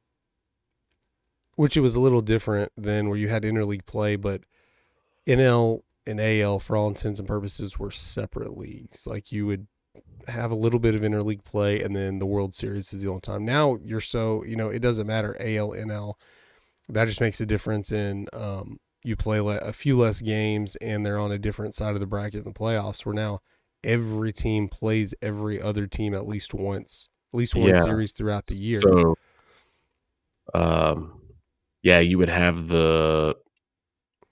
which 1.55 1.75
it 1.75 1.81
was 1.81 1.95
a 1.95 1.99
little 1.99 2.21
different 2.21 2.71
than 2.77 3.09
where 3.09 3.17
you 3.17 3.27
had 3.27 3.43
interleague 3.43 3.85
play, 3.85 4.15
but 4.15 4.41
NL 5.25 5.81
and 6.05 6.21
AL 6.21 6.59
for 6.59 6.77
all 6.77 6.87
intents 6.87 7.19
and 7.19 7.27
purposes 7.27 7.77
were 7.77 7.91
separate 7.91 8.57
leagues. 8.57 9.05
Like 9.05 9.31
you 9.31 9.45
would 9.45 9.67
have 10.27 10.51
a 10.51 10.55
little 10.55 10.79
bit 10.79 10.95
of 10.95 11.01
interleague 11.01 11.43
play, 11.43 11.81
and 11.81 11.95
then 11.95 12.19
the 12.19 12.25
World 12.25 12.55
Series 12.55 12.93
is 12.93 13.01
the 13.01 13.09
only 13.09 13.21
time. 13.21 13.45
Now 13.45 13.77
you're 13.83 13.99
so 13.99 14.43
you 14.45 14.55
know 14.55 14.69
it 14.69 14.79
doesn't 14.79 15.07
matter 15.07 15.35
AL 15.39 15.69
NL. 15.71 16.13
That 16.89 17.05
just 17.05 17.19
makes 17.19 17.41
a 17.41 17.45
difference 17.45 17.91
in 17.91 18.27
um, 18.31 18.77
you 19.07 19.15
play 19.15 19.39
le- 19.39 19.57
a 19.57 19.73
few 19.73 19.97
less 19.97 20.21
games 20.21 20.75
and 20.77 21.05
they're 21.05 21.19
on 21.19 21.31
a 21.31 21.39
different 21.39 21.73
side 21.73 21.93
of 21.95 21.99
the 21.99 22.07
bracket 22.07 22.39
in 22.39 22.45
the 22.45 22.51
playoffs 22.59 23.05
where 23.05 23.15
now 23.15 23.39
every 23.83 24.31
team 24.33 24.67
plays 24.67 25.13
every 25.21 25.61
other 25.61 25.87
team 25.87 26.13
at 26.13 26.27
least 26.27 26.53
once 26.53 27.09
at 27.33 27.37
least 27.37 27.55
one 27.55 27.69
Yeah. 27.69 27.81
series 27.81 28.11
throughout 28.11 28.45
the 28.47 28.55
year 28.55 28.81
So, 28.81 29.17
um, 30.53 31.21
yeah, 31.83 31.99
you 31.99 32.17
would 32.17 32.29
have 32.29 32.67
the 32.67 33.35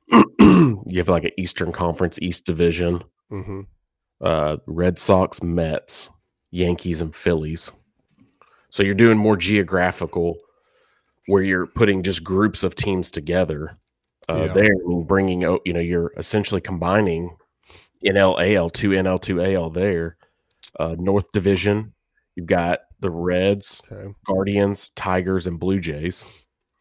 you 0.39 0.84
have 0.97 1.09
like 1.09 1.26
an 1.26 1.32
Eastern 1.38 1.71
Conference 1.71 2.19
East 2.21 2.45
Division, 2.45 3.03
hmm 3.30 3.61
uh, 4.21 4.57
Red 4.65 4.97
Sox, 4.97 5.43
Mets, 5.43 6.09
Yankees, 6.51 7.01
and 7.01 7.13
Phillies. 7.13 7.71
So 8.69 8.82
you're 8.84 8.95
doing 8.95 9.17
more 9.17 9.38
geographical, 9.38 10.38
where 11.28 11.43
you're 11.43 11.67
putting 11.67 12.01
just 12.03 12.23
groups 12.23 12.63
of 12.63 12.76
teams 12.76 13.11
together 13.11 13.78
uh, 14.30 14.45
Yeah. 14.47 14.53
there 14.53 14.73
and 14.86 15.07
bringing 15.07 15.43
out. 15.43 15.61
You 15.65 15.73
know, 15.73 15.80
you're 15.80 16.11
essentially 16.17 16.61
combining 16.61 17.36
NLAL 18.05 18.71
two 18.71 18.89
NL 18.91 19.19
two 19.21 19.41
AL 19.43 19.69
there. 19.71 20.17
Uh, 20.80 20.95
North 20.99 21.32
Division, 21.32 21.93
you've 22.36 22.47
got 22.47 22.80
the 22.99 23.09
Reds, 23.09 23.82
Okay. 23.91 24.13
Guardians, 24.26 24.89
Tigers, 24.95 25.47
and 25.47 25.59
Blue 25.59 25.80
Jays. 25.80 26.26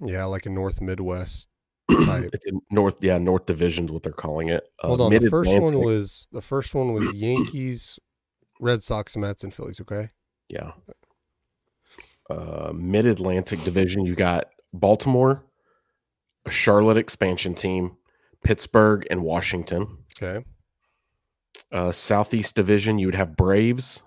Yeah, 0.01 0.25
like 0.25 0.47
a 0.47 0.51
North 0.51 0.81
Midwest 0.81 1.49
type. 1.91 2.31
It's 2.33 2.47
in 2.47 2.61
North, 2.71 2.97
yeah, 3.03 3.19
North 3.19 3.47
Division's 3.47 3.93
what 3.93 4.03
they're 4.03 4.13
calling 4.13 4.49
it. 4.49 4.65
Uh, 4.83 4.89
Hold 4.89 5.01
on. 5.03 5.13
The 5.13 5.31
first 5.31 5.59
one 5.59 5.79
was 5.79 6.27
the 6.33 6.41
first 6.43 6.75
one 6.75 6.93
was 6.93 7.13
Yankees, 7.15 7.99
Red 8.61 8.83
Sox, 8.83 9.17
Mets, 9.17 9.45
and 9.45 9.55
Phillies. 9.55 9.81
Okay. 9.81 10.09
Yeah. 10.49 10.73
Uh, 12.31 12.73
Mid 12.75 13.07
Atlantic 13.07 13.63
Division, 13.65 14.05
you 14.07 14.15
got 14.15 14.47
Baltimore, 14.73 15.43
a 16.47 16.51
Charlotte 16.51 16.97
expansion 16.97 17.55
team, 17.55 17.97
Pittsburgh, 18.45 19.07
and 19.11 19.23
Washington. 19.23 19.99
Okay. 20.17 20.45
Uh, 21.73 21.93
Southeast 21.93 22.55
Division, 22.55 22.99
you 22.99 23.07
would 23.07 23.15
have 23.15 23.37
Braves, 23.37 24.03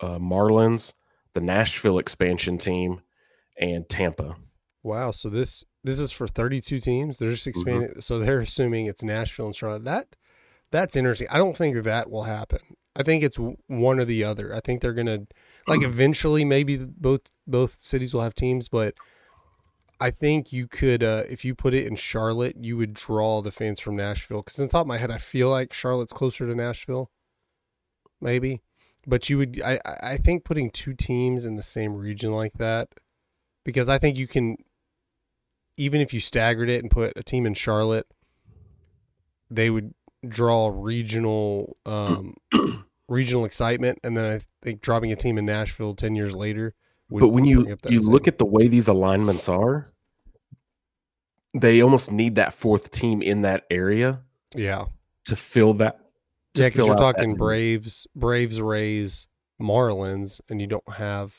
uh, 0.00 0.18
Marlins, 0.18 0.94
the 1.34 1.40
Nashville 1.40 1.98
expansion 1.98 2.58
team, 2.58 3.02
and 3.58 3.88
Tampa. 3.88 4.36
Wow. 4.82 5.10
So 5.10 5.28
this 5.28 5.64
this 5.84 6.00
is 6.00 6.10
for 6.10 6.26
32 6.26 6.80
teams. 6.80 7.18
They're 7.18 7.30
just 7.30 7.46
expanding. 7.46 8.00
So 8.00 8.18
they're 8.18 8.40
assuming 8.40 8.86
it's 8.86 9.02
Nashville 9.02 9.46
and 9.46 9.56
Charlotte. 9.56 9.84
That 9.84 10.16
that's 10.70 10.96
interesting. 10.96 11.28
I 11.30 11.38
don't 11.38 11.56
think 11.56 11.82
that 11.82 12.10
will 12.10 12.24
happen. 12.24 12.60
I 12.96 13.02
think 13.02 13.22
it's 13.22 13.38
one 13.68 14.00
or 14.00 14.04
the 14.04 14.24
other. 14.24 14.54
I 14.54 14.60
think 14.60 14.80
they're 14.80 14.92
gonna 14.92 15.26
like 15.66 15.82
eventually 15.82 16.44
maybe 16.44 16.76
both 16.76 17.30
both 17.46 17.80
cities 17.80 18.12
will 18.12 18.22
have 18.22 18.34
teams, 18.34 18.68
but 18.68 18.94
I 20.00 20.10
think 20.10 20.52
you 20.52 20.68
could 20.68 21.02
uh, 21.02 21.24
if 21.28 21.44
you 21.44 21.54
put 21.54 21.74
it 21.74 21.86
in 21.86 21.96
Charlotte, 21.96 22.56
you 22.60 22.76
would 22.76 22.94
draw 22.94 23.42
the 23.42 23.50
fans 23.50 23.80
from 23.80 23.96
Nashville. 23.96 24.42
Because 24.42 24.58
in 24.58 24.66
the 24.66 24.70
top 24.70 24.82
of 24.82 24.86
my 24.86 24.98
head, 24.98 25.10
I 25.10 25.18
feel 25.18 25.50
like 25.50 25.72
Charlotte's 25.72 26.12
closer 26.12 26.46
to 26.46 26.54
Nashville, 26.54 27.10
maybe. 28.20 28.62
But 29.06 29.28
you 29.28 29.38
would, 29.38 29.60
I, 29.62 29.80
I 29.84 30.16
think 30.18 30.44
putting 30.44 30.70
two 30.70 30.92
teams 30.92 31.44
in 31.44 31.56
the 31.56 31.62
same 31.62 31.94
region 31.94 32.30
like 32.32 32.54
that, 32.54 32.88
because 33.64 33.88
I 33.88 33.98
think 33.98 34.16
you 34.18 34.26
can, 34.26 34.56
even 35.76 36.00
if 36.00 36.12
you 36.12 36.20
staggered 36.20 36.68
it 36.68 36.82
and 36.82 36.90
put 36.90 37.16
a 37.16 37.22
team 37.22 37.46
in 37.46 37.54
Charlotte, 37.54 38.06
they 39.50 39.70
would 39.70 39.94
draw 40.28 40.70
regional, 40.72 41.76
um, 41.86 42.36
regional 43.08 43.44
excitement, 43.46 43.98
and 44.04 44.16
then 44.16 44.26
I 44.30 44.40
think 44.62 44.82
dropping 44.82 45.10
a 45.10 45.16
team 45.16 45.38
in 45.38 45.46
Nashville 45.46 45.94
ten 45.94 46.14
years 46.14 46.36
later. 46.36 46.74
Would 47.10 47.20
but 47.20 47.28
when 47.28 47.44
you 47.44 47.76
you 47.88 48.00
look 48.00 48.28
at 48.28 48.38
the 48.38 48.44
way 48.44 48.68
these 48.68 48.88
alignments 48.88 49.48
are, 49.48 49.92
they 51.54 51.82
almost 51.82 52.12
need 52.12 52.34
that 52.34 52.52
fourth 52.52 52.90
team 52.90 53.22
in 53.22 53.42
that 53.42 53.64
area 53.70 54.22
yeah, 54.54 54.86
to 55.24 55.36
fill 55.36 55.74
that. 55.74 55.98
to 56.54 56.62
yeah, 56.62 56.68
because 56.68 56.86
you're 56.86 56.96
talking. 56.96 57.34
Braves, 57.34 58.06
Braves, 58.14 58.60
Rays, 58.60 59.26
Marlins, 59.60 60.40
and 60.50 60.60
you 60.60 60.66
don't 60.66 60.92
have 60.94 61.34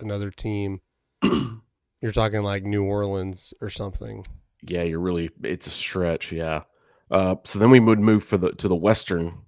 another 0.00 0.30
team. 0.30 0.80
you're 1.22 2.12
talking 2.12 2.42
like 2.42 2.64
New 2.64 2.84
Orleans 2.84 3.52
or 3.60 3.68
something. 3.68 4.24
yeah, 4.62 4.82
you're 4.82 5.00
really 5.00 5.30
it's 5.42 5.66
a 5.66 5.70
stretch. 5.70 6.32
Yeah. 6.32 6.62
Uh, 7.10 7.34
so 7.44 7.58
then 7.58 7.70
we 7.70 7.80
would 7.80 7.98
move 7.98 8.24
for 8.24 8.38
the 8.38 8.52
to 8.52 8.68
the 8.68 8.76
Western 8.76 9.42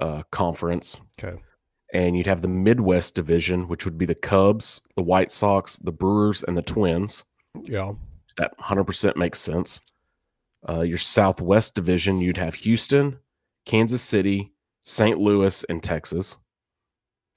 uh, 0.00 0.22
Conference, 0.30 1.00
Okay. 1.18 1.40
And 1.92 2.16
you'd 2.16 2.26
have 2.26 2.42
the 2.42 2.48
Midwest 2.48 3.14
Division, 3.14 3.68
which 3.68 3.84
would 3.84 3.96
be 3.98 4.06
the 4.06 4.14
Cubs, 4.14 4.80
the 4.96 5.02
White 5.02 5.30
Sox, 5.30 5.78
the 5.78 5.92
Brewers, 5.92 6.42
and 6.42 6.56
the 6.56 6.62
Twins. 6.62 7.24
Yeah. 7.62 7.92
That 8.38 8.56
100% 8.58 9.16
makes 9.16 9.38
sense. 9.38 9.80
Uh, 10.68 10.80
your 10.80 10.98
Southwest 10.98 11.74
Division, 11.74 12.18
you'd 12.20 12.36
have 12.38 12.54
Houston, 12.56 13.18
Kansas 13.66 14.00
City, 14.02 14.52
St. 14.82 15.18
Louis, 15.18 15.64
and 15.68 15.82
Texas. 15.82 16.36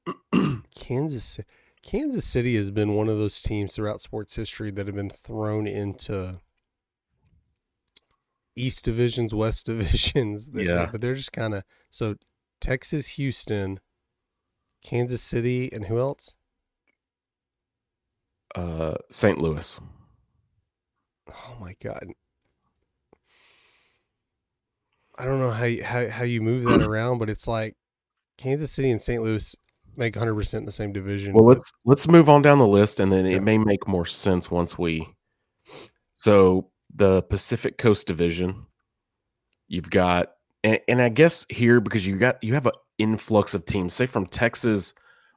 Kansas 0.76 1.40
Kansas 1.84 2.26
City 2.26 2.56
has 2.56 2.72
been 2.72 2.94
one 2.96 3.10
of 3.10 3.18
those 3.18 3.42
teams 3.42 3.74
throughout 3.74 4.02
sports 4.02 4.36
history 4.36 4.72
that 4.72 4.86
have 4.88 4.96
been 4.96 5.10
thrown 5.10 5.68
into 5.68 6.40
East 8.56 8.86
divisions, 8.86 9.34
West 9.34 9.66
divisions. 9.68 10.52
that- 10.52 10.64
Yeah. 10.66 10.90
But 10.92 11.02
they're 11.02 11.16
just 11.16 11.34
kind 11.34 11.54
of 11.56 11.64
so 11.90 12.16
Texas, 12.62 13.08
Houston, 13.10 13.80
Kansas 14.86 15.22
City, 15.22 15.70
and 15.74 15.86
who 15.86 15.98
else? 16.00 16.34
Uh, 18.54 18.94
St. 19.10 19.40
Louis. 19.40 19.80
Oh 21.30 21.58
my 21.60 21.76
god. 21.82 22.08
I 25.18 25.26
don't 25.26 25.40
know 25.40 25.52
how 25.52 25.66
you, 25.66 25.84
how 25.84 26.08
how 26.10 26.24
you 26.24 26.42
move 26.42 26.66
that 26.66 26.84
around, 26.88 27.18
but 27.18 27.30
it's 27.30 27.48
like 27.48 27.76
Kansas 28.38 28.72
City 28.72 28.92
and 28.92 29.02
St. 29.02 29.22
Louis 29.24 29.56
make 29.98 30.14
100% 30.14 30.54
in 30.54 30.66
the 30.66 30.72
same 30.72 30.94
division. 30.94 31.34
Well, 31.34 31.46
but- 31.46 31.58
let's 31.58 31.72
let's 31.86 32.08
move 32.08 32.30
on 32.30 32.42
down 32.44 32.60
the 32.60 32.68
list, 32.68 33.00
and 33.00 33.12
then 33.12 33.26
Yeah. 33.26 33.38
it 33.38 33.44
may 33.44 33.58
make 33.58 33.88
more 33.88 34.06
sense 34.06 34.52
once 34.52 34.78
we. 34.78 35.10
So 36.14 36.70
the 36.94 37.24
Pacific 37.24 37.78
Coast 37.78 38.08
Division, 38.08 38.68
you've 39.68 39.90
got, 39.90 40.32
and, 40.64 40.80
and 40.88 41.02
I 41.02 41.10
guess 41.10 41.46
here 41.50 41.82
because 41.82 42.06
you 42.06 42.18
got 42.18 42.42
you 42.44 42.54
have 42.54 42.68
an 42.68 42.74
influx 42.98 43.54
of 43.54 43.66
teams, 43.66 43.94
say 43.94 44.06
from 44.06 44.26
Texas 44.26 44.94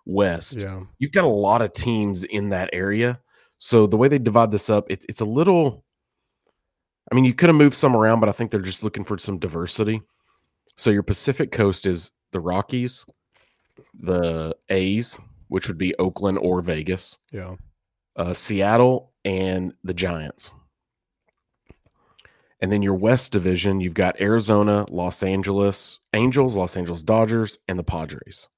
West, 0.07 0.61
yeah. 0.61 0.81
you've 0.99 1.13
got 1.13 1.25
a 1.25 1.29
lot 1.29 1.63
of 1.63 1.73
teams 1.73 2.25
in 2.25 2.49
that 2.51 2.71
area. 2.73 3.21
So 3.59 3.87
the 3.87 3.97
way 3.97 4.09
they 4.09 4.19
divide 4.19 4.51
this 4.51 4.71
up, 4.71 4.91
it, 4.91 5.05
it's 5.09 5.21
a 5.21 5.25
little. 5.27 5.85
I 7.11 7.15
mean, 7.15 7.25
you 7.25 7.35
could 7.35 7.49
have 7.49 7.57
moved 7.57 7.75
some 7.77 7.97
around, 7.97 8.21
but 8.21 8.29
I 8.29 8.33
think 8.33 8.51
they're 8.51 8.61
just 8.61 8.83
looking 8.85 9.05
for 9.05 9.17
some 9.19 9.39
diversity. 9.39 10.03
So 10.77 10.91
your 10.91 11.03
Pacific 11.03 11.51
Coast 11.51 11.87
is 11.87 12.11
the 12.33 12.41
Rockies, 12.41 13.07
the 13.99 14.55
A's, 14.69 15.19
which 15.49 15.69
would 15.69 15.79
be 15.79 15.95
Oakland 15.99 16.39
or 16.39 16.61
Vegas, 16.61 17.19
Yeah. 17.33 17.57
uh, 18.17 18.35
Seattle, 18.35 19.13
and 19.25 19.73
the 19.83 19.95
Giants. 19.95 20.53
And 22.61 22.73
then 22.73 22.83
your 22.83 22.95
West 22.95 23.31
Division, 23.33 23.81
you've 23.81 23.95
got 23.95 24.21
Arizona, 24.21 24.85
Los 24.91 25.23
Angeles 25.23 26.01
Angels, 26.13 26.55
Los 26.57 26.77
Angeles 26.77 27.03
Dodgers, 27.05 27.57
and 27.69 27.79
the 27.79 27.85
Padres. 27.85 28.49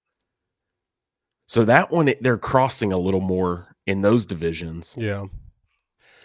So 1.46 1.64
that 1.64 1.90
one, 1.90 2.12
they're 2.20 2.38
crossing 2.38 2.92
a 2.92 2.98
little 2.98 3.20
more 3.20 3.74
in 3.86 4.03
those 4.03 4.24
divisions 4.24 4.94
Yeah. 4.98 5.24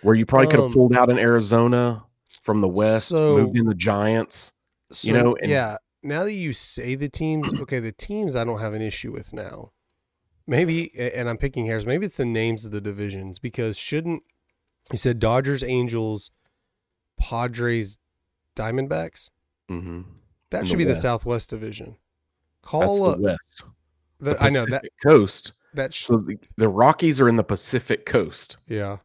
where 0.03 0.15
you 0.15 0.25
probably 0.25 0.47
could 0.47 0.59
have 0.59 0.65
Um, 0.67 0.73
pulled 0.73 0.95
out 0.95 1.09
in 1.09 1.17
Arizona 1.17 2.05
from 2.41 2.61
the 2.61 2.67
West, 2.67 3.09
so- 3.09 3.37
moved 3.37 3.57
in 3.57 3.65
the 3.65 3.73
Giants. 3.75 4.53
So, 4.91 5.07
You 5.07 5.13
know, 5.13 5.35
and- 5.41 5.49
yeah. 5.49 5.77
Now 6.03 6.23
that 6.23 6.33
you 6.33 6.53
say 6.53 6.93
the 6.95 7.09
teams, 7.09 7.51
okay, 7.61 7.79
the 7.79 7.91
teams 7.91 8.35
I 8.35 8.43
don't 8.43 8.59
have 8.59 8.73
an 8.73 8.81
issue 8.83 9.11
with 9.11 9.33
now. 9.33 9.71
Maybe, 10.47 10.91
and 10.99 11.27
I'm 11.27 11.37
picking 11.37 11.65
hairs. 11.65 11.87
Maybe 11.87 12.05
it's 12.05 12.17
the 12.17 12.25
names 12.25 12.65
of 12.65 12.71
the 12.71 12.79
divisions 12.81 13.39
because 13.39 13.77
shouldn't 13.77 14.21
you 14.91 14.99
said 14.99 15.19
Dodgers, 15.19 15.63
Angels, 15.63 16.29
Padres, 17.19 17.97
Diamondbacks? 18.55 19.29
hmm 19.69 20.01
That 20.51 20.61
In 20.61 20.65
should 20.65 20.73
the 20.79 20.85
be 20.85 20.91
the 20.91 20.95
Southwest 20.95 21.49
Division. 21.49 21.97
That's 22.63 22.71
Call 22.71 23.03
the 23.03 23.11
uh, 23.11 23.17
West. 23.19 23.63
the, 24.19 24.33
The 24.35 24.43
I 24.43 24.49
know 24.49 24.65
that 24.65 24.85
Coast. 25.03 25.53
that 25.73 25.93
sh- 25.93 26.05
So 26.05 26.17
the, 26.17 26.37
the 26.57 26.67
Rockies 26.69 27.19
are 27.21 27.29
in 27.29 27.35
the 27.35 27.43
Pacific 27.43 28.05
Coast. 28.05 28.57
yeah. 28.67 28.97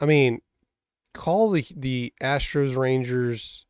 I 0.00 0.04
mean, 0.06 0.40
call 1.14 1.50
the 1.50 1.64
the 1.76 2.12
Astros, 2.20 2.76
Rangers, 2.76 3.66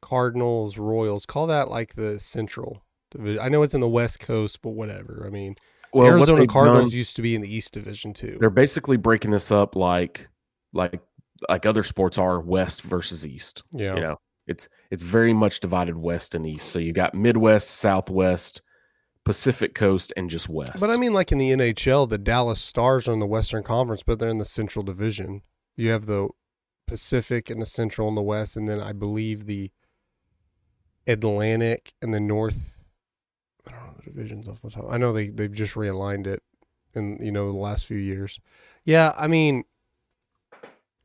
Cardinals, 0.00 0.78
Royals. 0.78 1.26
Call 1.26 1.48
that 1.48 1.68
like 1.70 1.94
the 1.94 2.20
Central 2.20 2.84
Division. 3.10 3.40
I 3.42 3.48
know 3.48 3.62
it's 3.62 3.74
in 3.74 3.80
the 3.80 3.88
West 3.88 4.20
Coast, 4.20 4.62
but 4.62 4.70
whatever. 4.70 5.24
I 5.26 5.30
mean, 5.30 5.56
Well, 5.92 6.06
Arizona 6.06 6.46
Cardinals 6.46 6.90
done- 6.90 6.98
used 6.98 7.16
to 7.16 7.22
be 7.22 7.34
in 7.34 7.40
the 7.42 7.52
East 7.52 7.74
Division 7.74 8.12
too. 8.12 8.36
they're 8.40 8.48
basically 8.50 8.96
breaking 8.96 9.32
this 9.32 9.50
up 9.50 9.74
like 9.74 10.28
like 10.72 11.00
like 11.48 11.66
other 11.66 11.82
sports 11.82 12.18
are 12.18 12.40
West 12.40 12.82
versus 12.82 13.26
East. 13.26 13.62
Yeah. 13.72 13.94
You 13.94 14.00
know, 14.00 14.16
it's 14.46 14.68
it's 14.90 15.02
very 15.02 15.32
much 15.32 15.60
divided 15.60 15.96
West 15.96 16.34
and 16.34 16.46
East. 16.46 16.68
So 16.68 16.78
you 16.78 16.92
got 16.92 17.14
Midwest, 17.14 17.70
Southwest, 17.70 18.62
Pacific 19.24 19.74
Coast, 19.74 20.12
and 20.16 20.28
just 20.28 20.48
West. 20.48 20.80
But 20.80 20.90
I 20.90 20.96
mean, 20.96 21.12
like 21.12 21.32
in 21.32 21.38
the 21.38 21.50
NHL, 21.50 22.08
the 22.08 22.18
Dallas 22.18 22.60
Stars 22.60 23.06
are 23.08 23.12
in 23.12 23.20
the 23.20 23.26
Western 23.26 23.62
Conference, 23.62 24.02
but 24.02 24.18
they're 24.18 24.28
in 24.28 24.38
the 24.38 24.44
Central 24.44 24.82
Division. 24.82 25.42
You 25.76 25.90
have 25.90 26.06
the 26.06 26.28
Pacific 26.86 27.48
and 27.48 27.62
the 27.62 27.66
Central 27.66 28.08
and 28.08 28.16
the 28.16 28.22
West, 28.22 28.56
and 28.56 28.68
then 28.68 28.80
I 28.80 28.92
believe 28.92 29.46
the 29.46 29.70
Atlantic 31.06 31.94
and 32.02 32.12
the 32.12 32.20
North. 32.20 32.84
I 33.66 33.70
don't 33.70 33.86
know 33.86 33.94
the 33.96 34.10
divisions 34.10 34.48
off 34.48 34.62
the 34.62 34.70
top. 34.70 34.86
I 34.90 34.98
know 34.98 35.12
they 35.12 35.28
they've 35.28 35.52
just 35.52 35.74
realigned 35.74 36.26
it 36.26 36.42
in 36.94 37.18
you 37.20 37.30
know 37.30 37.46
the 37.46 37.58
last 37.58 37.86
few 37.86 37.98
years. 37.98 38.40
Yeah, 38.84 39.12
I 39.16 39.28
mean, 39.28 39.64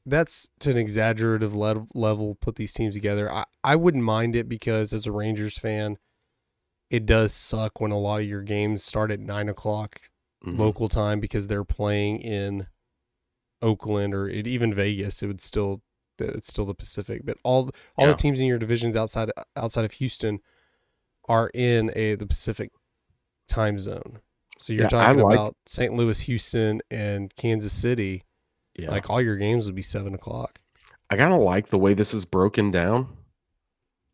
that's 0.05 0.49
to 0.59 0.69
an 0.71 0.77
exaggerative 0.77 1.55
le- 1.55 1.87
level. 1.93 2.35
Put 2.35 2.55
these 2.55 2.73
teams 2.73 2.93
together. 2.93 3.31
I 3.31 3.45
I 3.63 3.75
wouldn't 3.75 4.03
mind 4.03 4.35
it 4.35 4.47
because 4.47 4.93
as 4.93 5.05
a 5.07 5.11
Rangers 5.11 5.57
fan, 5.57 5.97
it 6.89 7.05
does 7.05 7.33
suck 7.33 7.79
when 7.81 7.91
a 7.91 7.97
lot 7.99 8.21
of 8.21 8.27
your 8.27 8.41
games 8.43 8.83
start 8.83 9.11
at 9.11 9.19
nine 9.19 9.49
o'clock 9.49 10.01
Mhm. 10.45 10.57
local 10.59 10.87
time 10.89 11.19
because 11.19 11.47
they're 11.47 11.63
playing 11.63 12.19
in 12.21 12.67
Oakland 13.61 14.13
or 14.13 14.27
it, 14.29 14.45
even 14.47 14.73
Vegas. 14.73 15.23
It 15.23 15.27
would 15.27 15.41
still 15.41 15.81
it's 16.19 16.47
still 16.47 16.65
the 16.65 16.73
Pacific, 16.75 17.21
but 17.25 17.37
all 17.43 17.69
all 17.97 18.05
Yeah. 18.05 18.11
the 18.11 18.17
teams 18.17 18.39
in 18.39 18.45
your 18.45 18.59
divisions 18.59 18.95
outside 18.95 19.31
outside 19.55 19.85
of 19.85 19.93
Houston 19.93 20.39
are 21.27 21.49
in 21.53 21.91
a 21.95 22.15
the 22.15 22.27
Pacific 22.27 22.71
time 23.47 23.79
zone. 23.79 24.21
So 24.59 24.71
you're 24.71 24.83
Yeah, 24.83 24.89
talking 24.89 25.23
like- 25.23 25.33
about 25.33 25.57
St. 25.65 25.93
Louis, 25.93 26.21
Houston, 26.21 26.81
and 26.89 27.35
Kansas 27.35 27.73
City. 27.73 28.23
Yeah. 28.77 28.91
Like 28.91 29.09
all 29.09 29.21
your 29.21 29.37
games 29.37 29.65
would 29.65 29.75
be 29.75 29.81
seven 29.81 30.13
o'clock. 30.13 30.59
I 31.09 31.17
kind 31.17 31.33
of 31.33 31.39
like 31.41 31.67
the 31.67 31.77
way 31.77 31.93
this 31.93 32.13
is 32.13 32.25
broken 32.25 32.71
down. 32.71 33.15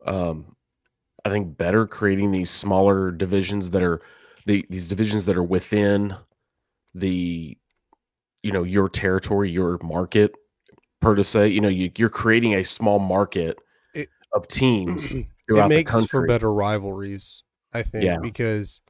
Um, 0.05 0.55
I 1.23 1.29
think 1.29 1.57
better 1.57 1.85
creating 1.87 2.31
these 2.31 2.49
smaller 2.49 3.11
divisions 3.11 3.71
that 3.71 3.81
are 3.83 4.01
the 4.45 4.65
these 4.69 4.87
divisions 4.89 5.25
that 5.25 5.37
are 5.37 5.43
within 5.43 6.15
the 6.93 7.57
you 8.43 8.51
know 8.51 8.63
your 8.63 8.89
territory, 8.89 9.49
your 9.51 9.79
market, 9.83 10.33
per 10.99 11.15
to 11.15 11.23
say. 11.23 11.47
You 11.47 11.61
know, 11.61 11.69
you, 11.69 11.91
you're 11.97 12.09
creating 12.09 12.55
a 12.55 12.63
small 12.65 12.99
market 12.99 13.57
It- 13.93 14.09
of 14.33 14.47
teams 14.47 15.11
it 15.13 15.27
throughout 15.47 15.69
the 15.69 15.75
makes 15.75 15.91
country. 15.91 16.07
for 16.07 16.27
better 16.27 16.51
rivalries, 16.53 17.43
I 17.73 17.83
think, 17.83 18.03
Yeah. 18.05 18.17
because 18.21 18.81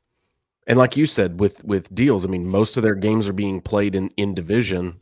And 0.67 0.77
like 0.79 0.95
you 0.97 1.05
said, 1.05 1.39
with 1.39 1.63
with 1.65 1.93
deals, 1.93 2.25
I 2.25 2.29
mean, 2.29 2.47
most 2.47 2.77
of 2.77 2.83
their 2.83 2.95
games 2.95 3.27
are 3.27 3.33
being 3.33 3.61
played 3.61 3.93
in 3.95 4.09
in 4.17 4.33
division. 4.33 5.01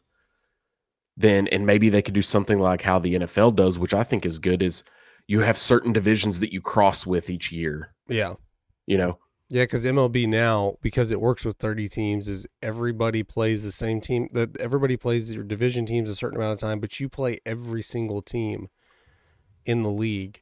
Then 1.20 1.48
and 1.50 1.66
maybe 1.66 1.90
they 1.90 2.02
could 2.02 2.14
do 2.14 2.22
something 2.22 2.60
like 2.60 2.82
how 2.82 2.98
the 2.98 3.16
NFL 3.16 3.56
does, 3.56 3.78
which 3.78 3.94
I 3.94 4.04
think 4.04 4.26
is 4.26 4.40
good. 4.40 4.64
Is 4.64 4.84
you 5.28 5.42
have 5.42 5.58
certain 5.58 5.94
divisions 5.94 6.40
that 6.40 6.54
you 6.54 6.62
cross 6.62 7.06
with 7.06 7.30
each 7.30 7.52
year. 7.52 7.94
yeah, 8.08 8.34
You 8.88 8.98
know, 8.98 9.20
Yeah, 9.50 9.64
because 9.64 9.86
MLB 9.86 10.28
now, 10.28 10.78
because 10.82 11.12
it 11.12 11.20
works 11.20 11.44
with 11.44 11.58
30 11.58 11.90
teams, 11.90 12.30
is 12.30 12.48
everybody 12.64 13.22
plays 13.22 13.64
the 13.64 13.72
same 13.72 14.00
team. 14.00 14.30
That 14.32 14.58
everybody 14.62 14.96
plays 14.96 15.32
your 15.32 15.44
division 15.44 15.86
teams 15.86 16.10
a 16.10 16.16
certain 16.16 16.38
amount 16.38 16.54
of 16.54 16.60
time, 16.60 16.80
but 16.80 17.00
you 17.02 17.10
play 17.10 17.42
every 17.46 17.82
single 17.82 18.22
team 18.22 18.70
in 19.66 19.84
the 19.84 19.92
league 19.92 20.42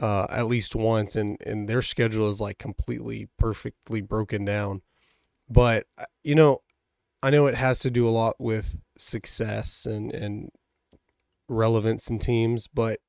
uh, 0.00 0.26
at 0.30 0.46
least 0.46 0.74
once, 0.74 1.16
and 1.16 1.38
and 1.46 1.68
their 1.68 1.82
schedule 1.82 2.28
is 2.28 2.40
like 2.40 2.58
completely 2.58 3.28
perfectly 3.38 4.00
broken 4.00 4.44
down. 4.44 4.82
But 5.48 5.86
uh, 5.98 6.04
you 6.22 6.34
know, 6.34 6.62
I 7.22 7.30
know 7.30 7.46
it 7.46 7.54
has 7.54 7.78
to 7.80 7.90
do 7.90 8.08
a 8.08 8.10
lot 8.10 8.36
with 8.38 8.80
success 8.96 9.86
and 9.86 10.12
and 10.14 10.50
relevance 11.48 12.08
in 12.08 12.18
teams, 12.18 12.68
but 12.68 13.00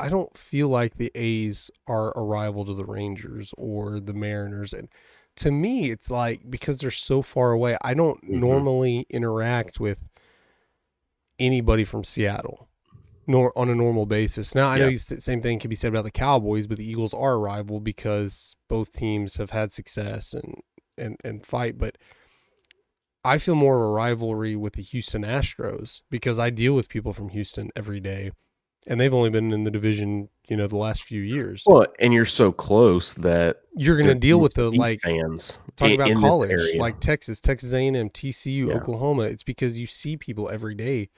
I 0.00 0.08
don't 0.08 0.36
feel 0.36 0.68
like 0.68 0.96
the 0.96 1.10
A's 1.14 1.70
are 1.86 2.16
a 2.16 2.22
rival 2.22 2.64
to 2.64 2.74
the 2.74 2.84
Rangers 2.84 3.54
or 3.56 4.00
the 4.00 4.14
Mariners. 4.14 4.72
And 4.72 4.88
to 5.36 5.50
me, 5.50 5.90
it's 5.90 6.10
like 6.10 6.50
because 6.50 6.78
they're 6.78 6.90
so 6.90 7.22
far 7.22 7.52
away, 7.52 7.76
I 7.82 7.94
don't 7.94 8.20
Mhm. 8.24 8.40
normally 8.40 9.06
interact 9.10 9.80
with 9.80 10.08
anybody 11.38 11.84
from 11.84 12.04
Seattle 12.04 12.68
nor 13.26 13.56
on 13.56 13.68
a 13.70 13.74
normal 13.74 14.04
basis. 14.04 14.54
Now 14.54 14.68
I 14.68 14.78
know 14.78 14.86
Yeah. 14.86 14.90
you 14.90 14.98
the 14.98 15.20
same 15.20 15.40
thing 15.40 15.58
can 15.60 15.68
be 15.68 15.76
said 15.76 15.88
about 15.92 16.02
the 16.04 16.10
Cowboys, 16.10 16.66
but 16.66 16.76
the 16.76 16.84
Eagles 16.88 17.14
are 17.14 17.34
a 17.34 17.38
rival 17.38 17.78
because 17.80 18.56
both 18.68 18.92
teams 18.92 19.36
have 19.36 19.50
had 19.50 19.72
success 19.72 20.34
and 20.34 20.60
and 20.98 21.16
and 21.24 21.46
fight. 21.46 21.78
But 21.78 21.96
I 23.24 23.38
feel 23.38 23.54
more 23.54 23.76
of 23.76 23.82
a 23.82 23.92
rivalry 23.92 24.56
with 24.56 24.74
the 24.74 24.82
Houston 24.82 25.22
Astros 25.24 26.00
because 26.10 26.38
I 26.38 26.50
deal 26.50 26.74
with 26.74 26.88
people 26.88 27.12
from 27.12 27.28
Houston 27.28 27.70
every 27.76 28.00
day, 28.00 28.32
and 28.86 28.98
they've 29.00 29.14
only 29.14 29.30
been 29.30 29.52
in 29.52 29.62
the 29.64 29.70
division, 29.70 30.28
you 30.48 30.56
know, 30.56 30.66
the 30.66 30.76
last 30.76 31.04
few 31.04 31.20
years. 31.22 31.62
well, 31.66 31.86
and 32.00 32.12
you're 32.12 32.24
so 32.24 32.50
close 32.50 33.14
that 33.14 33.58
You're 33.76 33.94
going 33.96 34.08
to 34.08 34.14
deal 34.16 34.40
with 34.40 34.54
the 34.54 34.70
like 34.72 35.00
fans. 35.00 35.58
talk 35.76 35.90
in- 35.90 36.00
about 36.00 36.20
college, 36.20 36.74
like 36.76 36.98
Texas, 37.00 37.40
Texas 37.40 37.72
A&M, 37.72 37.94
TCU, 38.10 38.68
Yeah. 38.68 38.74
Oklahoma. 38.74 39.22
It's 39.24 39.44
because 39.44 39.78
you 39.78 39.86
see 39.86 40.16
people 40.16 40.48
every 40.50 40.74
day 40.74 41.08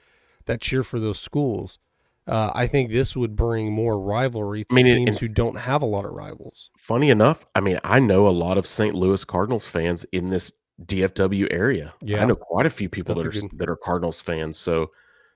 that 0.45 0.61
cheer 0.61 0.83
for 0.83 0.99
those 0.99 1.19
schools. 1.19 1.79
Uh, 2.27 2.51
I 2.55 2.65
think 2.67 2.91
this 2.91 3.15
would 3.15 3.35
bring 3.35 3.71
more 3.71 3.99
rivalry 3.99 4.63
to 4.63 4.73
I 4.73 4.75
mean, 4.75 4.85
teams 4.85 5.19
who 5.19 5.27
don't 5.27 5.57
have 5.59 5.81
a 5.81 5.85
lot 5.87 6.05
of 6.05 6.11
rivals. 6.11 6.69
funny 6.77 7.09
enough, 7.11 7.45
I 7.55 7.59
mean, 7.61 7.79
I 7.83 7.99
know 7.99 8.27
a 8.27 8.29
lot 8.29 8.57
of 8.59 8.65
St. 8.67 8.93
Louis 8.95 9.23
Cardinals 9.23 9.65
fans 9.67 10.05
in 10.11 10.29
this 10.31 10.51
DFW 10.83 11.47
area. 11.51 11.93
Yeah. 12.01 12.21
I 12.21 12.25
know 12.25 12.35
quite 12.35 12.65
a 12.65 12.69
few 12.69 12.89
people 12.89 13.15
that 13.15 13.27
are 13.27 13.31
good- 13.31 13.57
that 13.57 13.69
are 13.69 13.77
Cardinals 13.77 14.21
fans. 14.21 14.57
So, 14.57 14.91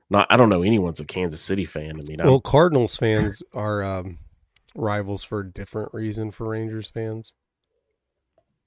not 0.09 0.27
I 0.29 0.37
don't 0.37 0.49
know 0.49 0.63
anyone's 0.63 0.99
a 0.99 1.05
Kansas 1.05 1.41
City 1.41 1.65
fan. 1.65 1.91
I 2.01 2.07
mean, 2.07 2.19
I'm- 2.19 2.29
Well, 2.29 2.41
Cardinals 2.41 2.95
fans 2.97 3.41
are 3.53 3.83
um, 3.83 4.17
rivals 4.75 5.23
for 5.23 5.41
a 5.41 5.51
different 5.51 5.93
reason 5.93 6.31
for 6.31 6.49
Rangers 6.49 6.89
fans. 6.89 7.33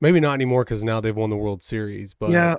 Maybe 0.00 0.18
not 0.18 0.34
anymore 0.34 0.64
because 0.64 0.82
now 0.82 1.00
they've 1.00 1.16
won 1.16 1.30
the 1.30 1.36
World 1.36 1.62
Series. 1.62 2.12
But 2.14 2.30
yeah, 2.30 2.56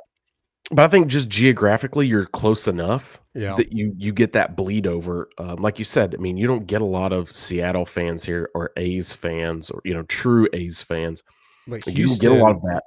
but 0.72 0.86
I 0.86 0.88
think 0.88 1.08
just 1.08 1.28
geographically, 1.28 2.08
you're 2.08 2.26
close 2.26 2.68
enough 2.70 3.20
yeah, 3.34 3.56
that 3.58 3.74
you 3.74 3.94
you 3.98 4.14
get 4.14 4.32
that 4.34 4.56
bleed 4.56 4.88
over. 4.88 5.30
Um, 5.38 5.58
like 5.58 5.78
you 5.78 5.84
said, 5.84 6.16
I 6.16 6.20
mean, 6.20 6.38
you 6.38 6.48
don't 6.48 6.68
get 6.68 6.82
a 6.82 6.86
lot 6.86 7.12
of 7.12 7.30
Seattle 7.32 7.86
fans 7.86 8.24
here 8.24 8.50
or 8.56 8.72
A's 8.78 9.12
fans 9.12 9.70
or 9.70 9.82
you 9.84 9.94
know 9.94 10.04
true 10.04 10.48
A's 10.54 10.82
fans. 10.82 11.22
like 11.68 11.86
You 11.86 12.08
get 12.18 12.32
a 12.32 12.36
lot 12.36 12.52
of 12.56 12.62
that. 12.62 12.84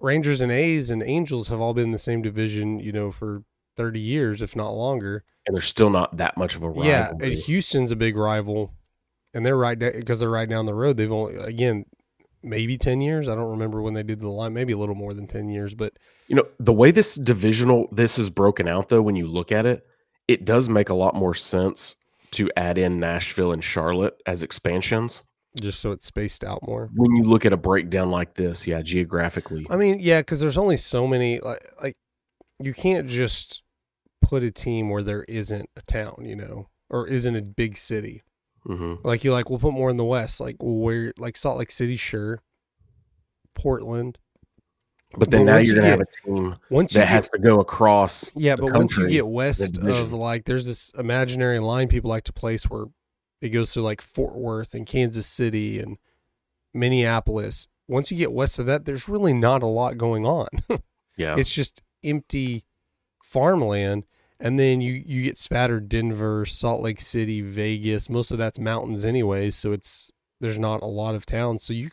Rangers 0.00 0.40
and 0.40 0.52
A's 0.52 0.90
and 0.90 1.02
Angels 1.02 1.48
have 1.48 1.60
all 1.60 1.74
been 1.74 1.84
in 1.84 1.90
the 1.92 1.98
same 1.98 2.22
division, 2.22 2.78
you 2.80 2.92
know, 2.92 3.10
for 3.10 3.42
thirty 3.76 4.00
years, 4.00 4.40
if 4.42 4.54
not 4.56 4.70
longer. 4.70 5.24
and 5.46 5.54
there's 5.54 5.66
still 5.66 5.90
not 5.90 6.16
that 6.16 6.36
much 6.36 6.56
of 6.56 6.62
a 6.62 6.68
rivalry. 6.68 6.88
Yeah, 6.88 7.10
and 7.20 7.32
Houston's 7.32 7.90
a 7.90 7.96
big 7.96 8.16
rival, 8.16 8.72
and 9.34 9.44
they're 9.44 9.56
right 9.56 9.78
because 9.78 10.18
they're 10.20 10.30
right 10.30 10.48
down 10.48 10.66
the 10.66 10.74
road. 10.74 10.96
They've 10.96 11.10
only 11.12 11.36
again 11.36 11.84
maybe 12.42 12.78
ten 12.78 13.00
years. 13.00 13.28
I 13.28 13.34
don't 13.34 13.50
remember 13.50 13.82
when 13.82 13.94
they 13.94 14.02
did 14.02 14.20
the 14.20 14.28
line. 14.28 14.52
Maybe 14.54 14.72
a 14.72 14.78
little 14.78 14.94
more 14.94 15.14
than 15.14 15.26
ten 15.26 15.48
years, 15.48 15.74
but 15.74 15.92
You 16.28 16.36
know, 16.36 16.46
the 16.58 16.72
way 16.72 16.90
this 16.90 17.14
divisional 17.16 17.88
this 17.92 18.18
is 18.18 18.30
broken 18.30 18.66
out 18.68 18.88
though, 18.88 19.02
when 19.02 19.16
you 19.16 19.26
look 19.26 19.52
at 19.52 19.66
it, 19.66 19.84
it 20.28 20.44
does 20.44 20.68
make 20.68 20.88
a 20.88 20.94
lot 20.94 21.14
more 21.14 21.34
sense 21.34 21.96
to 22.32 22.50
add 22.56 22.76
in 22.76 22.98
Nashville 22.98 23.52
and 23.52 23.62
Charlotte 23.62 24.20
as 24.26 24.42
expansions. 24.42 25.22
Just 25.60 25.80
so 25.80 25.92
it's 25.92 26.06
spaced 26.06 26.44
out 26.44 26.60
more. 26.66 26.90
When 26.94 27.14
you 27.16 27.24
look 27.24 27.44
at 27.46 27.52
a 27.52 27.56
breakdown 27.56 28.10
like 28.10 28.34
this, 28.34 28.66
yeah, 28.66 28.82
geographically. 28.82 29.66
I 29.70 29.76
mean, 29.76 29.98
yeah, 30.00 30.20
because 30.20 30.40
there's 30.40 30.58
only 30.58 30.76
so 30.76 31.06
many. 31.06 31.40
Like, 31.40 31.66
like 31.82 31.96
you 32.60 32.72
can't 32.74 33.08
just 33.08 33.62
put 34.22 34.42
a 34.42 34.50
team 34.50 34.88
where 34.90 35.02
there 35.02 35.24
isn't 35.24 35.68
a 35.76 35.82
town, 35.82 36.24
you 36.24 36.36
know, 36.36 36.68
or 36.90 37.06
isn't 37.06 37.36
a 37.36 37.42
big 37.42 37.76
city. 37.76 38.22
hmm 38.64 38.94
Like 39.04 39.24
you 39.24 39.32
like, 39.32 39.50
we'll 39.50 39.58
put 39.58 39.72
more 39.74 39.90
in 39.90 39.96
the 39.96 40.04
west, 40.04 40.40
like 40.40 40.56
where, 40.60 41.12
like 41.18 41.36
Salt 41.36 41.58
Lake 41.58 41.70
City, 41.70 41.96
sure. 41.96 42.42
Portland. 43.54 44.18
But 45.16 45.30
then 45.30 45.46
But 45.46 45.52
now 45.52 45.58
you're 45.58 45.76
gonna 45.76 45.86
have 45.86 45.98
get- 46.00 46.08
a 46.08 46.26
team 46.26 46.54
Once 46.68 46.92
that 46.94 47.00
get, 47.00 47.08
has 47.08 47.28
to 47.30 47.38
go 47.38 47.60
across. 47.60 48.32
yeah, 48.34 48.56
but 48.56 48.72
once 48.74 48.96
you 48.98 49.08
get 49.08 49.26
west 49.26 49.78
of 49.78 50.12
like, 50.12 50.44
there's 50.44 50.66
this 50.66 50.90
imaginary 50.98 51.58
line 51.60 51.88
people 51.88 52.10
like 52.10 52.24
to 52.24 52.32
place 52.32 52.64
where 52.64 52.86
it 53.40 53.50
goes 53.50 53.72
to 53.72 53.82
like 53.82 54.00
Fort 54.00 54.34
Worth 54.36 54.74
and 54.74 54.86
Kansas 54.86 55.26
City 55.26 55.78
and 55.78 55.98
Minneapolis. 56.74 57.68
Once 57.88 58.10
you 58.10 58.16
get 58.16 58.32
west 58.32 58.58
of 58.58 58.66
that, 58.66 58.84
there's 58.84 59.08
really 59.08 59.32
not 59.32 59.62
a 59.62 59.66
lot 59.66 59.96
going 59.98 60.24
on. 60.26 60.48
Yeah, 61.18 61.36
it's 61.38 61.48
just 61.54 61.80
empty 62.04 62.66
farmland 63.22 64.04
and 64.38 64.58
then 64.60 64.82
you 64.82 64.92
you 64.92 65.22
get 65.22 65.38
spattered 65.38 65.88
denver 65.88 66.44
salt 66.44 66.82
lake 66.82 67.00
city 67.00 67.40
vegas 67.40 68.10
most 68.10 68.30
of 68.30 68.36
that's 68.36 68.58
mountains 68.60 69.02
anyway. 69.02 69.48
so 69.48 69.72
it's 69.72 70.10
there's 70.42 70.58
not 70.58 70.82
a 70.82 70.86
lot 70.86 71.14
of 71.14 71.24
towns 71.24 71.62
so 71.62 71.72
you 71.72 71.88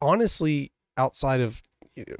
honestly 0.00 0.72
outside 0.96 1.40
of 1.40 1.62
you 1.94 2.04
know, 2.06 2.16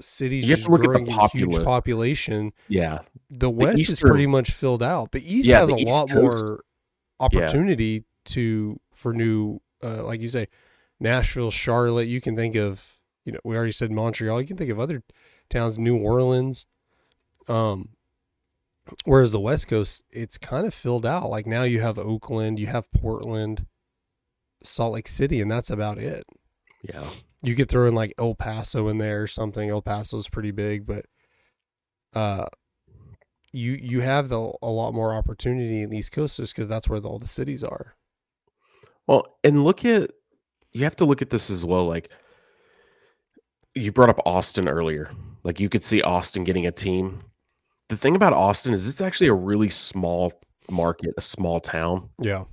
cities 0.00 0.44
You 0.44 0.50
have 0.52 0.58
just 0.60 0.66
to 0.66 0.72
look 0.72 0.80
at 0.84 1.04
the 1.04 1.10
growing 1.12 1.28
huge 1.30 1.64
population 1.64 2.52
yeah, 2.68 3.00
the 3.30 3.50
west 3.50 3.80
is 3.80 3.90
eastern- 3.92 4.08
pretty 4.08 4.26
much 4.26 4.50
filled 4.50 4.82
out 4.82 5.12
the 5.12 5.20
east 5.36 5.48
Yeah, 5.48 5.60
has 5.60 5.68
the 5.68 5.74
a 5.74 5.78
East 5.78 5.90
lot 5.94 6.08
Coast- 6.08 6.42
more 6.44 6.60
opportunity 7.20 8.04
to 8.26 8.78
for 8.92 9.12
new 9.12 9.60
uh, 9.82 10.04
like 10.04 10.20
you 10.20 10.28
say 10.28 10.48
nashville 11.00 11.50
charlotte. 11.50 12.08
You 12.08 12.20
can 12.20 12.36
think 12.36 12.56
of 12.56 12.98
you 13.24 13.32
know 13.32 13.40
we 13.44 13.56
already 13.56 13.72
said 13.72 13.90
montreal. 13.90 14.40
You 14.40 14.46
can 14.46 14.56
think 14.56 14.70
of 14.70 14.80
other 14.80 15.02
towns 15.48 15.78
new 15.78 15.96
orleans. 15.96 16.66
Um 17.48 17.90
whereas 19.04 19.32
the 19.32 19.40
west 19.40 19.68
coast 19.68 20.02
it's 20.10 20.38
kind 20.38 20.66
of 20.66 20.74
filled 20.74 21.06
out. 21.06 21.30
Like 21.30 21.46
now 21.46 21.62
you 21.62 21.80
have 21.80 21.98
oakland 21.98 22.58
you 22.58 22.66
have 22.68 22.90
portland 22.92 23.66
salt 24.64 24.94
lake 24.94 25.08
city 25.08 25.40
and 25.40 25.50
that's 25.50 25.70
about 25.70 25.98
it. 25.98 26.24
Yeah. 26.82 27.04
you 27.42 27.54
could 27.54 27.68
throw 27.68 27.86
in 27.86 27.94
like 27.94 28.14
El 28.18 28.34
Paso 28.34 28.88
in 28.88 28.98
there 28.98 29.22
or 29.22 29.26
something. 29.26 29.68
El 29.68 29.82
Paso's 29.82 30.28
pretty 30.28 30.50
big, 30.50 30.86
but 30.86 31.06
uh, 32.14 32.46
you 33.52 33.72
you 33.80 34.00
have 34.00 34.28
the, 34.28 34.52
a 34.62 34.68
lot 34.70 34.92
more 34.94 35.14
opportunity 35.14 35.82
in 35.82 35.90
the 35.90 35.98
East 35.98 36.12
Coast 36.12 36.36
just 36.36 36.54
because 36.54 36.68
that's 36.68 36.88
where 36.88 37.00
the, 37.00 37.08
all 37.08 37.18
the 37.18 37.26
cities 37.26 37.64
are. 37.64 37.94
Well, 39.06 39.38
and 39.44 39.64
look 39.64 39.84
at 39.84 40.10
you 40.72 40.84
have 40.84 40.96
to 40.96 41.04
look 41.04 41.22
at 41.22 41.30
this 41.30 41.48
as 41.50 41.64
well. 41.64 41.86
Like 41.86 42.10
you 43.74 43.92
brought 43.92 44.10
up 44.10 44.20
Austin 44.26 44.68
earlier. 44.68 45.10
Like 45.44 45.60
you 45.60 45.68
could 45.68 45.84
see 45.84 46.02
Austin 46.02 46.44
getting 46.44 46.66
a 46.66 46.72
team. 46.72 47.22
The 47.88 47.96
thing 47.96 48.16
about 48.16 48.32
Austin 48.32 48.72
is 48.72 48.86
it's 48.86 49.00
actually 49.00 49.28
a 49.28 49.34
really 49.34 49.70
small 49.70 50.32
market, 50.70 51.14
a 51.16 51.22
small 51.22 51.58
town. 51.60 52.10
Yeah, 52.20 52.44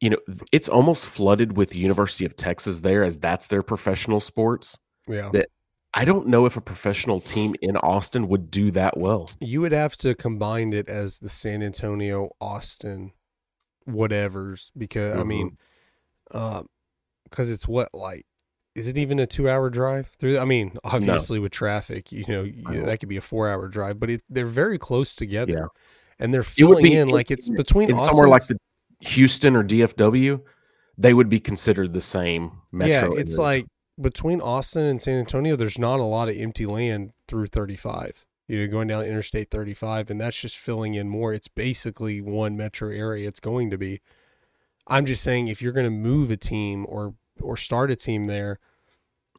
You 0.00 0.10
know, 0.10 0.18
it's 0.52 0.68
almost 0.68 1.06
flooded 1.06 1.56
with 1.56 1.74
University 1.74 2.26
of 2.26 2.36
Texas 2.36 2.80
there 2.80 3.02
as 3.04 3.18
that's 3.18 3.46
their 3.46 3.62
professional 3.62 4.20
sports. 4.20 4.78
yeah, 5.08 5.30
That- 5.32 5.48
I 5.94 6.04
don't 6.06 6.26
know 6.26 6.46
if 6.46 6.56
a 6.56 6.60
professional 6.60 7.20
team 7.20 7.54
in 7.60 7.76
Austin 7.76 8.26
would 8.28 8.50
do 8.50 8.70
that 8.70 8.96
well. 8.96 9.28
You 9.40 9.60
would 9.60 9.72
have 9.72 9.96
to 9.98 10.14
combine 10.14 10.72
it 10.72 10.88
as 10.88 11.18
the 11.18 11.28
San 11.28 11.62
Antonio, 11.62 12.30
Austin, 12.40 13.12
whatever's 13.84 14.72
because 14.76 15.16
I 15.18 15.22
Mhm. 15.22 15.26
mean, 15.26 15.58
uh, 16.30 16.62
because 17.24 17.50
it's 17.50 17.66
what 17.68 17.90
like, 17.92 18.24
is 18.74 18.86
it 18.86 18.96
even 18.96 19.18
a 19.18 19.26
two-hour 19.26 19.68
drive 19.70 20.08
through? 20.18 20.38
I 20.38 20.44
mean, 20.46 20.78
obviously 20.84 21.38
with 21.38 21.52
traffic, 21.52 22.10
you 22.10 22.24
know, 22.26 22.42
you, 22.42 22.62
that 22.84 23.00
could 23.00 23.08
be 23.08 23.18
a 23.18 23.20
four-hour 23.22 23.68
drive, 23.68 24.00
but 24.00 24.08
it, 24.10 24.22
they're 24.30 24.46
very 24.46 24.78
close 24.78 25.14
together, 25.14 25.52
Yeah. 25.52 25.66
and 26.18 26.32
they're 26.32 26.40
It 26.40 26.46
filling 26.46 26.82
be 26.84 26.94
in 26.96 27.08
in- 27.08 27.14
like 27.14 27.30
it's 27.30 27.50
between 27.50 27.90
In 27.90 27.98
somewhere 27.98 28.28
like 28.28 28.46
the 28.46 28.56
Houston 29.00 29.56
or 29.56 29.62
DFW, 29.62 30.40
they 30.96 31.12
would 31.12 31.28
be 31.28 31.40
considered 31.40 31.92
the 31.92 32.00
same 32.00 32.52
metro. 32.72 33.14
yeah, 33.14 33.20
it's 33.20 33.32
area. 33.38 33.42
like 33.42 33.66
between 34.00 34.40
Austin 34.40 34.84
and 34.84 35.00
San 35.00 35.18
Antonio, 35.18 35.56
there's 35.56 35.78
not 35.78 36.00
a 36.00 36.04
lot 36.04 36.28
of 36.28 36.36
empty 36.36 36.66
land 36.66 37.12
through 37.28 37.48
35. 37.48 38.24
You 38.48 38.60
know, 38.60 38.70
going 38.70 38.88
down 38.88 39.04
Interstate 39.04 39.50
35, 39.50 40.10
and 40.10 40.20
that's 40.20 40.38
just 40.40 40.58
filling 40.58 40.94
in 40.94 41.08
more. 41.08 41.32
It's 41.32 41.48
basically 41.48 42.20
one 42.20 42.56
metro 42.56 42.90
area. 42.90 43.28
It's 43.28 43.40
going 43.40 43.70
to 43.70 43.78
be. 43.78 44.00
I'm 44.88 45.06
just 45.06 45.22
saying, 45.22 45.48
if 45.48 45.62
you're 45.62 45.72
going 45.72 45.86
to 45.86 45.90
move 45.90 46.30
a 46.30 46.36
team 46.36 46.84
or 46.88 47.14
or 47.40 47.56
start 47.56 47.90
a 47.90 47.96
team 47.96 48.26
there, 48.26 48.58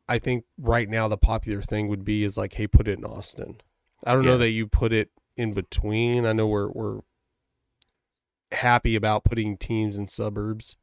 I 0.08 0.20
think 0.20 0.46
right 0.58 0.90
now 0.90 1.08
the 1.08 1.18
popular 1.18 1.62
thing 1.62 1.88
would 1.90 2.04
be 2.06 2.24
is 2.24 2.38
like, 2.38 2.54
hey, 2.54 2.66
put 2.68 2.88
it 2.88 2.98
in 2.98 3.06
Austin. 3.06 3.62
I 4.06 4.14
don't 4.14 4.24
Yeah. 4.24 4.32
know 4.32 4.38
that 4.40 4.50
you 4.50 4.68
put 4.68 4.94
it 4.94 5.12
in 5.38 5.54
between. 5.54 6.26
I 6.26 6.34
know 6.34 6.48
we're 6.48 6.70
we're 6.70 7.02
happy 8.52 8.96
about 8.96 9.24
putting 9.24 9.58
teams 9.58 9.98
in 9.98 10.08
suburbs 10.08 10.76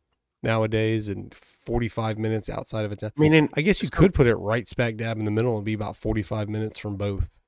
nowadays 0.42 1.08
and 1.08 1.34
45 1.34 2.18
minutes 2.18 2.48
outside 2.48 2.84
of 2.84 2.92
a 2.92 2.96
town. 2.96 3.12
I 3.18 3.20
mean, 3.20 3.48
I 3.54 3.60
guess 3.60 3.82
you 3.82 3.88
So- 3.88 3.96
could 3.98 4.14
put 4.14 4.26
it 4.26 4.34
right 4.36 4.68
smack 4.68 4.96
dab 4.96 5.18
in 5.18 5.24
the 5.24 5.30
middle 5.30 5.56
and 5.56 5.64
be 5.64 5.74
about 5.74 5.96
45 5.96 6.48
minutes 6.48 6.78
from 6.78 6.96
both 6.96 7.40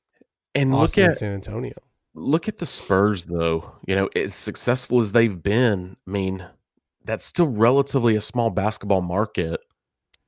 and 0.55 0.70
look 0.72 0.82
Austin 0.82 1.05
and 1.05 1.12
at 1.12 1.18
San 1.18 1.32
Antonio. 1.32 1.72
look 2.14 2.49
at 2.49 2.59
the 2.59 2.66
Spurs 2.66 3.24
though. 3.24 3.72
You 3.86 3.97
know, 3.97 4.09
as 4.14 4.34
successful 4.34 4.99
as 4.99 5.12
they've 5.12 5.43
been, 5.43 5.97
I 6.07 6.11
mean, 6.11 6.47
that's 7.05 7.24
still 7.24 7.49
relatively 7.49 8.14
a 8.16 8.20
small 8.20 8.51
basketball 8.51 9.01
market 9.03 9.61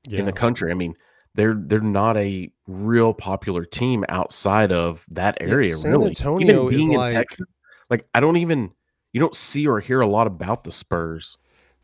Yeah. 0.08 0.20
in 0.20 0.26
the 0.26 0.32
country. 0.32 0.70
I 0.70 0.74
mean, 0.74 0.94
they're 1.34 1.54
they're 1.54 1.80
not 1.80 2.16
a 2.16 2.50
real 2.66 3.12
popular 3.12 3.64
team 3.64 4.04
outside 4.08 4.72
of 4.72 5.04
that 5.10 5.36
Yeah, 5.40 5.48
area. 5.48 5.74
San 5.76 5.90
really, 5.92 6.06
Antonio 6.08 6.62
even 6.70 6.72
is 6.72 6.76
being 6.78 6.92
in 6.92 6.98
like- 6.98 7.12
Texas, 7.12 7.46
like 7.90 8.06
I 8.14 8.20
don't 8.20 8.38
even 8.38 8.72
you 9.12 9.20
don't 9.20 9.34
see 9.36 9.66
or 9.68 9.78
hear 9.80 10.00
a 10.00 10.06
lot 10.06 10.26
about 10.26 10.64
the 10.64 10.72
Spurs. 10.72 11.36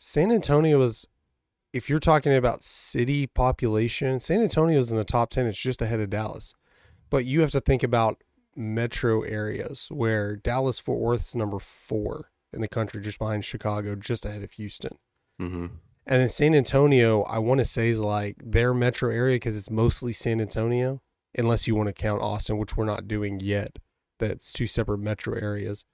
San 0.02 0.32
Antonio 0.32 0.80
is, 0.80 1.06
if 1.74 1.90
you're 1.90 1.98
talking 1.98 2.34
about 2.34 2.62
city 2.62 3.26
population, 3.26 4.18
San 4.18 4.40
Antonio 4.40 4.80
is 4.80 4.90
in 4.90 4.96
the 4.96 5.04
top 5.04 5.28
10. 5.28 5.46
It's 5.46 5.58
just 5.58 5.82
ahead 5.82 6.00
of 6.00 6.08
Dallas. 6.08 6.54
But 7.10 7.26
you 7.26 7.42
have 7.42 7.50
to 7.50 7.60
think 7.60 7.82
about 7.82 8.16
metro 8.56 9.20
areas 9.20 9.88
where 9.90 10.36
Dallas 10.36 10.80
Fort 10.80 11.00
Worth's 11.00 11.34
number 11.34 11.58
four 11.58 12.30
in 12.50 12.62
the 12.62 12.66
country, 12.66 13.02
just 13.02 13.18
behind 13.18 13.44
Chicago, 13.44 13.94
just 13.94 14.24
ahead 14.24 14.42
of 14.42 14.52
Houston. 14.52 14.96
hmm 15.38 15.66
And 16.06 16.22
then 16.22 16.30
San 16.30 16.54
Antonio, 16.54 17.20
I 17.24 17.38
want 17.38 17.58
to 17.58 17.66
say 17.66 17.90
is 17.90 18.00
like 18.00 18.36
their 18.42 18.72
metro 18.72 19.10
area 19.10 19.36
because 19.36 19.58
it's 19.58 19.70
mostly 19.70 20.14
San 20.14 20.40
Antonio, 20.40 21.02
unless 21.36 21.68
you 21.68 21.74
want 21.74 21.88
to 21.88 21.92
count 21.92 22.22
Austin, 22.22 22.56
which 22.56 22.74
we're 22.74 22.86
not 22.86 23.06
doing 23.06 23.38
yet. 23.38 23.78
That's 24.18 24.50
two 24.50 24.66
separate 24.66 25.00
metro 25.00 25.34
areas. 25.34 25.84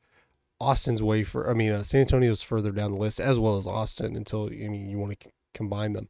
Austin's 0.61 1.03
way 1.03 1.23
for, 1.23 1.51
I 1.51 1.55
mean, 1.55 1.73
uh, 1.73 1.83
San 1.83 2.03
Antonio's 2.03 2.43
further 2.43 2.73
down 2.73 2.93
the 2.93 3.01
list 3.01 3.21
as 3.21 3.39
well 3.39 3.57
as 3.57 3.67
Austin 3.67 4.17
until, 4.17 4.47
I 4.47 4.69
mean, 4.69 4.89
you 4.89 4.99
want 4.99 5.19
to 5.19 5.29
c- 5.29 5.35
combine 5.55 5.93
them. 5.93 6.09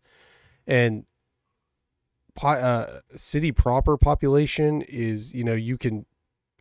And 0.67 1.05
uh, 2.43 3.01
city 3.15 3.51
proper 3.51 3.97
population 3.97 4.83
is, 4.83 5.35
you 5.35 5.45
know, 5.45 5.55
you 5.55 5.79
can, 5.79 6.07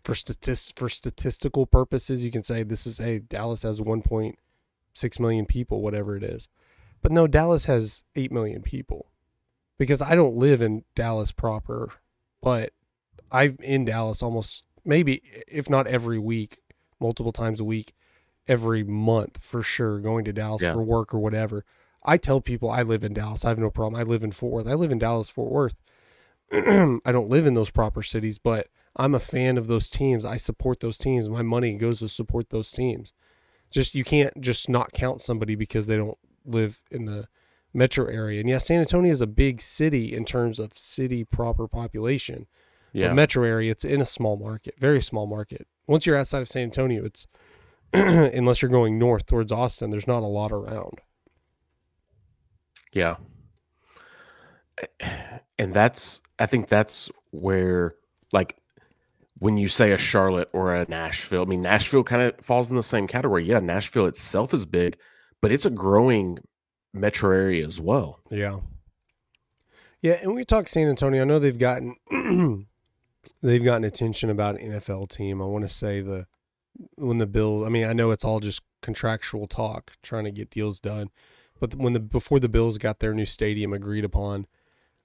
for 0.03 0.15
statist 0.15 0.77
for 0.77 0.89
statistical 0.89 1.65
purposes, 1.65 2.23
you 2.23 2.31
can 2.31 2.43
say 2.43 2.63
this 2.63 2.87
is, 2.87 2.97
hey, 2.97 3.19
Dallas 3.19 3.63
has 3.63 3.79
1.6 3.79 5.19
million 5.19 5.45
people, 5.45 5.81
whatever 5.81 6.15
it 6.15 6.23
is. 6.23 6.47
But 7.01 7.11
no, 7.11 7.27
Dallas 7.27 7.65
has 7.65 8.03
8 8.15 8.31
million 8.31 8.61
people 8.61 9.11
because 9.77 10.01
I 10.01 10.15
don't 10.15 10.35
live 10.35 10.61
in 10.61 10.85
Dallas 10.95 11.31
proper, 11.31 11.91
but 12.41 12.71
I'm 13.31 13.57
in 13.61 13.85
Dallas 13.85 14.23
almost 14.23 14.65
maybe, 14.85 15.21
if 15.47 15.69
not 15.69 15.87
every 15.87 16.19
week, 16.19 16.59
multiple 16.99 17.31
times 17.31 17.59
a 17.59 17.63
week, 17.65 17.93
every 18.47 18.83
month 18.83 19.41
for 19.41 19.61
sure, 19.63 19.99
going 19.99 20.25
to 20.25 20.33
Dallas 20.33 20.61
Yeah. 20.61 20.73
for 20.73 20.83
work 20.83 21.13
or 21.13 21.19
whatever. 21.19 21.65
I 22.03 22.17
tell 22.17 22.39
people 22.41 22.69
I 22.69 22.83
live 22.83 23.03
in 23.03 23.13
Dallas. 23.13 23.43
I 23.45 23.49
have 23.49 23.57
no 23.57 23.71
problem. 23.71 23.99
I 23.99 24.03
live 24.03 24.23
in 24.23 24.31
Fort 24.31 24.53
Worth. 24.53 24.67
I 24.67 24.75
live 24.75 24.91
in 24.91 24.99
Dallas, 24.99 25.29
Fort 25.29 25.51
Worth. 25.51 25.81
I 26.51 27.11
don't 27.11 27.29
live 27.29 27.45
in 27.47 27.55
those 27.55 27.71
proper 27.71 28.03
cities, 28.03 28.37
but 28.37 28.67
I'm 28.95 29.15
a 29.15 29.19
fan 29.19 29.57
of 29.57 29.67
those 29.67 29.89
teams. 29.89 30.23
I 30.23 30.37
support 30.37 30.79
those 30.79 30.97
teams. 30.99 31.27
My 31.27 31.41
money 31.41 31.75
goes 31.75 31.99
to 31.99 32.09
support 32.09 32.49
those 32.49 32.71
teams. 32.71 33.13
Just 33.71 33.95
you 33.95 34.03
can't 34.03 34.39
just 34.39 34.69
not 34.69 34.93
count 34.93 35.21
somebody 35.21 35.55
because 35.55 35.87
they 35.87 35.97
don't 35.97 36.17
live 36.45 36.83
in 36.91 37.05
the 37.05 37.27
metro 37.73 38.05
area. 38.05 38.39
And 38.39 38.47
yeah, 38.47 38.59
San 38.59 38.79
Antonio 38.79 39.11
is 39.11 39.21
a 39.21 39.27
big 39.27 39.59
city 39.59 40.15
in 40.15 40.23
terms 40.23 40.59
of 40.59 40.77
city 40.77 41.23
proper 41.23 41.67
population. 41.67 42.45
Yeah, 42.93 43.07
But 43.09 43.15
metro 43.15 43.43
area, 43.43 43.71
it's 43.71 43.83
in 43.83 43.99
a 43.99 44.05
small 44.05 44.37
market, 44.37 44.75
very 44.79 45.01
small 45.01 45.25
market. 45.27 45.67
Once 45.87 46.05
you're 46.05 46.17
outside 46.17 46.41
of 46.41 46.47
San 46.47 46.63
Antonio, 46.63 47.05
it's 47.05 47.27
unless 47.93 48.61
you're 48.61 48.71
going 48.71 48.97
north 48.97 49.25
towards 49.25 49.51
Austin, 49.51 49.91
there's 49.91 50.07
not 50.07 50.23
a 50.23 50.27
lot 50.27 50.51
around. 50.51 51.01
Yeah. 52.91 53.17
And 55.57 55.73
that's 55.73 56.21
I 56.39 56.45
think 56.45 56.67
that's 56.67 57.09
where 57.31 57.95
like 58.33 58.57
when 59.39 59.57
you 59.57 59.67
say 59.67 59.91
a 59.91 59.97
Charlotte 59.97 60.49
or 60.53 60.73
a 60.73 60.85
Nashville, 60.89 61.43
I 61.43 61.45
mean 61.45 61.61
Nashville 61.61 62.03
kind 62.03 62.21
of 62.21 62.37
falls 62.41 62.69
in 62.69 62.75
the 62.77 62.83
same 62.83 63.07
category. 63.07 63.45
Yeah, 63.45 63.59
Nashville 63.59 64.07
itself 64.07 64.53
is 64.53 64.65
big, 64.65 64.97
but 65.41 65.51
it's 65.51 65.65
a 65.65 65.69
growing 65.69 66.39
metro 66.93 67.35
area 67.35 67.65
as 67.65 67.79
well. 67.79 68.19
Yeah. 68.29 68.59
Yeah, 70.01 70.19
and 70.21 70.35
we 70.35 70.45
talk 70.45 70.67
San 70.67 70.87
Antonio. 70.87 71.21
I 71.21 71.25
know 71.25 71.39
they've 71.39 71.57
gotten 71.57 71.95
they've 73.41 73.63
gotten 73.63 73.83
attention 73.83 74.29
about 74.29 74.59
an 74.59 74.71
NFL 74.71 75.09
team. 75.09 75.41
I 75.41 75.45
want 75.45 75.63
to 75.63 75.69
say 75.69 76.01
the 76.01 76.27
when 76.95 77.17
the 77.17 77.27
bill. 77.27 77.65
I 77.65 77.69
mean, 77.69 77.85
I 77.85 77.93
know 77.93 78.11
it's 78.11 78.25
all 78.25 78.39
just 78.39 78.61
contractual 78.81 79.47
talk, 79.47 79.93
trying 80.03 80.25
to 80.25 80.31
get 80.31 80.49
deals 80.49 80.79
done. 80.79 81.09
But 81.59 81.75
when 81.75 81.93
the 81.93 81.99
before 81.99 82.39
the 82.39 82.49
Bills 82.49 82.77
got 82.77 82.99
their 82.99 83.13
new 83.13 83.25
stadium 83.25 83.73
agreed 83.73 84.05
upon, 84.05 84.47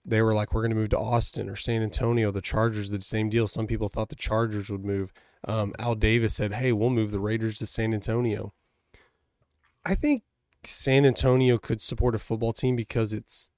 they 0.05 0.21
were 0.23 0.35
like, 0.35 0.53
"We're 0.53 0.63
going 0.63 0.71
to 0.73 0.77
move 0.77 0.89
to 0.91 0.99
Austin 0.99 1.49
or 1.49 1.57
San 1.57 1.83
Antonio." 1.83 2.31
The 2.31 2.41
Chargers 2.41 2.91
did 2.91 3.01
the 3.01 3.05
same 3.05 3.31
deal. 3.31 3.47
Some 3.47 3.67
people 3.67 3.89
thought 3.89 4.09
the 4.09 4.17
Chargers 4.17 4.71
would 4.71 4.85
move. 4.85 5.13
Um, 5.47 5.73
Al 5.79 5.95
Davis 5.95 6.35
said, 6.35 6.55
"Hey, 6.55 6.73
we'll 6.73 6.91
move 6.91 7.13
the 7.13 7.21
Raiders 7.21 7.59
to 7.59 7.67
San 7.67 7.95
Antonio." 7.95 8.53
I 9.85 9.95
think 9.95 10.25
San 10.65 11.07
Antonio 11.07 11.57
could 11.57 11.81
support 11.81 12.15
a 12.15 12.19
football 12.19 12.53
team 12.53 12.77
because 12.77 13.13
it's 13.13 13.51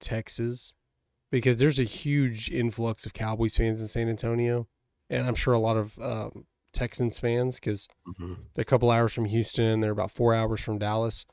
Texas, 0.00 0.72
because 1.30 1.58
there's 1.58 1.78
a 1.78 1.84
huge 1.84 2.50
influx 2.50 3.06
of 3.06 3.14
Cowboys 3.14 3.56
fans 3.56 3.80
in 3.80 3.88
San 3.88 4.08
Antonio, 4.08 4.66
and 5.10 5.26
I'm 5.26 5.34
sure 5.34 5.54
a 5.54 5.58
lot 5.58 5.76
of 5.76 5.98
um, 5.98 6.46
Texans 6.72 7.18
fans 7.18 7.58
because 7.58 7.88
they're 8.54 8.62
a 8.62 8.64
couple 8.64 8.90
hours 8.90 9.12
from 9.12 9.26
Houston. 9.26 9.80
They're 9.80 9.92
about 9.92 10.10
four 10.10 10.34
hours 10.34 10.60
from 10.60 10.78
Dallas. 10.78 11.26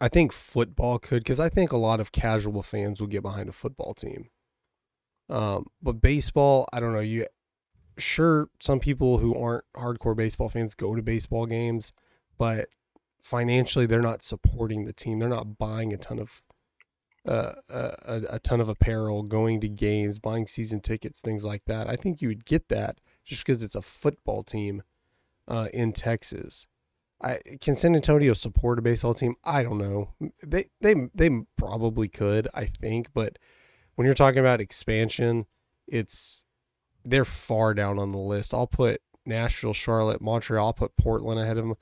I 0.00 0.08
think 0.08 0.32
football 0.32 0.98
could 0.98 1.22
because 1.22 1.40
I 1.40 1.48
think 1.48 1.72
a 1.72 1.78
lot 1.78 2.00
of 2.00 2.12
casual 2.12 2.62
fans 2.62 3.00
will 3.00 3.08
get 3.08 3.22
behind 3.22 3.48
a 3.48 3.52
football 3.52 3.94
team. 3.94 4.28
Um, 5.28 5.66
but 5.82 6.00
baseball, 6.00 6.68
I 6.72 6.80
don't 6.80 6.92
know. 6.92 7.00
You 7.00 7.26
sure 7.98 8.48
some 8.60 8.78
people 8.78 9.18
who 9.18 9.34
aren't 9.34 9.64
hardcore 9.74 10.16
baseball 10.16 10.48
fans 10.48 10.74
go 10.74 10.94
to 10.94 11.02
baseball 11.02 11.46
games, 11.46 11.92
but 12.38 12.68
financially 13.20 13.86
they're 13.86 14.00
not 14.02 14.22
supporting 14.22 14.84
the 14.84 14.92
team. 14.92 15.18
They're 15.18 15.28
not 15.28 15.58
buying 15.58 15.92
a 15.92 15.96
ton 15.96 16.18
of 16.18 16.42
a, 17.26 18.22
a 18.30 18.38
ton 18.38 18.60
of 18.60 18.68
apparel, 18.68 19.22
going 19.22 19.60
to 19.60 19.68
games, 19.68 20.18
buying 20.18 20.46
season 20.46 20.80
tickets, 20.80 21.20
things 21.20 21.44
like 21.44 21.64
that. 21.66 21.88
I 21.88 21.96
think 21.96 22.22
you 22.22 22.28
would 22.28 22.44
get 22.44 22.68
that 22.68 23.00
just 23.24 23.44
because 23.44 23.62
it's 23.62 23.74
a 23.74 23.82
football 23.82 24.42
team 24.42 24.82
uh, 25.48 25.68
in 25.72 25.92
Texas. 25.92 26.66
I 27.22 27.40
can 27.60 27.76
San 27.76 27.94
Antonio 27.94 28.34
support 28.34 28.78
a 28.78 28.82
baseball 28.82 29.14
team? 29.14 29.36
I 29.42 29.62
don't 29.62 29.78
know. 29.78 30.12
They 30.46 30.66
they 30.80 31.08
they 31.14 31.30
probably 31.56 32.08
could, 32.08 32.46
I 32.54 32.66
think, 32.66 33.08
but 33.14 33.38
when 33.94 34.04
you're 34.04 34.14
talking 34.14 34.40
about 34.40 34.60
expansion, 34.60 35.46
it's 35.86 36.44
they're 37.04 37.24
far 37.24 37.72
down 37.72 37.98
on 37.98 38.12
the 38.12 38.18
list. 38.18 38.52
I'll 38.52 38.66
put 38.66 39.00
Nashville, 39.24 39.72
Charlotte, 39.72 40.20
Montreal, 40.20 40.66
I'll 40.66 40.72
put 40.72 40.96
Portland 40.96 41.40
ahead 41.40 41.56
of 41.56 41.66
them. 41.66 41.76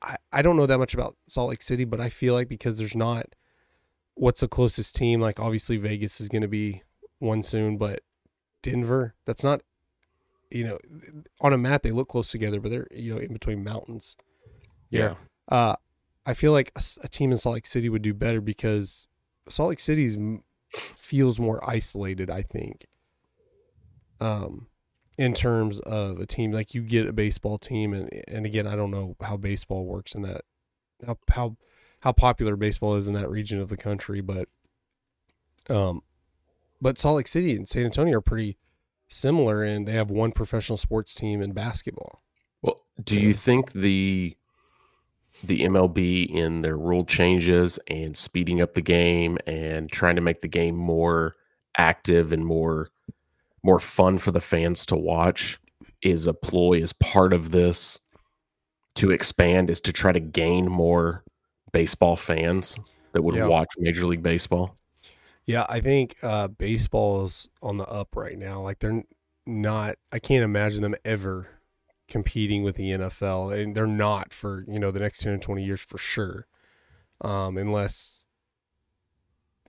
I, 0.00 0.16
I 0.32 0.42
don't 0.42 0.56
know 0.56 0.66
that 0.66 0.78
much 0.78 0.94
about 0.94 1.16
Salt 1.26 1.50
Lake 1.50 1.62
City, 1.62 1.84
but 1.84 2.00
I 2.00 2.08
feel 2.08 2.34
like 2.34 2.48
because 2.48 2.78
there's 2.78 2.94
not 2.94 3.26
what's 4.18 4.40
the 4.40 4.48
closest 4.48 4.96
team, 4.96 5.20
like 5.20 5.40
obviously 5.40 5.76
Vegas 5.76 6.20
is 6.20 6.28
going 6.28 6.42
to 6.42 6.48
be 6.48 6.82
one 7.18 7.42
soon, 7.42 7.76
but 7.78 8.00
Denver, 8.62 9.14
that's 9.26 9.44
not 9.44 9.62
you 10.50 10.64
know, 10.64 10.78
on 11.42 11.52
a 11.52 11.58
map 11.58 11.82
they 11.82 11.90
look 11.90 12.08
close 12.08 12.30
together, 12.30 12.60
but 12.60 12.70
they're 12.70 12.88
you 12.90 13.14
know 13.14 13.20
in 13.20 13.32
between 13.32 13.62
mountains. 13.62 14.16
Yeah. 14.90 15.14
Uh, 15.48 15.76
I 16.24 16.34
feel 16.34 16.52
like 16.52 16.72
a 17.02 17.08
team 17.08 17.32
in 17.32 17.38
Salt 17.38 17.54
Lake 17.54 17.66
City 17.66 17.88
would 17.88 18.02
do 18.02 18.14
better 18.14 18.40
because 18.40 19.08
Salt 19.48 19.70
Lake 19.70 19.80
City's 19.80 20.16
m- 20.16 20.42
feels 20.70 21.38
more 21.38 21.58
isolated. 21.68 22.30
I 22.30 22.42
think 22.42 22.86
Um, 24.20 24.68
in 25.16 25.34
terms 25.34 25.80
of 25.80 26.20
a 26.20 26.26
team, 26.26 26.52
like 26.52 26.74
you 26.74 26.82
get 26.82 27.06
a 27.06 27.12
baseball 27.12 27.58
team, 27.58 27.92
and 27.92 28.08
and 28.26 28.46
again, 28.46 28.66
I 28.66 28.76
don't 28.76 28.90
know 28.90 29.16
how 29.20 29.36
baseball 29.36 29.84
works 29.84 30.14
in 30.14 30.22
that, 30.22 30.42
how 31.06 31.18
how 31.30 31.56
how 32.00 32.12
popular 32.12 32.56
baseball 32.56 32.94
is 32.94 33.08
in 33.08 33.14
that 33.14 33.30
region 33.30 33.60
of 33.60 33.68
the 33.68 33.76
country, 33.76 34.20
but 34.20 34.48
um, 35.68 36.02
but 36.80 36.98
Salt 36.98 37.16
Lake 37.16 37.26
City 37.26 37.54
and 37.54 37.68
San 37.68 37.84
Antonio 37.84 38.18
are 38.18 38.22
pretty 38.22 38.56
similar, 39.08 39.62
and 39.62 39.86
they 39.86 39.92
have 39.92 40.10
one 40.10 40.32
professional 40.32 40.78
sports 40.78 41.14
team 41.14 41.42
in 41.42 41.52
basketball. 41.52 42.22
Well, 42.62 42.80
do 43.02 43.18
you 43.18 43.34
think 43.34 43.72
the 43.72 44.36
the 45.44 45.60
MLB 45.60 46.28
in 46.30 46.62
their 46.62 46.76
rule 46.76 47.04
changes 47.04 47.78
and 47.86 48.16
speeding 48.16 48.60
up 48.60 48.74
the 48.74 48.80
game 48.80 49.38
and 49.46 49.90
trying 49.90 50.16
to 50.16 50.22
make 50.22 50.42
the 50.42 50.48
game 50.48 50.76
more 50.76 51.36
active 51.76 52.32
and 52.32 52.44
more 52.44 52.90
more 53.62 53.78
fun 53.78 54.18
for 54.18 54.30
the 54.30 54.40
fans 54.40 54.86
to 54.86 54.96
watch 54.96 55.58
is 56.02 56.26
a 56.26 56.34
ploy 56.34 56.80
as 56.80 56.92
part 56.92 57.32
of 57.32 57.50
this 57.50 58.00
to 58.94 59.10
expand 59.10 59.70
is 59.70 59.80
to 59.80 59.92
try 59.92 60.10
to 60.10 60.20
gain 60.20 60.68
more 60.68 61.24
baseball 61.72 62.16
fans 62.16 62.78
that 63.12 63.22
would 63.22 63.34
Yeah. 63.34 63.46
watch 63.46 63.68
Major 63.78 64.06
League 64.06 64.22
Baseball. 64.22 64.76
Yeah, 65.44 65.64
I 65.68 65.80
think 65.80 66.16
uh, 66.22 66.48
baseball 66.48 67.24
is 67.24 67.48
on 67.62 67.78
the 67.78 67.86
up 67.88 68.14
right 68.14 68.36
now. 68.38 68.60
Like 68.60 68.80
they're 68.80 69.04
not. 69.46 69.96
I 70.12 70.18
can't 70.18 70.44
imagine 70.44 70.82
them 70.82 70.94
ever 71.04 71.48
competing 72.06 72.62
with 72.62 72.76
the 72.76 72.90
NFL, 72.92 73.58
and 73.58 73.74
they're 73.74 73.86
not 73.86 74.32
for 74.34 74.64
you 74.68 74.78
know 74.78 74.90
the 74.90 75.00
next 75.00 75.22
ten 75.22 75.32
or 75.32 75.38
twenty 75.38 75.64
years 75.64 75.80
for 75.80 75.96
sure, 75.96 76.46
um, 77.22 77.56
unless 77.56 78.26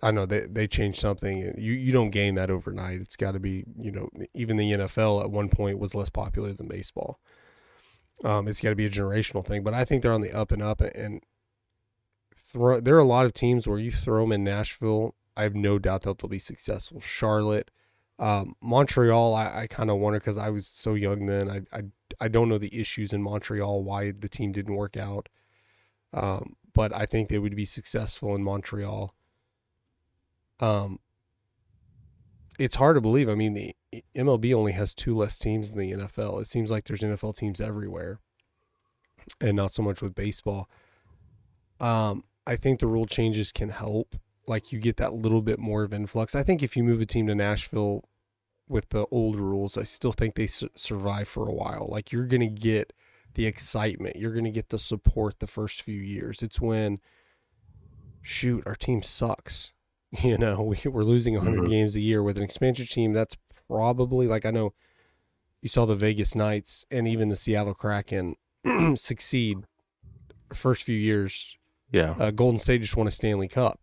I 0.02 0.12
know 0.12 0.26
they 0.26 0.42
they 0.48 0.68
change 0.68 1.00
something. 1.00 1.44
And 1.44 1.62
you 1.62 1.72
you 1.72 1.94
don't 1.94 2.10
gain 2.10 2.36
that 2.36 2.50
overnight. 2.50 3.00
It's 3.00 3.16
got 3.16 3.32
to 3.32 3.40
be 3.40 3.64
you 3.78 3.92
know 3.94 4.10
even 4.34 4.58
the 4.58 4.72
NFL 4.74 5.24
at 5.24 5.32
one 5.32 5.48
point 5.48 5.80
was 5.80 5.96
less 5.96 6.10
popular 6.10 6.52
than 6.52 6.68
baseball. 6.68 7.20
Um, 8.26 8.50
it's 8.50 8.60
got 8.60 8.70
to 8.70 8.76
be 8.76 8.86
a 8.86 8.90
generational 8.90 9.46
thing, 9.46 9.64
but 9.64 9.74
I 9.74 9.86
think 9.86 10.04
they're 10.04 10.12
on 10.12 10.20
the 10.20 10.34
up 10.34 10.52
and 10.52 10.62
up. 10.62 10.82
And 10.82 11.22
throw 12.40 12.80
there 12.80 12.96
are 12.96 13.00
a 13.00 13.04
lot 13.04 13.26
of 13.26 13.34
teams 13.34 13.68
where 13.68 13.80
you 13.80 13.92
throw 13.92 14.22
them 14.22 14.32
in 14.32 14.44
Nashville. 14.44 15.16
I 15.36 15.44
have 15.44 15.56
no 15.56 15.80
doubt 15.80 16.02
that 16.02 16.18
they'll 16.18 16.30
be 16.30 16.40
successful. 16.40 17.00
Charlotte, 17.00 17.72
um, 18.18 18.56
Montreal. 18.62 19.34
I, 19.36 19.62
I 19.62 19.68
kind 19.68 19.90
of 19.90 19.98
wonder 19.98 20.20
because 20.20 20.38
I 20.38 20.50
was 20.50 20.68
so 20.68 20.94
young 20.94 21.26
then. 21.26 21.50
I, 21.50 21.62
I 21.78 21.84
I 22.20 22.28
don't 22.28 22.50
know 22.50 22.58
the 22.58 22.80
issues 22.80 23.14
in 23.14 23.22
Montreal 23.22 23.84
why 23.84 24.12
the 24.12 24.30
team 24.30 24.52
didn't 24.52 24.76
work 24.76 24.98
out. 24.98 25.30
Um, 26.14 26.56
but 26.74 26.94
I 26.94 27.06
think 27.06 27.30
they 27.30 27.40
would 27.40 27.56
be 27.56 27.66
successful 27.66 28.36
in 28.36 28.44
Montreal. 28.44 29.14
Um, 30.60 31.00
it's 32.58 32.76
hard 32.76 32.96
to 32.96 33.02
believe. 33.02 33.30
I 33.30 33.36
mean, 33.36 33.54
the 33.54 33.76
MLB 34.16 34.54
only 34.54 34.74
has 34.74 34.94
two 34.94 35.16
less 35.16 35.38
teams 35.38 35.72
than 35.72 35.80
the 35.80 35.92
NFL. 35.92 36.42
It 36.42 36.48
seems 36.48 36.70
like 36.70 36.86
there's 36.86 37.02
NFL 37.02 37.38
teams 37.38 37.62
everywhere, 37.62 38.20
and 39.40 39.56
not 39.56 39.72
so 39.72 39.82
much 39.82 40.02
with 40.02 40.16
baseball. 40.16 40.70
Um, 41.80 42.24
I 42.46 42.56
think 42.56 42.80
the 42.80 42.88
rule 42.88 43.06
changes 43.06 43.52
can 43.52 43.70
help. 43.70 44.16
Like 44.48 44.72
you 44.72 44.80
get 44.80 44.98
that 44.98 45.14
little 45.14 45.42
bit 45.42 45.60
more 45.60 45.84
of 45.84 45.94
influx. 45.94 46.34
I 46.36 46.44
think 46.44 46.64
if 46.64 46.76
you 46.76 46.84
move 46.84 47.02
a 47.02 47.06
team 47.06 47.28
to 47.28 47.36
Nashville 47.36 48.04
with 48.68 48.90
the 48.90 49.06
old 49.12 49.36
rules, 49.36 49.78
I 49.78 49.84
still 49.84 50.12
think 50.12 50.36
they 50.36 50.48
su- 50.48 50.70
survive 50.76 51.28
for 51.28 51.48
a 51.48 51.54
while. 51.54 51.88
Like 51.92 52.12
you're 52.12 52.26
going 52.26 52.42
to 52.42 52.48
get 52.48 52.94
the 53.36 53.46
excitement, 53.46 54.16
you're 54.16 54.34
going 54.34 54.46
to 54.46 54.52
get 54.52 54.70
the 54.70 54.80
support 54.80 55.40
the 55.40 55.48
first 55.48 55.84
few 55.84 56.00
years. 56.02 56.42
It's 56.42 56.60
when, 56.60 57.00
shoot, 58.22 58.64
our 58.66 58.76
team 58.76 59.02
sucks. 59.02 59.72
You 60.24 60.40
know, 60.40 60.64
we, 60.64 60.80
we're 60.90 61.04
losing 61.04 61.36
100 61.36 61.66
Mhm. 61.66 61.70
games 61.70 61.96
a 61.96 62.00
year 62.00 62.24
with 62.24 62.36
an 62.38 62.44
expansion 62.44 62.88
team. 62.88 63.14
That's 63.14 63.38
probably 63.68 64.26
like 64.26 64.44
I 64.44 64.50
know 64.50 64.74
you 65.62 65.70
saw 65.70 65.86
the 65.86 65.96
Vegas 65.96 66.34
Knights 66.34 66.84
and 66.90 67.08
even 67.08 67.30
the 67.30 67.36
Seattle 67.36 67.76
Kraken 67.76 68.36
succeed 68.96 69.66
first 70.52 70.84
few 70.84 70.96
years 70.98 71.59
Yeah. 71.92 72.16
uh, 72.20 72.32
Golden 72.32 72.60
State 72.60 72.82
just 72.82 72.96
won 72.96 73.08
a 73.08 73.12
Stanley 73.12 73.48
Cup. 73.48 73.80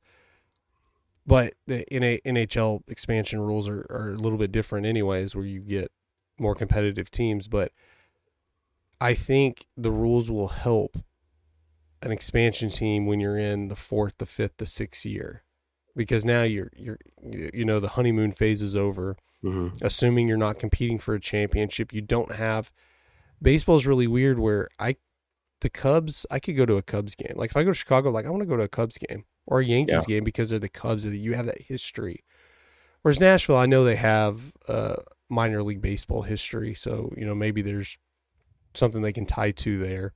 But 1.26 1.54
the 1.66 1.84
NA, 1.90 2.18
NHL 2.24 2.82
expansion 2.88 3.40
rules 3.40 3.68
are, 3.68 3.84
are 3.90 4.10
a 4.12 4.16
little 4.16 4.38
bit 4.38 4.52
different, 4.52 4.86
anyways, 4.86 5.34
where 5.34 5.44
you 5.44 5.60
get 5.60 5.90
more 6.38 6.54
competitive 6.54 7.10
teams. 7.10 7.48
But 7.48 7.72
I 9.00 9.14
think 9.14 9.66
the 9.76 9.90
rules 9.90 10.30
will 10.30 10.48
help 10.48 10.96
an 12.02 12.12
expansion 12.12 12.70
team 12.70 13.06
when 13.06 13.18
you're 13.18 13.38
in 13.38 13.68
the 13.68 13.76
fourth, 13.76 14.18
the 14.18 14.26
fifth, 14.26 14.58
the 14.58 14.66
sixth 14.66 15.04
year, 15.04 15.42
because 15.96 16.24
now 16.24 16.44
you're 16.44 16.70
you're 16.76 16.98
you 17.52 17.64
know 17.64 17.80
the 17.80 17.90
honeymoon 17.90 18.30
phase 18.30 18.62
is 18.62 18.76
over 18.76 19.16
hmm 19.42 19.68
assuming 19.82 20.28
you're 20.28 20.36
not 20.36 20.58
competing 20.58 20.98
for 20.98 21.14
a 21.14 21.20
championship. 21.20 21.92
You 21.92 22.02
don't 22.02 22.36
have 22.36 22.72
baseball 23.42 23.76
is 23.76 23.86
really 23.86 24.06
weird 24.06 24.38
where 24.38 24.68
I 24.78 24.96
the 25.60 25.70
Cubs, 25.70 26.26
I 26.30 26.38
could 26.38 26.56
go 26.56 26.66
to 26.66 26.76
a 26.76 26.82
Cubs 26.82 27.14
game. 27.14 27.32
Like 27.34 27.50
if 27.50 27.56
I 27.56 27.64
go 27.64 27.70
to 27.70 27.74
Chicago, 27.74 28.10
like 28.10 28.26
I 28.26 28.30
want 28.30 28.42
to 28.42 28.48
go 28.48 28.56
to 28.56 28.64
a 28.64 28.68
Cubs 28.68 28.98
game 28.98 29.24
or 29.46 29.60
a 29.60 29.64
Yankees 29.64 30.06
game 30.06 30.24
because 30.24 30.50
they're 30.50 30.58
the 30.58 30.68
Cubs 30.68 31.04
that 31.04 31.16
you 31.16 31.34
have 31.34 31.46
that 31.46 31.62
history. 31.62 32.24
Whereas 33.02 33.20
Nashville, 33.20 33.56
I 33.56 33.66
know 33.66 33.84
they 33.84 33.96
have 33.96 34.52
uh 34.68 34.96
minor 35.28 35.62
league 35.62 35.80
baseball 35.80 36.22
history, 36.22 36.74
so 36.74 37.12
you 37.16 37.24
know 37.24 37.34
maybe 37.34 37.62
there's 37.62 37.98
something 38.74 39.02
they 39.02 39.12
can 39.12 39.26
tie 39.26 39.52
to 39.52 39.78
there. 39.78 40.12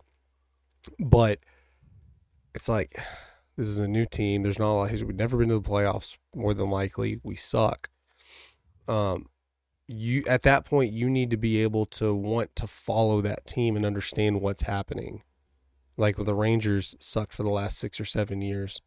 But 0.99 1.41
it's 2.55 2.69
like 2.69 2.99
this 3.57 3.69
is 3.69 3.79
a 3.79 3.89
new 3.89 4.07
team. 4.07 4.43
There's 4.43 4.59
not 4.59 4.73
a 4.73 4.75
lot 4.75 4.85
of 4.85 4.91
history. 4.91 5.09
We've 5.09 5.17
never 5.17 5.37
been 5.37 5.49
to 5.49 5.59
the 5.59 5.69
playoffs. 5.69 6.17
More 6.35 6.55
than 6.55 6.71
likely, 6.71 7.21
we 7.23 7.37
suck 7.37 7.89
um 8.89 9.27
you 9.87 10.25
at 10.29 10.43
that 10.43 10.65
point 10.65 10.93
you 10.93 11.09
need 11.09 11.31
to 11.31 11.37
be 11.37 11.63
able 11.63 11.85
to 11.85 12.15
want 12.15 12.55
to 12.57 12.67
follow 12.67 13.21
that 13.21 13.47
team 13.47 13.77
and 13.77 13.85
understand 13.85 14.41
what's 14.41 14.63
happening 14.63 15.23
like 16.01 16.19
with 16.19 16.27
the 16.27 16.35
rangers 16.35 16.95
sucked 16.99 17.33
for 17.33 17.43
the 17.43 17.51
last 17.51 17.79
six 17.79 18.01
or 18.01 18.05
seven 18.05 18.41
years 18.43 18.81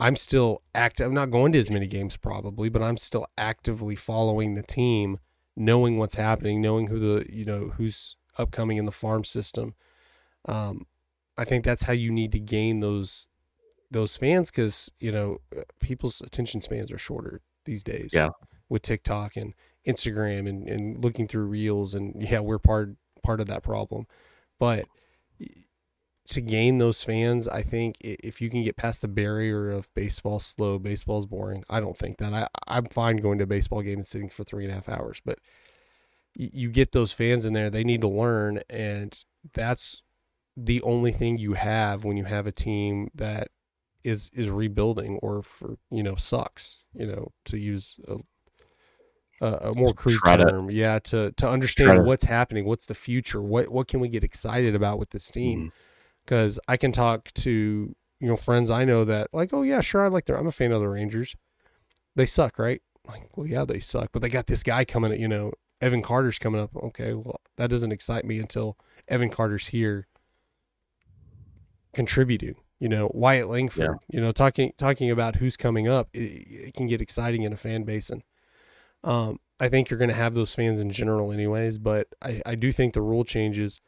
i'm 0.00 0.16
still 0.16 0.62
active 0.74 1.06
i'm 1.06 1.14
not 1.14 1.30
going 1.30 1.52
to 1.52 1.58
as 1.58 1.70
many 1.70 1.86
games 1.86 2.16
probably 2.16 2.68
but 2.68 2.82
i'm 2.82 2.96
still 2.96 3.26
actively 3.38 3.94
following 3.94 4.54
the 4.54 4.62
team 4.62 5.18
knowing 5.56 5.98
what's 5.98 6.16
happening 6.16 6.60
knowing 6.60 6.88
who 6.88 6.98
the 6.98 7.26
you 7.32 7.44
know 7.44 7.72
who's 7.76 8.16
upcoming 8.38 8.76
in 8.76 8.86
the 8.86 8.92
farm 8.92 9.22
system 9.22 9.74
um 10.46 10.86
i 11.38 11.44
think 11.44 11.64
that's 11.64 11.84
how 11.84 11.92
you 11.92 12.10
need 12.10 12.32
to 12.32 12.40
gain 12.40 12.80
those 12.80 13.28
those 13.90 14.16
fans 14.16 14.50
because 14.50 14.90
you 14.98 15.12
know 15.12 15.38
people's 15.78 16.20
attention 16.20 16.60
spans 16.60 16.90
are 16.90 16.98
shorter 16.98 17.40
these 17.64 17.84
days 17.84 18.10
Yeah. 18.12 18.30
with 18.68 18.82
TikTok 18.82 19.36
and 19.36 19.54
Instagram 19.86 20.48
and, 20.48 20.68
and 20.68 21.04
looking 21.04 21.28
through 21.28 21.44
reels 21.44 21.94
and 21.94 22.14
yeah, 22.20 22.40
we're 22.40 22.58
part 22.58 22.90
part 23.22 23.40
of 23.40 23.46
that 23.46 23.62
problem. 23.62 24.06
But 24.58 24.86
to 26.28 26.40
gain 26.40 26.78
those 26.78 27.02
fans, 27.04 27.46
I 27.48 27.62
think 27.62 27.96
if 28.00 28.40
you 28.40 28.48
can 28.48 28.62
get 28.62 28.76
past 28.76 29.02
the 29.02 29.08
barrier 29.08 29.70
of 29.70 29.92
baseball 29.94 30.38
slow, 30.38 30.78
baseball's 30.78 31.26
boring. 31.26 31.64
I 31.68 31.80
don't 31.80 31.96
think 31.98 32.16
that 32.18 32.32
I 32.32 32.48
I'm 32.66 32.86
fine 32.86 33.18
going 33.18 33.38
to 33.38 33.44
a 33.44 33.46
baseball 33.46 33.82
game 33.82 33.98
and 33.98 34.06
sitting 34.06 34.28
for 34.30 34.42
three 34.44 34.64
and 34.64 34.72
a 34.72 34.74
half 34.74 34.88
hours, 34.88 35.20
but 35.24 35.38
you 36.34 36.70
get 36.70 36.92
those 36.92 37.12
fans 37.12 37.44
in 37.46 37.52
there, 37.52 37.70
they 37.70 37.84
need 37.84 38.00
to 38.00 38.08
learn, 38.08 38.60
and 38.68 39.16
that's 39.52 40.02
the 40.56 40.80
only 40.82 41.12
thing 41.12 41.36
you 41.38 41.52
have 41.54 42.04
when 42.04 42.16
you 42.16 42.24
have 42.24 42.46
a 42.46 42.52
team 42.52 43.08
that 43.14 43.48
is 44.02 44.30
is 44.34 44.50
rebuilding 44.50 45.18
or 45.22 45.42
for 45.42 45.76
you 45.90 46.02
know 46.02 46.14
sucks 46.14 46.84
you 46.94 47.06
know 47.06 47.32
to 47.44 47.58
use 47.58 47.98
a 48.06 48.16
a, 49.40 49.70
a 49.70 49.74
more 49.74 49.92
crude 49.92 50.18
Try 50.24 50.36
to- 50.36 50.44
term 50.44 50.70
yeah 50.70 50.98
to 51.00 51.32
to 51.32 51.48
understand 51.48 51.88
try 51.88 51.96
to- 51.96 52.02
what's 52.02 52.24
happening 52.24 52.64
what's 52.66 52.86
the 52.86 52.94
future 52.94 53.42
what 53.42 53.68
what 53.70 53.88
can 53.88 54.00
we 54.00 54.08
get 54.08 54.22
excited 54.22 54.74
about 54.74 54.98
with 54.98 55.10
this 55.10 55.30
team 55.30 55.58
Mhm. 55.66 55.72
Because 56.24 56.58
I 56.68 56.76
can 56.76 56.92
talk 56.92 57.32
to 57.34 57.94
you 58.20 58.28
know 58.28 58.36
friends 58.36 58.70
I 58.70 58.84
know 58.84 59.04
that 59.04 59.28
like 59.32 59.52
oh 59.52 59.62
yeah 59.62 59.80
sure 59.80 60.04
I 60.04 60.08
like 60.08 60.24
their 60.26 60.38
I'm 60.38 60.46
a 60.46 60.52
fan 60.52 60.72
of 60.72 60.80
the 60.80 60.88
Rangers. 60.88 61.34
They 62.16 62.26
suck 62.26 62.58
right? 62.58 62.82
Like 63.06 63.36
well 63.36 63.46
yeah 63.46 63.64
they 63.64 63.80
suck 63.80 64.10
but 64.12 64.22
they 64.22 64.28
got 64.28 64.46
this 64.46 64.62
guy 64.62 64.84
coming 64.84 65.12
at 65.12 65.18
you 65.18 65.28
know 65.28 65.52
Evan 65.80 66.02
Carter's 66.02 66.38
coming 66.38 66.60
up. 66.60 66.74
Okay 66.74 67.12
well 67.12 67.40
that 67.56 67.70
doesn't 67.70 67.92
excite 67.92 68.24
me 68.24 68.38
until 68.38 68.76
Evan 69.08 69.30
Carter's 69.30 69.68
here 69.68 70.06
contributing 71.94 72.56
you 72.80 72.88
know 72.88 73.10
Wyatt 73.14 73.48
Langford 73.48 73.96
you 74.08 74.20
know 74.20 74.32
talking 74.32 74.72
talking 74.76 75.10
about 75.10 75.36
who's 75.36 75.56
coming 75.56 75.86
up 75.88 76.08
it, 76.12 76.18
it 76.68 76.74
can 76.74 76.86
get 76.86 77.00
exciting 77.00 77.42
in 77.42 77.52
a 77.52 77.56
fan 77.56 77.84
base 77.84 78.10
and 78.10 78.22
um 79.04 79.38
I 79.60 79.68
think 79.68 79.88
you're 79.88 79.98
going 79.98 80.10
to 80.10 80.16
have 80.16 80.34
those 80.34 80.52
fans 80.52 80.80
in 80.80 80.90
general 80.90 81.32
anyways 81.32 81.78
but 81.78 82.08
I 82.20 82.42
I 82.44 82.54
do 82.56 82.72
think 82.72 82.94
the 82.94 83.02
rule 83.02 83.24
changes 83.24 83.80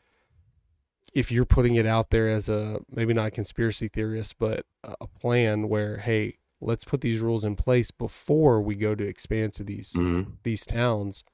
if 1.16 1.32
you're 1.32 1.46
putting 1.46 1.74
it 1.76 1.86
out 1.86 2.10
there 2.10 2.28
as 2.28 2.48
a 2.48 2.78
maybe 2.90 3.14
not 3.14 3.26
a 3.28 3.30
conspiracy 3.30 3.88
theorist 3.88 4.34
but 4.38 4.66
a 4.84 5.06
plan 5.06 5.68
where 5.68 5.96
hey 5.98 6.36
let's 6.60 6.84
put 6.84 7.00
these 7.00 7.20
rules 7.20 7.42
in 7.44 7.56
place 7.56 7.90
before 7.90 8.60
we 8.60 8.74
go 8.74 8.94
to 8.94 9.06
expand 9.06 9.52
to 9.54 9.64
these 9.64 9.92
Mhm. 9.94 10.32
these 10.42 10.64
towns 10.66 11.24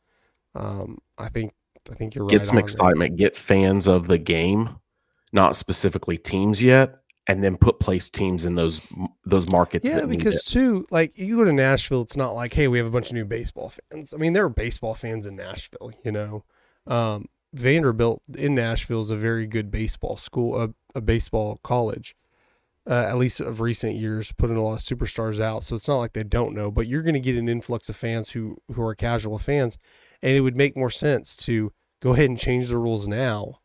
um 0.54 0.98
I 1.18 1.28
think 1.28 1.52
I 1.90 1.94
think 1.94 2.14
you're 2.14 2.24
right 2.24 2.30
Get 2.30 2.46
some 2.46 2.56
there. 2.56 2.62
excitement. 2.64 3.16
Get 3.16 3.34
fans 3.34 3.88
of 3.88 4.06
the 4.06 4.18
game, 4.18 4.76
not 5.32 5.56
specifically 5.56 6.16
teams 6.16 6.62
yet. 6.62 6.98
and 7.28 7.42
then 7.44 7.56
put 7.56 7.78
place 7.78 8.10
teams 8.10 8.44
in 8.44 8.56
those 8.56 8.80
those 9.24 9.48
markets. 9.50 9.88
Yeah, 9.88 10.06
because 10.06 10.44
too, 10.44 10.84
like 10.90 11.16
you 11.16 11.36
go 11.36 11.44
to 11.44 11.52
Nashville, 11.52 12.02
it's 12.02 12.16
not 12.16 12.32
like, 12.34 12.52
hey, 12.52 12.66
we 12.66 12.78
have 12.78 12.86
a 12.86 12.90
bunch 12.90 13.10
of 13.10 13.14
new 13.14 13.24
baseball 13.24 13.70
fans. 13.70 14.12
I 14.12 14.16
mean, 14.16 14.32
there 14.32 14.44
are 14.44 14.48
baseball 14.48 14.94
fans 14.94 15.24
in 15.26 15.36
Nashville, 15.36 15.92
you 16.04 16.10
know. 16.10 16.44
Um, 16.88 17.26
Vanderbilt 17.52 18.22
in 18.34 18.54
Nashville 18.54 19.00
is 19.00 19.10
a 19.10 19.16
very 19.16 19.46
good 19.46 19.70
baseball 19.70 20.16
school, 20.16 20.60
a, 20.60 20.74
a 20.94 21.00
baseball 21.00 21.60
college. 21.62 22.16
Uh, 22.84 23.06
at 23.08 23.16
least 23.16 23.40
of 23.40 23.60
recent 23.60 23.94
years, 23.94 24.32
putting 24.32 24.56
a 24.56 24.60
lot 24.62 24.72
of 24.72 24.80
superstars 24.80 25.38
out. 25.38 25.62
So 25.62 25.76
it's 25.76 25.86
not 25.86 25.98
like 25.98 26.14
they 26.14 26.24
don't 26.24 26.52
know, 26.52 26.68
but 26.68 26.88
you're 26.88 27.02
going 27.02 27.14
to 27.14 27.20
get 27.20 27.36
an 27.36 27.48
influx 27.48 27.88
of 27.88 27.94
fans 27.94 28.30
who 28.30 28.56
who 28.74 28.82
are 28.82 28.96
casual 28.96 29.38
fans, 29.38 29.78
and 30.20 30.36
it 30.36 30.40
would 30.40 30.56
make 30.56 30.76
more 30.76 30.90
sense 30.90 31.36
to 31.44 31.72
go 32.00 32.12
ahead 32.12 32.28
and 32.28 32.36
change 32.36 32.66
the 32.66 32.76
rules 32.76 33.06
now 33.06 33.60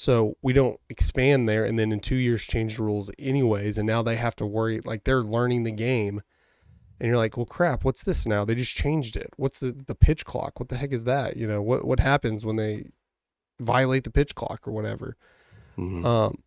so 0.00 0.34
we 0.40 0.54
don't 0.54 0.80
expand 0.88 1.46
there 1.46 1.66
and 1.66 1.78
then 1.78 1.92
in 1.92 2.00
two 2.00 2.16
years 2.16 2.42
change 2.42 2.78
the 2.78 2.82
rules 2.82 3.10
anyways. 3.18 3.76
And 3.76 3.86
now 3.86 4.02
they 4.02 4.16
have 4.16 4.34
to 4.36 4.46
worry 4.46 4.80
like 4.82 5.04
they're 5.04 5.22
learning 5.22 5.64
the 5.64 5.72
game. 5.72 6.22
And 6.98 7.06
you're 7.06 7.18
like, 7.18 7.36
well 7.36 7.44
crap, 7.44 7.84
what's 7.84 8.02
this 8.02 8.26
now? 8.26 8.46
They 8.46 8.54
just 8.54 8.74
changed 8.74 9.14
it. 9.14 9.28
What's 9.36 9.60
the, 9.60 9.72
the 9.72 9.94
pitch 9.94 10.24
clock? 10.24 10.58
What 10.58 10.70
the 10.70 10.78
heck 10.78 10.92
is 10.92 11.04
that? 11.04 11.36
You 11.36 11.46
know, 11.46 11.60
what 11.60 11.84
what 11.84 12.00
happens 12.00 12.46
when 12.46 12.56
they 12.56 12.86
violate 13.60 14.04
the 14.04 14.10
pitch 14.10 14.34
clock 14.34 14.66
or 14.66 14.72
whatever? 14.72 15.16
Mhm. 15.78 16.04
Um 16.04 16.42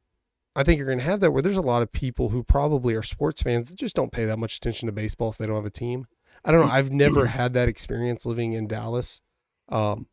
I 0.55 0.63
think 0.63 0.77
you're 0.77 0.87
gonna 0.87 1.01
have 1.01 1.19
that 1.21 1.31
where 1.31 1.41
there's 1.41 1.57
a 1.57 1.61
lot 1.61 1.81
of 1.81 1.91
people 1.91 2.29
who 2.29 2.43
probably 2.43 2.93
are 2.95 3.01
sports 3.03 3.41
fans 3.41 3.69
that 3.69 3.77
just 3.79 3.95
don't 3.95 4.11
pay 4.11 4.25
that 4.25 4.37
much 4.37 4.57
attention 4.57 4.85
to 4.87 4.91
baseball 4.91 5.29
if 5.29 5.37
they 5.37 5.45
don't 5.47 5.55
have 5.55 5.65
a 5.65 5.69
team. 5.69 6.05
I 6.45 6.51
don't 6.51 6.61
know. 6.67 6.71
I've 6.71 6.91
never 6.91 7.25
had 7.27 7.53
that 7.53 7.69
experience 7.69 8.25
living 8.25 8.53
in 8.53 8.67
Dallas. 8.67 9.21
Um 9.69 10.07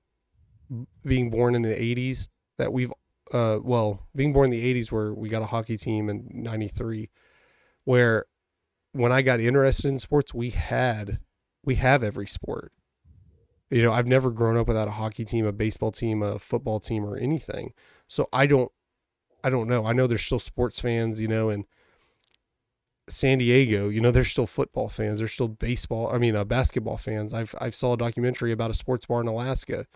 being 1.05 1.30
born 1.30 1.55
in 1.57 1.62
the 1.62 1.74
80s 1.74 2.28
that 2.59 2.72
we've 2.72 2.92
uh 3.32 3.59
well 3.62 4.07
being 4.14 4.32
born 4.32 4.46
in 4.46 4.51
the 4.59 4.64
80s 4.64 4.92
where 4.92 5.12
we 5.12 5.28
got 5.28 5.42
a 5.42 5.46
hockey 5.46 5.76
team 5.76 6.09
in 6.09 6.28
93 6.32 7.11
where 7.84 8.26
when 8.92 9.11
i 9.12 9.20
got 9.22 9.40
interested 9.40 9.88
in 9.88 9.98
sports 9.98 10.32
we 10.32 10.51
had 10.51 11.18
we 11.64 11.74
have 11.76 12.03
every 12.05 12.26
sport 12.26 12.72
you 13.70 13.82
know 13.82 13.92
i've 13.92 14.06
never 14.06 14.30
grown 14.30 14.56
up 14.56 14.68
without 14.68 14.88
a 14.88 14.92
hockey 14.92 15.24
team 15.24 15.46
a 15.46 15.52
baseball 15.52 15.92
team 15.92 16.22
a 16.22 16.38
football 16.38 16.80
team 16.80 17.04
or 17.04 17.16
anything 17.16 17.72
so 18.08 18.28
i 18.32 18.46
don't 18.46 18.70
i 19.44 19.50
don't 19.50 19.68
know 19.68 19.86
i 19.86 19.92
know 19.92 20.06
there's 20.06 20.22
still 20.24 20.38
sports 20.38 20.80
fans 20.80 21.20
you 21.20 21.28
know 21.28 21.50
and 21.50 21.64
San 23.08 23.38
Diego, 23.38 23.88
you 23.88 24.00
know, 24.00 24.12
there's 24.12 24.30
still 24.30 24.46
football 24.46 24.88
fans. 24.88 25.18
There's 25.18 25.32
still 25.32 25.48
baseball. 25.48 26.14
I 26.14 26.18
mean, 26.18 26.36
uh, 26.36 26.44
basketball 26.44 26.96
fans. 26.96 27.34
I've 27.34 27.56
I've 27.60 27.74
saw 27.74 27.94
a 27.94 27.96
documentary 27.96 28.52
about 28.52 28.70
a 28.70 28.74
sports 28.74 29.04
bar 29.04 29.20
in 29.20 29.26
Alaska 29.26 29.86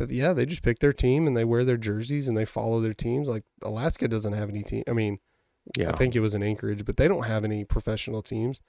that 0.00 0.10
yeah 0.10 0.32
they 0.32 0.46
just 0.46 0.62
pick 0.62 0.78
their 0.80 0.92
team 0.92 1.26
and 1.26 1.36
they 1.36 1.44
wear 1.44 1.64
their 1.64 1.76
jerseys 1.76 2.26
and 2.26 2.36
they 2.36 2.44
follow 2.44 2.80
their 2.80 2.94
teams 2.94 3.28
like 3.28 3.44
alaska 3.62 4.08
doesn't 4.08 4.32
have 4.32 4.48
any 4.48 4.62
team 4.62 4.82
i 4.88 4.92
mean 4.92 5.18
yeah, 5.76 5.90
i 5.90 5.92
think 5.92 6.16
it 6.16 6.20
was 6.20 6.34
in 6.34 6.42
anchorage 6.42 6.84
but 6.84 6.96
they 6.96 7.06
don't 7.06 7.26
have 7.26 7.44
any 7.44 7.64
professional 7.64 8.22
teams 8.22 8.60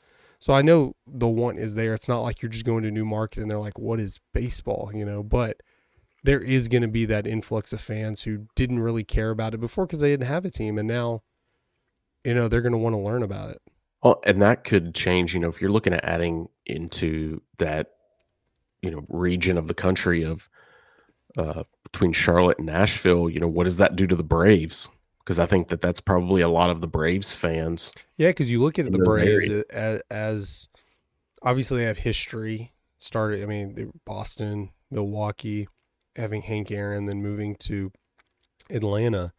so 0.42 0.54
i 0.54 0.62
know 0.62 0.94
the 1.08 1.28
want 1.28 1.58
is 1.58 1.76
there 1.76 1.94
it's 1.94 2.10
not 2.10 2.20
like 2.20 2.42
you're 2.42 2.52
just 2.52 2.66
going 2.66 2.84
to 2.84 2.90
a 2.90 2.92
new 2.92 3.06
market 3.06 3.42
and 3.42 3.50
they're 3.50 3.58
like 3.58 3.80
what 3.80 4.00
is 4.00 4.20
baseball 4.34 4.92
you 4.94 5.06
know 5.06 5.24
but 5.24 5.62
there 6.24 6.42
is 6.42 6.68
going 6.68 6.82
to 6.82 6.88
be 6.90 7.06
that 7.06 7.26
influx 7.26 7.72
of 7.72 7.80
fans 7.80 8.24
who 8.24 8.46
didn't 8.56 8.80
really 8.80 9.04
care 9.04 9.30
about 9.30 9.54
it 9.54 9.60
before 9.60 9.86
because 9.86 10.02
they 10.02 10.12
didn't 10.12 10.28
have 10.28 10.44
a 10.44 10.52
team 10.52 10.78
and 10.78 10.88
now 10.88 11.22
you 12.26 12.34
know 12.34 12.50
they're 12.50 12.62
going 12.62 12.74
to 12.74 12.78
want 12.78 12.94
to 12.94 13.00
learn 13.00 13.24
about 13.24 13.50
it 13.50 13.62
Well, 14.04 14.20
and 14.26 14.42
that 14.42 14.64
could 14.64 14.96
change. 14.96 15.34
You 15.34 15.40
know, 15.40 15.50
if 15.50 15.62
you're 15.62 15.72
looking 15.72 15.94
at 15.94 16.04
adding 16.04 16.50
into 16.66 17.42
that, 17.58 17.92
you 18.82 18.90
know, 18.90 19.06
region 19.10 19.58
of 19.58 19.68
the 19.68 19.74
country 19.74 20.24
of 20.24 20.50
uh, 21.38 21.64
between 21.84 22.12
Charlotte 22.12 22.58
and 22.58 22.68
Nashville, 22.68 23.30
you 23.30 23.40
know, 23.40 23.48
what 23.48 23.66
does 23.66 23.78
that 23.78 23.96
do 23.96 24.08
to 24.08 24.16
the 24.16 24.24
Braves? 24.24 24.90
Because 25.24 25.40
I 25.40 25.46
think 25.46 25.70
that 25.70 25.82
that's 25.82 26.02
probably 26.02 26.42
a 26.42 26.50
lot 26.50 26.70
of 26.70 26.82
the 26.82 26.88
Braves 26.88 27.34
fans. 27.34 27.92
Yeah, 28.18 28.30
because 28.30 28.50
you 28.50 28.62
look 28.62 28.80
at 28.80 28.92
the 28.92 29.00
Braves 29.00 29.50
as, 29.72 30.02
as 30.10 30.68
obviously 31.42 31.80
they 31.80 31.86
have 31.86 32.00
history. 32.00 32.74
Started, 32.98 33.42
I 33.42 33.48
mean, 33.48 33.92
Boston, 34.06 34.70
Milwaukee, 34.92 35.68
having 36.16 36.44
Hank 36.44 36.70
Aaron, 36.70 37.08
then 37.08 37.22
moving 37.22 37.56
to 37.62 37.92
Atlanta, 38.70 39.34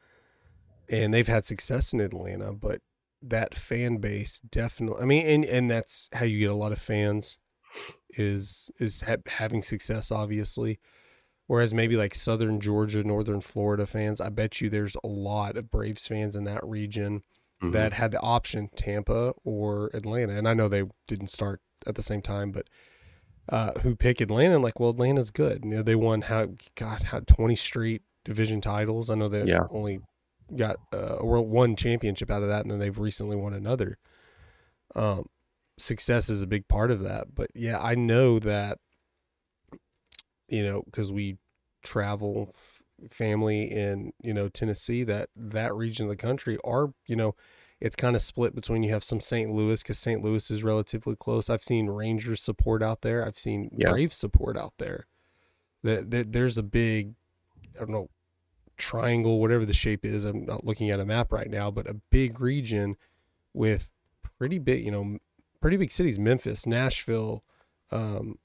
and 0.88 1.14
they've 1.14 1.28
had 1.28 1.44
success 1.44 1.92
in 1.92 2.00
Atlanta. 2.00 2.52
But 2.52 2.80
that 3.22 3.54
fan 3.54 3.98
base 3.98 4.40
definitely, 4.40 5.00
I 5.00 5.04
mean, 5.04 5.26
and 5.26 5.44
and 5.44 5.70
that's 5.70 6.08
how 6.12 6.24
you 6.24 6.40
get 6.40 6.50
a 6.50 6.56
lot 6.56 6.72
of 6.72 6.80
fans 6.80 7.38
is 8.10 8.70
is 8.78 9.02
ha- 9.02 9.16
having 9.26 9.62
success, 9.62 10.10
obviously. 10.10 10.80
Whereas 11.52 11.74
maybe 11.74 11.98
like 11.98 12.14
Southern 12.14 12.60
Georgia, 12.60 13.04
Northern 13.04 13.42
Florida 13.42 13.84
fans, 13.84 14.22
I 14.22 14.30
bet 14.30 14.62
you 14.62 14.70
there's 14.70 14.96
a 15.04 15.06
lot 15.06 15.58
of 15.58 15.70
Braves 15.70 16.08
fans 16.08 16.34
in 16.34 16.44
that 16.44 16.66
region 16.66 17.24
Mhm. 17.62 17.72
that 17.72 17.92
had 17.92 18.10
the 18.10 18.20
option 18.20 18.70
Tampa 18.74 19.34
or 19.44 19.90
Atlanta. 19.92 20.32
And 20.34 20.48
I 20.48 20.54
know 20.54 20.66
they 20.66 20.84
didn't 21.06 21.26
start 21.26 21.60
at 21.86 21.94
the 21.94 22.02
same 22.02 22.22
time, 22.22 22.52
but 22.52 22.68
uh, 23.50 23.72
who 23.80 23.94
pick 23.94 24.22
Atlanta? 24.22 24.54
And 24.54 24.64
like, 24.64 24.80
well, 24.80 24.88
Atlanta's 24.88 25.30
good. 25.30 25.62
You 25.66 25.72
know, 25.72 25.82
they 25.82 25.94
won 25.94 26.22
how 26.22 26.54
God 26.74 27.02
had 27.02 27.26
twenty 27.26 27.56
straight 27.56 28.00
division 28.24 28.62
titles. 28.62 29.10
I 29.10 29.14
know 29.14 29.28
they 29.28 29.44
Yeah. 29.44 29.66
only 29.68 30.00
got 30.56 30.76
uh, 30.90 31.16
a 31.18 31.26
world 31.26 31.50
one 31.50 31.76
championship 31.76 32.30
out 32.30 32.40
of 32.40 32.48
that, 32.48 32.62
and 32.62 32.70
then 32.70 32.78
they've 32.78 32.98
recently 32.98 33.36
won 33.36 33.52
another. 33.52 33.98
Um, 34.94 35.26
success 35.78 36.30
is 36.30 36.40
a 36.40 36.46
big 36.46 36.66
part 36.66 36.90
of 36.90 37.00
that, 37.00 37.34
but 37.34 37.50
yeah, 37.54 37.78
I 37.78 37.94
know 37.94 38.38
that 38.38 38.78
you 40.48 40.62
know 40.62 40.82
because 40.86 41.12
we 41.12 41.36
travel 41.82 42.50
f- 42.50 42.82
family 43.10 43.64
in 43.70 44.12
you 44.22 44.32
know 44.32 44.48
Tennessee 44.48 45.02
that 45.04 45.28
that 45.36 45.74
region 45.74 46.04
of 46.06 46.10
the 46.10 46.16
country 46.16 46.56
are 46.64 46.92
you 47.06 47.16
know 47.16 47.34
it's 47.80 47.96
kind 47.96 48.14
of 48.14 48.22
split 48.22 48.54
between 48.54 48.84
you 48.84 48.90
have 48.92 49.02
some 49.02 49.18
St. 49.18 49.50
Louis 49.50 49.82
because 49.82 49.98
St. 49.98 50.22
Louis 50.22 50.48
is 50.52 50.62
relatively 50.62 51.16
close. 51.16 51.50
I've 51.50 51.64
seen 51.64 51.88
Rangers 51.90 52.40
support 52.40 52.80
out 52.80 53.00
there. 53.00 53.26
I've 53.26 53.36
seen 53.36 53.70
Yeah. 53.76 53.90
Braves 53.90 54.16
support 54.16 54.56
out 54.56 54.74
there. 54.78 55.06
That 55.82 56.10
that 56.12 56.30
there's 56.32 56.56
a 56.56 56.62
big 56.62 57.14
I 57.74 57.80
don't 57.80 57.90
know 57.90 58.08
triangle 58.76 59.40
whatever 59.40 59.64
the 59.64 59.72
shape 59.72 60.04
is. 60.04 60.24
I'm 60.24 60.44
not 60.44 60.64
looking 60.64 60.90
at 60.90 61.00
a 61.00 61.04
map 61.04 61.32
right 61.32 61.50
now, 61.50 61.70
but 61.70 61.88
a 61.88 61.94
big 62.10 62.40
region 62.40 62.96
with 63.52 63.90
pretty 64.38 64.58
big 64.60 64.84
you 64.84 64.90
know 64.92 65.18
pretty 65.60 65.76
big 65.76 65.90
cities 65.90 66.18
Memphis, 66.20 66.66
Nashville, 66.66 67.42
um, 67.90 68.38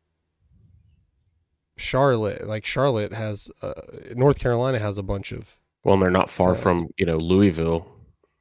Charlotte. 1.77 2.47
Like 2.47 2.65
Charlotte 2.65 3.13
has 3.13 3.49
uh, 3.61 3.73
North 4.15 4.39
Carolina 4.39 4.79
has 4.79 4.97
a 4.97 5.03
bunch 5.03 5.31
of 5.31 5.59
Well, 5.83 5.93
and 5.93 6.01
they're 6.01 6.09
not 6.11 6.29
far 6.29 6.55
from 6.55 6.89
you 6.97 7.05
know 7.05 7.17
Louisville, 7.17 7.87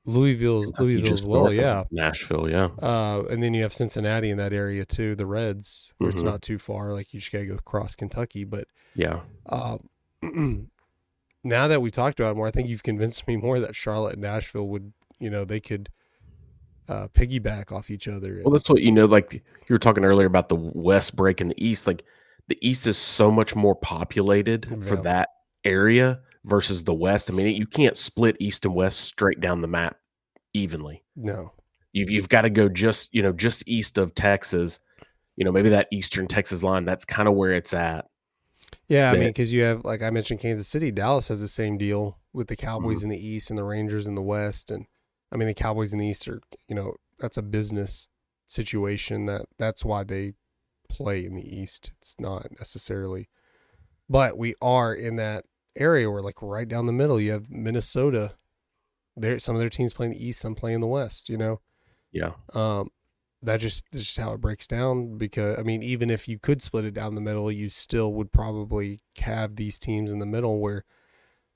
Louisville's 0.05 0.67
Kentucky, 0.67 0.85
Louisville 0.99 1.13
as 1.13 1.27
well. 1.27 1.53
Yeah. 1.53 1.85
Nashville, 1.91 2.49
yeah, 2.51 2.69
Uh, 2.81 3.25
and 3.31 3.43
then 3.43 3.55
you 3.55 3.63
have 3.63 3.73
Cincinnati 3.73 4.31
in 4.31 4.37
that 4.39 4.53
area 4.53 4.85
too, 4.85 5.15
the 5.15 5.27
Reds, 5.27 5.93
where 5.99 6.11
it's 6.11 6.23
Mhm. 6.23 6.27
not 6.27 6.43
too 6.43 6.59
far. 6.59 6.93
Like 6.93 7.13
you 7.15 7.21
just 7.21 7.33
gotta 7.33 7.47
go 7.47 7.55
across 7.55 7.95
Kentucky. 7.95 8.45
But 8.45 8.69
yeah. 8.95 9.21
um, 9.47 9.89
now 11.45 11.69
that 11.69 11.81
we 11.83 11.91
talked 11.91 12.21
about 12.21 12.33
it 12.33 12.37
more, 12.37 12.47
I 12.47 12.51
think 12.51 12.69
you've 12.69 12.83
convinced 12.83 13.27
me 13.29 13.37
more 13.37 13.61
that 13.61 13.75
Charlotte 13.77 14.15
and 14.15 14.23
Nashville 14.23 14.69
would, 14.69 14.93
you 15.19 15.31
know, 15.31 15.45
they 15.45 15.61
could 15.61 15.89
uh, 16.89 17.09
piggyback 17.09 17.73
off 17.73 17.91
each 17.91 18.07
other. 18.07 18.41
Well, 18.45 18.53
that's 18.53 18.69
what 18.71 18.81
you 18.81 18.93
know. 18.93 19.07
Like 19.07 19.33
you 19.35 19.41
were 19.71 19.79
talking 19.79 20.05
earlier 20.05 20.27
about 20.29 20.49
the 20.49 20.55
West 20.57 21.17
breaking 21.17 21.49
the 21.49 21.65
East. 21.65 21.87
Like 21.89 22.05
the 22.49 22.59
East 22.61 22.87
is 22.87 22.97
so 22.99 23.31
much 23.31 23.55
more 23.57 23.75
populated 23.75 24.67
for 24.83 24.97
that 24.97 25.31
area 25.65 26.21
versus 26.45 26.85
the 26.85 26.95
West. 26.95 27.31
I 27.31 27.35
mean, 27.35 27.57
you 27.57 27.67
can't 27.67 27.97
split 27.97 28.37
East 28.41 28.65
and 28.65 28.75
West 28.75 29.01
straight 29.01 29.41
down 29.41 29.61
the 29.63 29.69
map 29.69 29.97
evenly. 30.55 31.03
no, 31.15 31.53
You've 31.93 32.11
you've 32.11 32.29
got 32.29 32.43
to 32.43 32.51
go 32.51 32.69
just 32.69 33.15
you 33.15 33.23
know 33.23 33.33
just 33.33 33.67
east 33.67 33.97
of 33.97 34.15
Texas. 34.15 34.81
You 35.37 35.45
know, 35.45 35.53
maybe 35.53 35.71
that 35.71 35.89
eastern 35.91 36.27
Texas 36.27 36.63
line. 36.63 36.85
That's 36.85 37.05
kind 37.07 37.27
of 37.29 37.35
where 37.35 37.53
it's 37.53 37.73
at. 37.75 38.07
yeah, 38.89 39.11
I 39.11 39.15
mean, 39.15 39.29
because 39.29 39.51
you 39.53 39.63
have 39.63 39.85
like 39.85 40.03
I 40.03 40.11
mentioned, 40.11 40.41
Kansas 40.41 40.69
City, 40.69 40.91
Dallas 40.91 41.29
has 41.29 41.41
the 41.41 41.49
same 41.49 41.79
deal 41.79 42.19
with 42.35 42.49
the 42.49 42.57
Cowboys 42.57 42.99
Mm-hmm. 42.99 43.05
in 43.13 43.19
the 43.19 43.27
East 43.27 43.49
and 43.51 43.59
the 43.59 43.65
Rangers 43.65 44.07
in 44.07 44.15
the 44.15 44.23
West, 44.23 44.71
and 44.71 44.85
I 45.33 45.37
mean 45.37 45.49
the 45.49 45.55
Cowboys 45.55 45.93
in 45.95 45.99
the 45.99 46.07
East 46.07 46.29
are, 46.29 46.41
you 46.69 46.75
know, 46.75 46.95
that's 47.19 47.39
a 47.39 47.43
business 47.43 48.09
situation 48.47 49.27
that 49.27 49.47
that's 49.59 49.85
why 49.85 50.05
they 50.05 50.35
play 50.89 51.25
in 51.25 51.35
the 51.35 51.57
East. 51.57 51.93
It's 51.99 52.17
not 52.19 52.47
necessarily, 52.59 53.29
but 54.09 54.39
we 54.39 54.55
are 54.61 54.95
in 54.95 55.17
that 55.17 55.45
area 55.77 56.11
where 56.11 56.23
like 56.23 56.43
right 56.43 56.69
down 56.69 56.87
the 56.87 56.93
middle, 56.93 57.21
you 57.21 57.33
have 57.33 57.51
Minnesota. 57.51 58.33
There, 59.17 59.39
some 59.39 59.55
of 59.55 59.61
their 59.61 59.71
teams 59.71 59.93
playing 59.93 60.13
the 60.13 60.27
East, 60.27 60.41
some 60.41 60.55
playing 60.55 60.81
the 60.81 60.87
West. 60.87 61.29
You 61.29 61.37
know, 61.37 61.61
Yeah, 62.13 62.33
um, 62.55 62.91
that 63.43 63.61
just 63.61 63.85
that's 63.93 64.05
just 64.05 64.19
how 64.19 64.33
it 64.33 64.41
breaks 64.41 64.67
down. 64.67 65.17
Because 65.17 65.59
I 65.59 65.63
mean, 65.63 65.83
even 65.83 66.11
if 66.11 66.29
you 66.29 66.39
could 66.39 66.63
split 66.63 66.85
it 66.85 66.95
down 66.95 67.15
the 67.15 67.21
middle, 67.21 67.51
you 67.51 67.69
still 67.69 68.13
would 68.15 68.33
probably 68.33 69.01
have 69.21 69.57
these 69.57 69.79
teams 69.79 70.13
in 70.13 70.19
the 70.19 70.27
middle 70.27 70.61
where. 70.61 70.85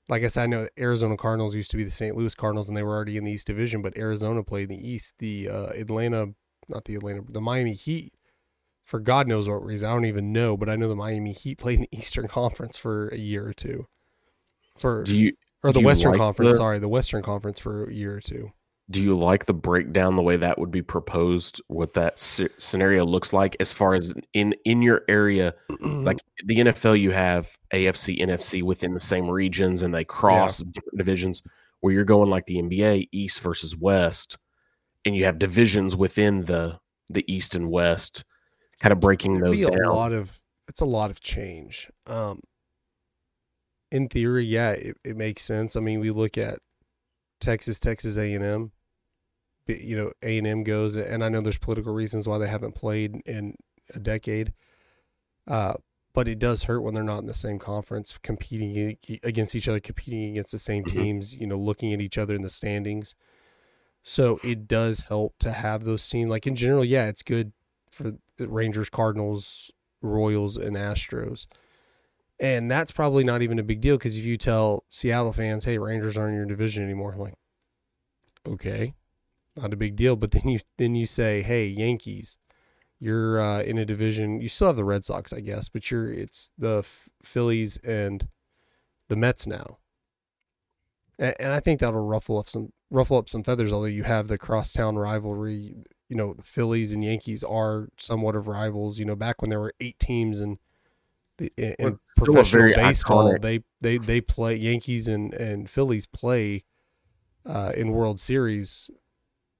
Like 0.09 0.23
I 0.25 0.27
said, 0.27 0.43
I 0.43 0.47
know 0.47 0.67
Arizona 0.77 1.15
Cardinals 1.15 1.55
used 1.55 1.71
to 1.71 1.77
be 1.77 1.85
the 1.85 1.91
St. 1.91 2.17
Louis 2.17 2.35
Cardinals, 2.35 2.67
and 2.67 2.75
they 2.75 2.83
were 2.83 2.93
already 2.93 3.15
in 3.15 3.23
the 3.23 3.31
East 3.31 3.47
Division. 3.47 3.81
But 3.81 3.97
Arizona 3.97 4.43
played 4.43 4.69
in 4.69 4.77
the 4.77 4.89
East. 4.89 5.13
The 5.19 5.47
uh, 5.47 5.67
Atlanta, 5.67 6.33
not 6.67 6.83
the 6.83 6.95
Atlanta, 6.95 7.21
the 7.29 7.39
Miami 7.39 7.71
Heat 7.71 8.13
for 8.91 8.99
God 8.99 9.25
knows 9.25 9.47
what 9.47 9.63
reason. 9.63 9.89
I 9.89 9.93
don't 9.93 10.03
even 10.03 10.33
know, 10.33 10.57
but 10.57 10.67
I 10.67 10.75
know 10.75 10.89
the 10.89 10.97
Miami 10.97 11.31
Heat 11.31 11.57
played 11.57 11.79
in 11.79 11.87
the 11.89 11.97
Eastern 11.97 12.27
Conference 12.27 12.75
for 12.75 13.07
a 13.07 13.17
year 13.17 13.47
or 13.47 13.53
two. 13.53 13.87
For 14.77 15.03
do 15.03 15.17
you 15.17 15.31
or 15.63 15.71
the 15.71 15.79
Western 15.79 16.11
like 16.11 16.19
Conference, 16.19 16.55
the- 16.55 16.57
sorry, 16.57 16.77
the 16.77 16.89
Western 16.89 17.23
Conference 17.23 17.57
for 17.57 17.85
a 17.85 17.93
year 17.93 18.13
or 18.13 18.19
two. 18.19 18.51
do 18.89 19.01
you 19.01 19.17
like 19.17 19.45
the 19.45 19.53
breakdown 19.53 20.17
the 20.17 20.21
way 20.21 20.35
that 20.35 20.59
would 20.59 20.71
be 20.71 20.81
proposed? 20.81 21.61
What 21.67 21.93
that 21.93 22.17
sce- 22.17 22.49
scenario 22.57 23.05
looks 23.05 23.31
like 23.31 23.55
as 23.61 23.73
far 23.73 23.93
as 23.93 24.13
in 24.33 24.55
in 24.65 24.81
your 24.81 25.03
area, 25.07 25.53
like 25.79 26.17
the 26.43 26.57
NFL, 26.57 26.99
you 26.99 27.11
have 27.11 27.57
AFC, 27.73 28.19
NFC 28.19 28.61
within 28.61 28.93
the 28.93 28.99
same 28.99 29.29
regions, 29.29 29.83
and 29.83 29.93
they 29.93 30.03
cross 30.03 30.57
different 30.57 30.97
divisions. 30.97 31.41
Where 31.79 31.93
you're 31.93 32.03
going 32.03 32.29
like 32.29 32.45
the 32.45 32.61
NBA, 32.61 33.07
East 33.13 33.39
versus 33.39 33.73
West, 33.73 34.37
and 35.05 35.15
you 35.15 35.23
have 35.23 35.39
divisions 35.39 35.95
within 35.95 36.43
the 36.43 36.77
the 37.09 37.23
East 37.33 37.55
and 37.55 37.71
West, 37.71 38.25
kind 38.81 38.91
of 38.91 38.99
breaking 38.99 39.33
There'd 39.33 39.45
those 39.45 39.61
be 39.61 39.65
a 39.65 39.89
lot 39.89 40.11
of 40.11 40.41
it's 40.67 40.81
a 40.81 40.85
lot 40.85 41.11
of 41.11 41.19
change. 41.21 41.89
Um, 42.07 42.41
in 43.91 44.07
theory, 44.07 44.45
yeah, 44.45 44.71
it, 44.71 44.97
it 45.03 45.17
makes 45.17 45.43
sense. 45.43 45.75
I 45.75 45.81
mean, 45.81 45.99
we 45.99 46.11
look 46.11 46.37
at 46.37 46.59
Texas, 47.39 47.79
Texas 47.79 48.17
A 48.17 48.33
and 48.33 48.43
M. 48.43 48.71
You 49.67 49.95
know, 49.95 50.11
A 50.23 50.37
and 50.37 50.47
M 50.47 50.63
goes, 50.63 50.95
and 50.95 51.23
I 51.23 51.29
know 51.29 51.41
there's 51.41 51.57
political 51.57 51.93
reasons 51.93 52.27
why 52.27 52.37
they 52.37 52.47
haven't 52.47 52.75
played 52.75 53.21
in 53.25 53.55
a 53.93 53.99
decade. 53.99 54.53
Uh, 55.47 55.73
but 56.13 56.27
it 56.27 56.39
does 56.39 56.63
hurt 56.63 56.81
when 56.81 56.93
they're 56.93 57.03
not 57.03 57.19
in 57.19 57.25
the 57.25 57.33
same 57.33 57.57
conference, 57.57 58.17
competing 58.21 58.97
against 59.23 59.55
each 59.55 59.67
other, 59.67 59.79
competing 59.79 60.31
against 60.31 60.51
the 60.51 60.59
same 60.59 60.83
Mhm. 60.83 60.91
teams. 60.91 61.35
You 61.35 61.47
know, 61.47 61.57
looking 61.57 61.93
at 61.93 62.01
each 62.01 62.17
other 62.17 62.35
in 62.35 62.41
the 62.41 62.49
standings. 62.49 63.13
So 64.03 64.39
it 64.43 64.67
does 64.67 65.01
help 65.01 65.37
to 65.39 65.51
have 65.51 65.83
those 65.83 66.07
teams. 66.09 66.29
Like 66.29 66.47
in 66.47 66.55
general, 66.55 66.83
yeah, 66.83 67.07
it's 67.07 67.21
good 67.23 67.53
for 67.91 68.13
the 68.37 68.47
Rangers, 68.47 68.89
Cardinals, 68.89 69.71
Royals, 70.01 70.57
and 70.57 70.75
Astros. 70.75 71.45
And 72.39 72.71
that's 72.71 72.91
probably 72.91 73.23
not 73.23 73.41
even 73.41 73.59
a 73.59 73.63
big 73.63 73.81
deal 73.81 73.97
because 73.97 74.17
if 74.17 74.25
you 74.25 74.35
tell 74.37 74.85
Seattle 74.89 75.31
fans, 75.31 75.65
"Hey, 75.65 75.77
Rangers 75.77 76.17
aren't 76.17 76.31
in 76.31 76.37
your 76.37 76.45
division 76.45 76.83
anymore," 76.83 77.13
I'm 77.13 77.19
like, 77.19 77.35
okay, 78.47 78.95
not 79.55 79.73
a 79.73 79.77
big 79.77 79.95
deal. 79.95 80.15
But 80.15 80.31
then 80.31 80.47
you 80.47 80.59
then 80.77 80.95
you 80.95 81.05
say, 81.05 81.43
"Hey, 81.43 81.67
Yankees, 81.67 82.37
you're 82.99 83.39
uh, 83.39 83.61
in 83.61 83.77
a 83.77 83.85
division. 83.85 84.41
You 84.41 84.49
still 84.49 84.67
have 84.67 84.75
the 84.75 84.85
Red 84.85 85.05
Sox, 85.05 85.31
I 85.33 85.41
guess, 85.41 85.69
but 85.69 85.91
you're 85.91 86.11
it's 86.11 86.51
the 86.57 86.83
Phillies 87.23 87.77
and 87.77 88.27
the 89.07 89.15
Mets 89.15 89.45
now." 89.45 89.77
And, 91.19 91.35
and 91.39 91.53
I 91.53 91.59
think 91.59 91.79
that'll 91.79 92.01
ruffle 92.01 92.39
up 92.39 92.47
some 92.47 92.73
ruffle 92.91 93.17
up 93.17 93.29
some 93.29 93.43
feathers. 93.43 93.71
Although 93.71 93.87
you 93.87 94.03
have 94.03 94.27
the 94.27 94.37
crosstown 94.37 94.95
rivalry, 94.97 95.75
you 96.09 96.15
know, 96.15 96.33
the 96.33 96.43
Phillies 96.43 96.91
and 96.91 97.03
Yankees 97.03 97.43
are 97.43 97.89
somewhat 97.97 98.35
of 98.35 98.47
rivals. 98.47 98.99
You 98.99 99.05
know, 99.05 99.15
back 99.15 99.41
when 99.41 99.49
there 99.49 99.59
were 99.59 99.73
eight 99.79 99.97
teams 99.97 100.39
and 100.39 100.59
in, 101.39 101.49
in 101.57 101.75
Well, 101.79 101.93
it's 101.93 102.05
still 102.21 102.33
a 102.33 102.35
professional 102.35 102.73
baseball, 102.75 103.33
iconic- 103.33 103.41
they 103.41 103.59
they 103.79 103.97
they 103.97 104.21
play 104.21 104.55
Yankees 104.55 105.07
and 105.07 105.33
and 105.33 105.69
Phillies 105.69 106.05
play 106.05 106.63
uh, 107.45 107.71
in 107.75 107.91
World 107.91 108.19
Series 108.19 108.89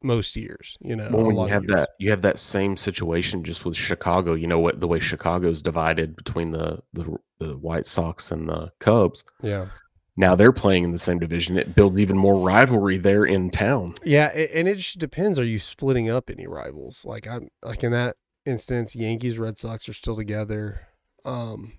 most 0.03 0.35
years. 0.35 0.77
You 0.81 0.95
know, 0.95 1.09
Well, 1.11 1.25
a 1.25 1.27
when 1.27 1.35
lot 1.35 1.47
you 1.47 1.53
have 1.53 1.67
that, 1.67 1.89
you 1.99 2.09
have 2.11 2.21
that 2.21 2.37
same 2.37 2.77
situation 2.77 3.43
just 3.43 3.65
with 3.65 3.75
Chicago. 3.75 4.33
You 4.33 4.47
know 4.47 4.59
what 4.59 4.79
the 4.79 4.87
way 4.87 4.99
Chicago's 4.99 5.61
divided 5.61 6.15
between 6.15 6.51
the 6.51 6.79
the, 6.93 7.17
the 7.39 7.57
White 7.57 7.85
Sox 7.85 8.31
and 8.31 8.47
the 8.49 8.71
Cubs. 8.79 9.23
Yeah, 9.41 9.67
Now 10.17 10.35
they're 10.35 10.51
playing 10.51 10.83
in 10.83 10.91
the 10.91 10.99
same 10.99 11.19
division. 11.19 11.57
It 11.57 11.73
builds 11.73 11.99
even 11.99 12.17
more 12.17 12.45
rivalry 12.45 12.97
there 12.97 13.23
in 13.23 13.49
town. 13.49 13.93
yeah, 14.03 14.27
and 14.27 14.67
it 14.67 14.75
just 14.75 14.99
depends. 14.99 15.39
Are 15.39 15.45
you 15.45 15.59
splitting 15.59 16.09
up 16.09 16.29
any 16.29 16.47
rivals? 16.47 17.05
Like 17.05 17.27
I'm 17.27 17.47
like 17.63 17.83
in 17.83 17.91
that 17.93 18.17
instance, 18.45 18.95
Yankees, 18.95 19.39
Red 19.39 19.57
Sox 19.57 19.87
are 19.87 19.93
still 19.93 20.15
together. 20.15 20.87
Um, 21.23 21.73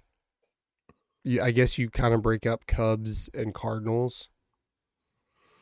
you, 1.24 1.42
I 1.42 1.50
guess 1.50 1.78
you 1.78 1.90
kind 1.90 2.14
of 2.14 2.22
break 2.22 2.46
up 2.46 2.66
Cubs 2.66 3.28
and 3.34 3.54
Cardinals. 3.54 4.28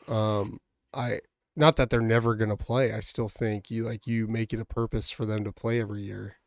Um, 0.07 0.59
I 0.93 1.19
not 1.55 1.75
that 1.75 1.89
they're 1.89 2.01
never 2.01 2.35
gonna 2.35 2.57
play. 2.57 2.93
I 2.93 3.01
still 3.01 3.29
think 3.29 3.69
you 3.69 3.83
like 3.83 4.07
you 4.07 4.27
make 4.27 4.53
it 4.53 4.59
a 4.59 4.65
purpose 4.65 5.09
for 5.09 5.25
them 5.25 5.43
to 5.43 5.51
play 5.51 5.81
every 5.81 6.03
year. 6.03 6.37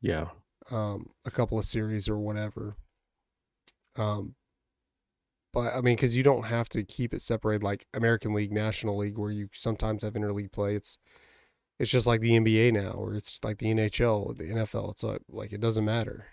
Yeah, 0.00 0.28
um, 0.70 1.10
a 1.24 1.30
couple 1.30 1.58
of 1.58 1.64
series 1.64 2.08
or 2.08 2.18
whatever. 2.18 2.76
Um, 3.96 4.34
but 5.54 5.74
I 5.74 5.80
mean, 5.80 5.96
because 5.96 6.16
you 6.16 6.22
don't 6.22 6.46
have 6.46 6.68
to 6.70 6.82
keep 6.84 7.14
it 7.14 7.22
separated 7.22 7.62
like 7.62 7.86
American 7.94 8.34
League, 8.34 8.52
National 8.52 8.96
League, 8.98 9.18
where 9.18 9.30
you 9.30 9.48
sometimes 9.52 10.02
have 10.02 10.14
interleague 10.14 10.52
play. 10.52 10.74
It's 10.74 10.98
it's 11.78 11.90
just 11.90 12.06
like 12.06 12.20
the 12.20 12.38
NBA 12.38 12.72
now, 12.72 12.90
or 12.90 13.14
it's 13.14 13.40
like 13.42 13.58
the 13.58 13.72
NHL, 13.72 14.36
the 14.36 14.44
NFL. 14.44 14.90
It's 14.92 15.02
like 15.02 15.22
like 15.28 15.52
it 15.52 15.60
doesn't 15.60 15.84
matter. 15.84 16.26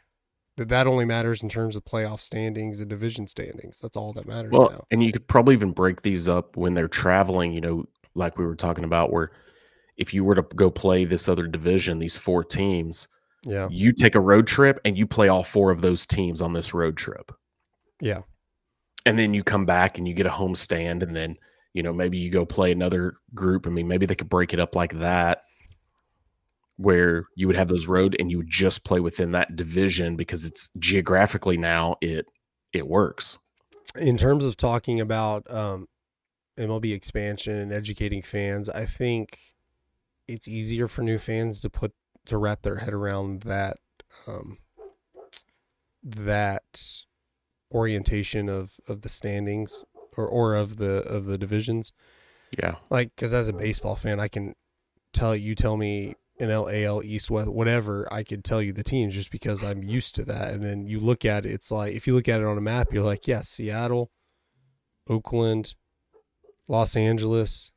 That 0.58 0.70
that 0.70 0.88
only 0.88 1.06
matters 1.06 1.42
in 1.42 1.50
terms 1.50 1.76
of 1.76 1.86
playoff 1.86 2.20
standings 2.20 2.80
and 2.80 2.90
division 2.90 3.28
standings. 3.28 3.80
That's 3.80 3.96
all 3.98 4.14
that 4.14 4.28
matters 4.28 4.52
well, 4.52 4.70
now. 4.70 4.86
and 4.92 5.04
you 5.04 5.12
could 5.12 5.28
probably 5.28 5.54
even 5.54 5.72
break 5.72 6.02
these 6.02 6.28
up 6.28 6.58
when 6.58 6.74
they're 6.74 6.88
traveling. 6.88 7.54
You 7.54 7.62
know, 7.62 7.86
like 8.16 8.38
we 8.38 8.46
were 8.46 8.56
talking 8.56 8.84
about, 8.84 9.12
where 9.12 9.32
if 9.98 10.14
you 10.14 10.24
were 10.24 10.36
to 10.36 10.44
go 10.56 10.70
play 10.70 11.06
this 11.06 11.30
other 11.30 11.48
division, 11.48 12.00
these 12.00 12.18
four 12.18 12.44
teams, 12.44 13.08
Yeah, 13.46 13.68
you 13.72 13.94
take 13.94 14.16
a 14.16 14.20
road 14.20 14.46
trip 14.46 14.80
and 14.84 14.98
you 14.98 15.08
play 15.08 15.30
all 15.30 15.44
four 15.44 15.72
of 15.72 15.82
those 15.82 16.06
teams 16.06 16.42
on 16.42 16.54
this 16.54 16.74
road 16.74 16.98
trip. 16.98 17.32
yeah, 18.02 18.22
and 19.06 19.18
then 19.18 19.34
you 19.34 19.44
come 19.44 19.66
back 19.66 19.98
and 19.98 20.08
you 20.08 20.14
get 20.14 20.26
a 20.26 20.32
home 20.32 20.56
stand 20.56 21.04
and 21.04 21.16
then 21.16 21.38
you 21.74 21.84
know 21.84 21.94
maybe 21.94 22.18
you 22.18 22.30
go 22.30 22.46
play 22.46 22.72
another 22.72 23.16
group. 23.34 23.68
I 23.68 23.70
mean 23.70 23.88
maybe 23.88 24.06
they 24.06 24.16
could 24.16 24.30
break 24.30 24.54
it 24.54 24.60
up 24.60 24.76
like 24.76 24.94
that 25.00 25.44
where 26.78 27.26
you 27.36 27.46
would 27.46 27.56
have 27.56 27.68
those 27.68 27.88
road 27.88 28.16
and 28.20 28.32
you 28.32 28.38
would 28.38 28.50
just 28.50 28.84
play 28.84 29.00
within 29.00 29.32
that 29.32 29.56
division 29.56 30.16
because 30.16 30.46
it's 30.46 30.70
geographically 30.80 31.58
now 31.58 31.96
it 32.02 32.26
it 32.74 32.88
works. 32.88 33.38
In 33.96 34.18
terms 34.18 34.46
of 34.46 34.58
talking 34.58 35.02
about 35.02 35.50
um, 35.52 35.88
MLB 36.58 36.94
expansion 36.94 37.58
and 37.58 37.74
educating 37.74 38.22
fans, 38.22 38.70
I 38.70 38.86
think 38.86 39.38
it's 40.28 40.48
easier 40.48 40.88
for 40.88 41.02
new 41.02 41.18
fans 41.18 41.62
to 41.62 41.70
put 41.70 41.94
to 42.26 42.38
wrap 42.38 42.62
their 42.62 42.78
head 42.78 42.94
around 42.94 43.42
that 43.42 43.78
um, 44.28 44.58
that 46.04 46.84
orientation 47.72 48.50
of 48.50 48.80
of 48.88 49.02
the 49.02 49.10
standings 49.10 49.84
or 50.18 50.28
or 50.28 50.56
of 50.56 50.78
the 50.78 51.04
of 51.08 51.26
the 51.26 51.38
divisions. 51.38 51.92
yeah 52.62 52.76
Like, 52.90 53.16
because 53.16 53.34
as 53.34 53.48
a 53.48 53.54
baseball 53.54 53.96
fan, 53.96 54.20
I 54.20 54.28
can 54.28 54.56
tell 55.14 55.36
you 55.36 55.56
tell 55.56 55.78
me 55.78 56.16
an 56.40 56.50
LAL 56.50 57.04
East 57.04 57.30
West 57.30 57.50
whatever 57.50 58.12
I 58.12 58.24
could 58.24 58.44
tell 58.44 58.62
you 58.62 58.74
the 58.74 58.84
teams 58.84 59.14
just 59.14 59.32
because 59.32 59.64
I'm 59.64 59.84
used 59.84 60.16
to 60.16 60.26
that. 60.26 60.54
And 60.54 60.64
then 60.64 60.88
you 60.88 61.00
look 61.00 61.24
at 61.26 61.46
it, 61.46 61.52
it's 61.52 61.72
like 61.72 61.94
if 61.94 62.08
you 62.08 62.16
look 62.16 62.28
at 62.28 62.40
it 62.40 62.46
on 62.46 62.58
a 62.58 62.62
map, 62.62 62.88
you're 62.92 63.04
like, 63.04 63.28
yes, 63.28 63.48
Seattle, 63.50 64.12
Oakland, 65.08 65.76
Los 66.68 66.96
Angeles, 66.96 67.72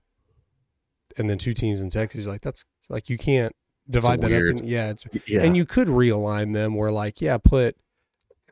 and 1.17 1.29
then 1.29 1.39
two 1.39 1.53
teams 1.53 1.81
in 1.81 1.91
Texas. 1.91 2.23
You're 2.23 2.33
like 2.33 2.43
that's 2.43 2.65
like 2.89 3.09
you 3.09 3.19
can't 3.19 3.55
divide 3.89 4.21
that 4.23 4.31
weird. 4.31 4.57
up. 4.57 4.63
In, 4.63 4.69
yeah, 4.69 4.91
it's 4.91 5.05
yeah 5.27 5.43
and 5.43 5.57
you 5.57 5.67
could 5.67 5.89
realign 5.89 6.55
them 6.55 6.75
where 6.75 6.91
like 6.91 7.21
yeah 7.21 7.39
put 7.39 7.77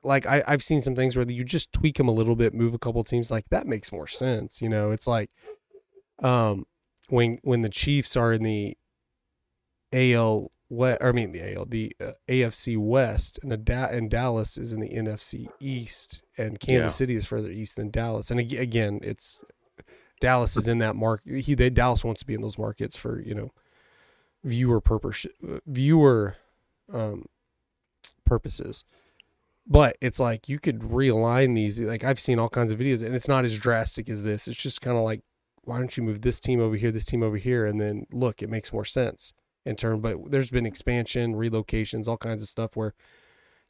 like 0.04 0.26
I, 0.26 0.42
i've 0.46 0.62
seen 0.62 0.80
some 0.80 0.94
things 0.96 1.16
where 1.16 1.28
you 1.30 1.44
just 1.44 1.72
tweak 1.72 1.96
them 1.96 2.08
a 2.08 2.12
little 2.12 2.36
bit 2.36 2.54
move 2.54 2.74
a 2.74 2.78
couple 2.78 3.02
teams 3.04 3.30
like 3.30 3.48
that 3.50 3.66
makes 3.66 3.92
more 3.92 4.08
sense 4.08 4.60
you 4.60 4.68
know? 4.68 4.90
It's 4.90 5.06
like 5.06 5.30
um 6.22 6.66
when 7.08 7.38
when 7.42 7.62
the 7.62 7.68
chiefs 7.68 8.16
are 8.16 8.32
in 8.32 8.42
the 8.42 8.76
al 9.92 10.50
what 10.68 11.02
i 11.04 11.12
mean 11.12 11.32
the 11.32 11.54
al 11.54 11.66
the 11.66 11.94
uh, 12.00 12.12
afc 12.28 12.78
west 12.78 13.38
and 13.42 13.52
the 13.52 13.56
da- 13.58 13.88
and 13.90 14.10
dallas 14.10 14.56
is 14.56 14.72
in 14.72 14.80
the 14.80 14.88
nfc 14.88 15.46
east 15.60 16.22
and 16.38 16.58
kansas 16.60 16.94
Yeah. 16.94 16.96
city 16.96 17.14
is 17.14 17.26
further 17.26 17.50
east 17.50 17.76
than 17.76 17.90
dallas. 17.90 18.30
And 18.30 18.40
ag- 18.40 18.54
again 18.54 19.00
it's 19.02 19.44
dallas 20.20 20.56
is 20.56 20.68
in 20.68 20.78
that 20.78 20.96
market 20.96 21.40
he 21.44 21.54
they 21.54 21.68
dallas 21.68 22.04
wants 22.04 22.20
to 22.20 22.26
be 22.26 22.34
in 22.34 22.40
those 22.40 22.56
markets 22.58 22.96
for 22.96 23.20
you 23.20 23.34
know 23.34 23.50
viewer 24.44 24.80
purpose 24.80 25.26
viewer 25.66 26.36
um 26.92 27.26
purposes 28.24 28.84
but 29.66 29.96
it's 30.00 30.18
like 30.18 30.48
you 30.48 30.58
could 30.58 30.80
realign 30.80 31.54
these 31.54 31.80
like 31.80 32.04
i've 32.04 32.20
seen 32.20 32.38
all 32.38 32.48
kinds 32.48 32.72
of 32.72 32.78
videos 32.78 33.04
and 33.04 33.14
it's 33.14 33.28
not 33.28 33.44
as 33.44 33.58
drastic 33.58 34.08
as 34.08 34.24
this. 34.24 34.48
It's 34.48 34.60
just 34.60 34.80
kind 34.80 34.96
of 34.96 35.04
like 35.04 35.22
why 35.64 35.78
don't 35.78 35.96
you 35.96 36.02
move 36.02 36.22
this 36.22 36.40
team 36.40 36.60
over 36.60 36.76
here 36.76 36.90
this 36.90 37.04
team 37.04 37.22
over 37.22 37.36
here 37.36 37.64
and 37.64 37.80
then 37.80 38.06
look 38.12 38.42
it 38.42 38.50
makes 38.50 38.72
more 38.72 38.84
sense 38.84 39.32
in 39.64 39.76
term 39.76 40.00
but 40.00 40.30
there's 40.30 40.50
been 40.50 40.66
expansion 40.66 41.34
relocations 41.34 42.08
all 42.08 42.16
kinds 42.16 42.42
of 42.42 42.48
stuff 42.48 42.76
where 42.76 42.94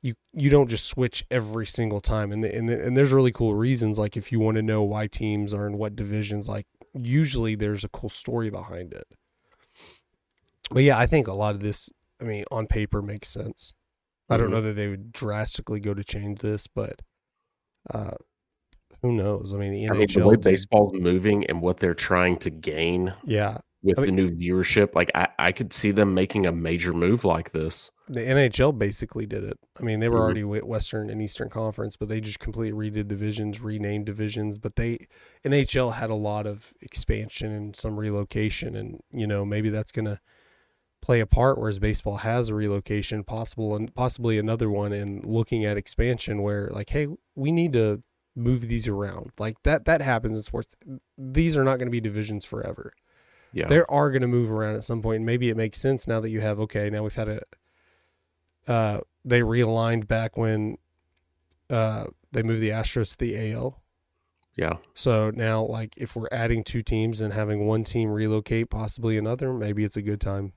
you 0.01 0.15
you 0.33 0.49
don't 0.49 0.69
just 0.69 0.87
switch 0.87 1.25
every 1.31 1.67
single 1.67 2.01
time 2.01 2.33
and 2.33 2.43
the, 2.43 2.55
and, 2.55 2.69
the, 2.69 2.85
and 2.85 2.97
there's 2.97 3.13
really 3.13 3.33
cool 3.33 3.55
reasons 3.55 3.99
like 3.99 4.17
if 4.17 4.33
you 4.33 4.41
want 4.41 4.57
to 4.57 4.63
know 4.63 4.83
why 4.83 5.07
teams 5.07 5.53
are 5.53 5.67
in 5.67 5.77
what 5.77 5.95
divisions 5.95 6.49
like 6.49 6.67
usually 6.95 7.55
there's 7.55 7.85
a 7.85 7.89
cool 7.89 8.11
story 8.11 8.51
behind 8.51 8.93
it. 8.93 9.07
But 10.71 10.85
yeah 10.85 10.99
i 10.99 11.05
think 11.05 11.29
a 11.29 11.35
lot 11.35 11.55
of 11.55 11.61
this 11.61 11.91
i 12.21 12.25
mean 12.25 12.45
on 12.51 12.67
paper 12.67 13.03
makes 13.03 13.29
sense 13.29 13.75
i 14.33 14.37
don't 14.37 14.49
Mhm. 14.49 14.53
know 14.53 14.61
that 14.63 14.75
they 14.75 14.89
would 14.89 15.13
drastically 15.13 15.81
go 15.81 15.95
to 15.95 16.05
change 16.05 16.41
this 16.41 16.67
but 16.67 17.01
uh 17.93 18.13
who 19.03 19.13
knows 19.13 19.53
i 19.53 19.57
mean 19.57 19.73
the 19.73 19.87
i 19.89 19.93
mean 19.93 20.07
the 20.09 20.21
NHL 20.21 20.31
way 20.31 20.37
baseball's 20.37 20.93
moving 20.95 21.45
and 21.47 21.61
what 21.61 21.79
they're 21.79 21.95
trying 21.95 22.37
to 22.39 22.51
gain 22.51 23.15
yeah 23.25 23.59
with 23.85 23.99
I 23.99 24.05
the 24.07 24.13
new 24.13 24.31
viewership, 24.31 24.95
like 24.95 25.11
I, 25.13 25.27
I 25.41 25.51
could 25.51 25.73
see 25.73 25.91
them 25.91 26.15
making 26.15 26.47
a 26.47 26.53
major 26.53 26.93
move 26.93 27.25
like 27.25 27.51
this. 27.51 27.91
The 28.09 28.21
NHL 28.21 28.79
basically 28.79 29.27
did 29.27 29.43
it. 29.43 29.59
I 29.81 29.83
mean, 29.83 29.99
they 29.99 30.09
were 30.09 30.19
Mhm. 30.19 30.23
already 30.23 30.45
Western 30.45 31.11
and 31.11 31.21
Eastern 31.21 31.49
Conference, 31.49 31.97
but 31.97 32.09
they 32.09 32.21
just 32.21 32.39
completely 32.39 32.79
redid 32.91 33.09
divisions, 33.09 33.61
renamed 33.61 34.07
divisions. 34.07 34.59
But 34.59 34.77
they 34.77 35.09
NHL 35.45 35.95
had 35.95 36.11
a 36.11 36.15
lot 36.15 36.47
of 36.47 36.73
expansion 36.81 37.51
and 37.51 37.75
some 37.75 37.99
relocation, 37.99 38.77
and 38.77 39.01
you 39.11 39.27
know 39.27 39.45
maybe 39.45 39.69
that's 39.69 39.91
gonna 39.91 40.21
play 41.03 41.21
a 41.21 41.27
part. 41.27 41.59
Whereas 41.59 41.79
baseball 41.79 42.17
has 42.19 42.49
a 42.49 42.55
relocation 42.55 43.23
possible 43.25 43.77
and 43.77 43.95
possibly 43.95 44.39
another 44.39 44.71
one, 44.71 44.93
and 44.93 45.23
looking 45.27 45.65
at 45.67 45.77
expansion 45.77 46.41
where 46.41 46.71
like, 46.73 46.89
hey, 46.91 47.09
we 47.35 47.53
need 47.53 47.75
to 47.75 48.03
move 48.35 48.69
these 48.69 48.89
around. 48.89 49.31
Like 49.39 49.63
that 49.65 49.85
that 49.85 50.01
happens 50.01 50.37
in 50.39 50.43
sports. 50.43 50.75
These 51.19 51.57
are 51.57 51.65
not 51.65 51.77
going 51.77 51.89
to 51.89 51.91
be 51.93 52.01
divisions 52.01 52.47
forever 52.47 52.95
Yeah. 53.53 53.67
they 53.69 53.83
are 53.91 54.11
going 54.11 54.23
to 54.23 54.29
move 54.29 54.51
around 54.51 54.77
at 54.77 54.85
some 54.85 55.03
point. 55.03 55.17
And 55.17 55.27
maybe 55.27 55.51
it 55.51 55.57
makes 55.59 55.79
sense 55.79 56.07
now 56.09 56.21
that 56.21 56.31
you 56.31 56.41
have 56.41 56.59
okay. 56.61 56.89
Now 56.89 57.03
we've 57.03 57.15
had 57.15 57.29
a. 57.29 57.43
Uh, 58.67 59.01
they 59.25 59.41
realigned 59.41 60.07
back 60.09 60.37
when, 60.37 60.79
uh, 61.69 62.05
they 62.33 62.43
moved 62.43 62.63
the 62.63 62.71
Astros 62.71 63.11
to 63.13 63.19
the 63.19 63.53
AL. 63.53 63.83
yeah. 64.57 64.75
So 64.95 65.31
now, 65.35 65.65
like, 65.65 65.95
if 65.97 66.15
we're 66.17 66.29
adding 66.31 66.63
two 66.65 66.81
teams 66.83 67.21
and 67.21 67.33
having 67.33 67.67
one 67.67 67.83
team 67.85 68.11
relocate, 68.11 68.71
possibly 68.71 69.19
another, 69.19 69.53
maybe 69.53 69.85
it's 69.85 69.97
a 69.97 70.03
good 70.03 70.21
time 70.21 70.53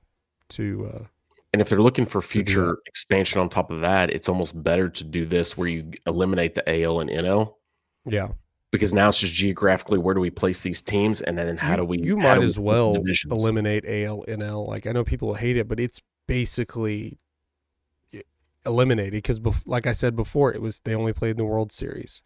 to. 0.50 0.90
Uh, 0.92 1.04
And 1.52 1.62
if 1.62 1.68
they're 1.68 1.80
looking 1.80 2.06
for 2.06 2.20
future 2.20 2.78
expansion 2.86 3.40
on 3.40 3.48
top 3.48 3.70
of 3.70 3.80
that, 3.80 4.10
it's 4.10 4.28
almost 4.28 4.62
better 4.62 4.88
to 4.90 5.04
do 5.04 5.24
this 5.24 5.56
where 5.56 5.68
you 5.68 5.92
eliminate 6.06 6.54
the 6.54 6.82
AL 6.84 7.00
and 7.00 7.10
NL 7.10 7.54
yeah, 8.04 8.28
because 8.70 8.92
now 8.94 9.08
it's 9.08 9.20
just 9.20 9.34
geographically 9.34 9.98
where 9.98 10.14
do 10.14 10.20
we 10.20 10.30
place 10.30 10.60
these 10.60 10.82
teams 10.82 11.20
and 11.20 11.36
then 11.38 11.56
how 11.56 11.76
do 11.76 11.84
we 11.84 11.98
You 11.98 12.16
might 12.16 12.38
we 12.38 12.44
as 12.44 12.58
well 12.58 12.96
eliminate 13.30 13.84
AL 13.86 14.24
NL. 14.28 14.66
Like 14.68 14.86
I 14.86 14.92
know 14.92 15.04
people 15.04 15.34
hate 15.34 15.56
it, 15.56 15.66
but 15.68 15.80
it's 15.80 16.00
basically 16.26 17.18
eliminated 18.64 19.12
because, 19.12 19.40
bef- 19.40 19.62
like 19.66 19.86
I 19.86 19.92
said 19.92 20.16
before, 20.16 20.52
it 20.52 20.60
was 20.60 20.80
they 20.80 20.94
only 20.94 21.12
played 21.12 21.32
in 21.32 21.36
the 21.36 21.44
World 21.44 21.72
Series. 21.72 22.22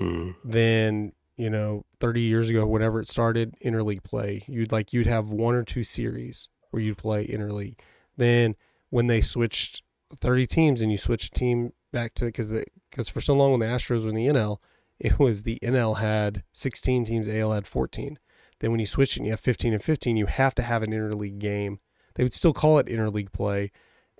Mm, 0.00 0.34
then 0.44 1.12
you 1.36 1.50
know 1.50 1.84
30 2.00 2.22
years 2.22 2.48
ago 2.50 2.66
whenever 2.66 3.00
it 3.00 3.08
started 3.08 3.54
interleague 3.64 4.02
play 4.02 4.42
you'd 4.46 4.72
like 4.72 4.92
you'd 4.92 5.06
have 5.06 5.28
one 5.28 5.54
or 5.54 5.62
two 5.62 5.84
series 5.84 6.48
where 6.70 6.82
you'd 6.82 6.98
play 6.98 7.26
interleague 7.26 7.76
then 8.16 8.54
when 8.90 9.06
they 9.06 9.20
switched 9.20 9.82
30 10.16 10.46
teams 10.46 10.80
and 10.80 10.90
you 10.90 10.98
switched 10.98 11.36
a 11.36 11.38
team 11.38 11.72
back 11.92 12.14
to 12.14 12.26
because 12.26 12.52
because 12.90 13.08
for 13.08 13.20
so 13.20 13.34
long 13.34 13.52
when 13.52 13.60
the 13.60 13.66
astros 13.66 14.02
were 14.04 14.10
in 14.10 14.14
the 14.14 14.26
nl 14.26 14.58
it 14.98 15.18
was 15.18 15.42
the 15.42 15.58
nl 15.62 15.98
had 15.98 16.42
16 16.52 17.04
teams 17.04 17.28
al 17.28 17.52
had 17.52 17.66
14 17.66 18.18
then 18.58 18.70
when 18.70 18.80
you 18.80 18.86
switch 18.86 19.16
it 19.16 19.20
and 19.20 19.26
you 19.26 19.32
have 19.32 19.40
15 19.40 19.72
and 19.72 19.82
15 19.82 20.16
you 20.16 20.26
have 20.26 20.54
to 20.54 20.62
have 20.62 20.82
an 20.82 20.90
interleague 20.90 21.38
game 21.38 21.80
they 22.14 22.22
would 22.22 22.34
still 22.34 22.52
call 22.52 22.78
it 22.78 22.86
interleague 22.86 23.32
play 23.32 23.70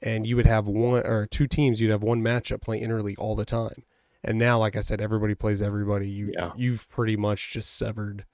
and 0.03 0.27
you 0.27 0.35
would 0.37 0.47
have 0.47 0.67
one 0.67 1.05
or 1.07 1.27
two 1.27 1.47
teams 1.47 1.81
you'd 1.81 1.91
have 1.91 2.03
one 2.03 2.23
matchup 2.23 2.63
play 2.63 2.81
interleague 2.81 3.19
all 3.19 3.35
the 3.37 3.45
time 3.45 3.85
and 4.23 4.37
now, 4.39 4.59
like 4.59 4.77
I 4.77 4.81
said, 4.81 5.01
everybody 5.01 5.35
plays 5.35 5.63
everybody. 5.63 6.07
You 6.07 6.33
Yeah. 6.35 6.53
you've 6.55 6.87
pretty 6.91 7.17
much 7.17 7.53
just 7.53 7.75
severed 7.75 8.27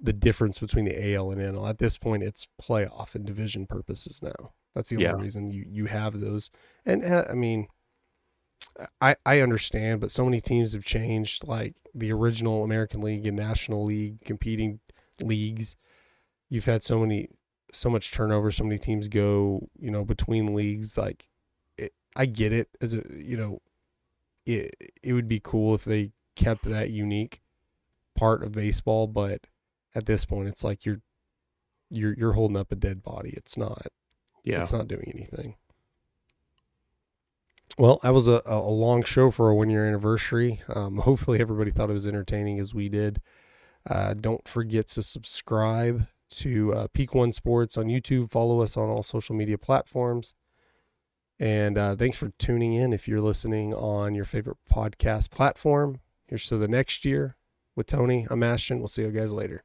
the 0.00 0.12
difference 0.12 0.58
between 0.58 0.84
the 0.84 1.14
AL 1.14 1.30
and 1.30 1.40
NL. 1.40 1.68
At 1.68 1.78
this 1.78 1.96
point, 1.96 2.22
it's 2.22 2.46
playoff 2.60 3.14
and 3.14 3.24
division 3.24 3.66
purposes 3.66 4.20
now. 4.22 4.52
That's 4.74 4.90
the 4.90 4.96
Yeah. 4.98 5.12
only 5.12 5.24
reason 5.24 5.50
you 5.50 5.64
you 5.68 5.86
have 5.86 6.20
those. 6.20 6.50
And 6.84 7.04
uh, 7.04 7.24
I 7.30 7.34
mean, 7.34 7.68
I 9.00 9.16
I 9.24 9.40
understand, 9.40 10.00
but 10.00 10.10
so 10.10 10.24
many 10.24 10.40
teams 10.40 10.72
have 10.72 10.84
changed. 10.84 11.46
Like 11.46 11.76
the 11.94 12.12
original 12.12 12.64
American 12.64 13.00
League 13.02 13.26
and 13.26 13.36
National 13.36 13.84
League 13.84 14.24
competing 14.24 14.80
leagues, 15.22 15.76
you've 16.48 16.64
had 16.64 16.82
so 16.82 16.98
many 17.00 17.28
so 17.72 17.88
much 17.90 18.12
turnover. 18.12 18.50
So 18.50 18.64
many 18.64 18.78
teams 18.78 19.08
go 19.08 19.68
you 19.78 19.90
know 19.90 20.04
between 20.04 20.54
leagues. 20.54 20.98
Like 20.98 21.28
it, 21.78 21.92
I 22.16 22.26
get 22.26 22.52
it 22.52 22.68
as 22.80 22.94
a 22.94 23.02
you 23.14 23.36
know 23.36 23.60
it 24.46 24.74
it 25.02 25.12
would 25.12 25.28
be 25.28 25.40
cool 25.40 25.74
if 25.74 25.84
they 25.84 26.12
kept 26.36 26.64
that 26.64 26.90
unique 26.90 27.40
part 28.16 28.42
of 28.42 28.52
baseball, 28.52 29.06
but 29.06 29.46
at 29.94 30.06
this 30.06 30.24
point 30.24 30.48
it's 30.48 30.64
like 30.64 30.84
you're 30.84 31.00
you're 31.90 32.14
you're 32.14 32.32
holding 32.32 32.56
up 32.56 32.72
a 32.72 32.76
dead 32.76 33.02
body. 33.02 33.34
It's 33.36 33.56
not 33.56 33.86
yeah. 34.44 34.62
it's 34.62 34.72
not 34.72 34.88
doing 34.88 35.10
anything. 35.14 35.56
Well, 37.76 37.98
that 38.02 38.14
was 38.14 38.28
a, 38.28 38.40
a 38.46 38.60
long 38.60 39.02
show 39.02 39.30
for 39.30 39.50
a 39.50 39.54
one 39.54 39.70
year 39.70 39.86
anniversary. 39.86 40.62
Um, 40.68 40.98
hopefully 40.98 41.40
everybody 41.40 41.70
thought 41.70 41.90
it 41.90 41.94
was 41.94 42.06
entertaining 42.06 42.60
as 42.60 42.74
we 42.74 42.88
did. 42.88 43.20
Uh, 43.88 44.14
don't 44.14 44.46
forget 44.46 44.86
to 44.88 45.02
subscribe 45.02 46.06
to 46.30 46.72
uh, 46.72 46.86
Peak 46.94 47.14
One 47.14 47.32
Sports 47.32 47.76
on 47.76 47.86
YouTube. 47.86 48.30
Follow 48.30 48.60
us 48.60 48.76
on 48.76 48.88
all 48.88 49.02
social 49.02 49.34
media 49.34 49.58
platforms. 49.58 50.34
And 51.38 51.76
uh, 51.76 51.96
thanks 51.96 52.16
for 52.16 52.30
tuning 52.38 52.74
in. 52.74 52.92
If 52.92 53.08
you're 53.08 53.20
listening 53.20 53.74
on 53.74 54.14
your 54.14 54.24
favorite 54.24 54.58
podcast 54.72 55.30
platform, 55.30 56.00
here's 56.26 56.46
to 56.48 56.56
the 56.56 56.68
next 56.68 57.04
year 57.04 57.36
with 57.74 57.88
Tony. 57.88 58.26
I'm 58.30 58.42
Ashton. 58.42 58.78
We'll 58.78 58.88
see 58.88 59.02
you 59.02 59.10
guys 59.10 59.32
later. 59.32 59.64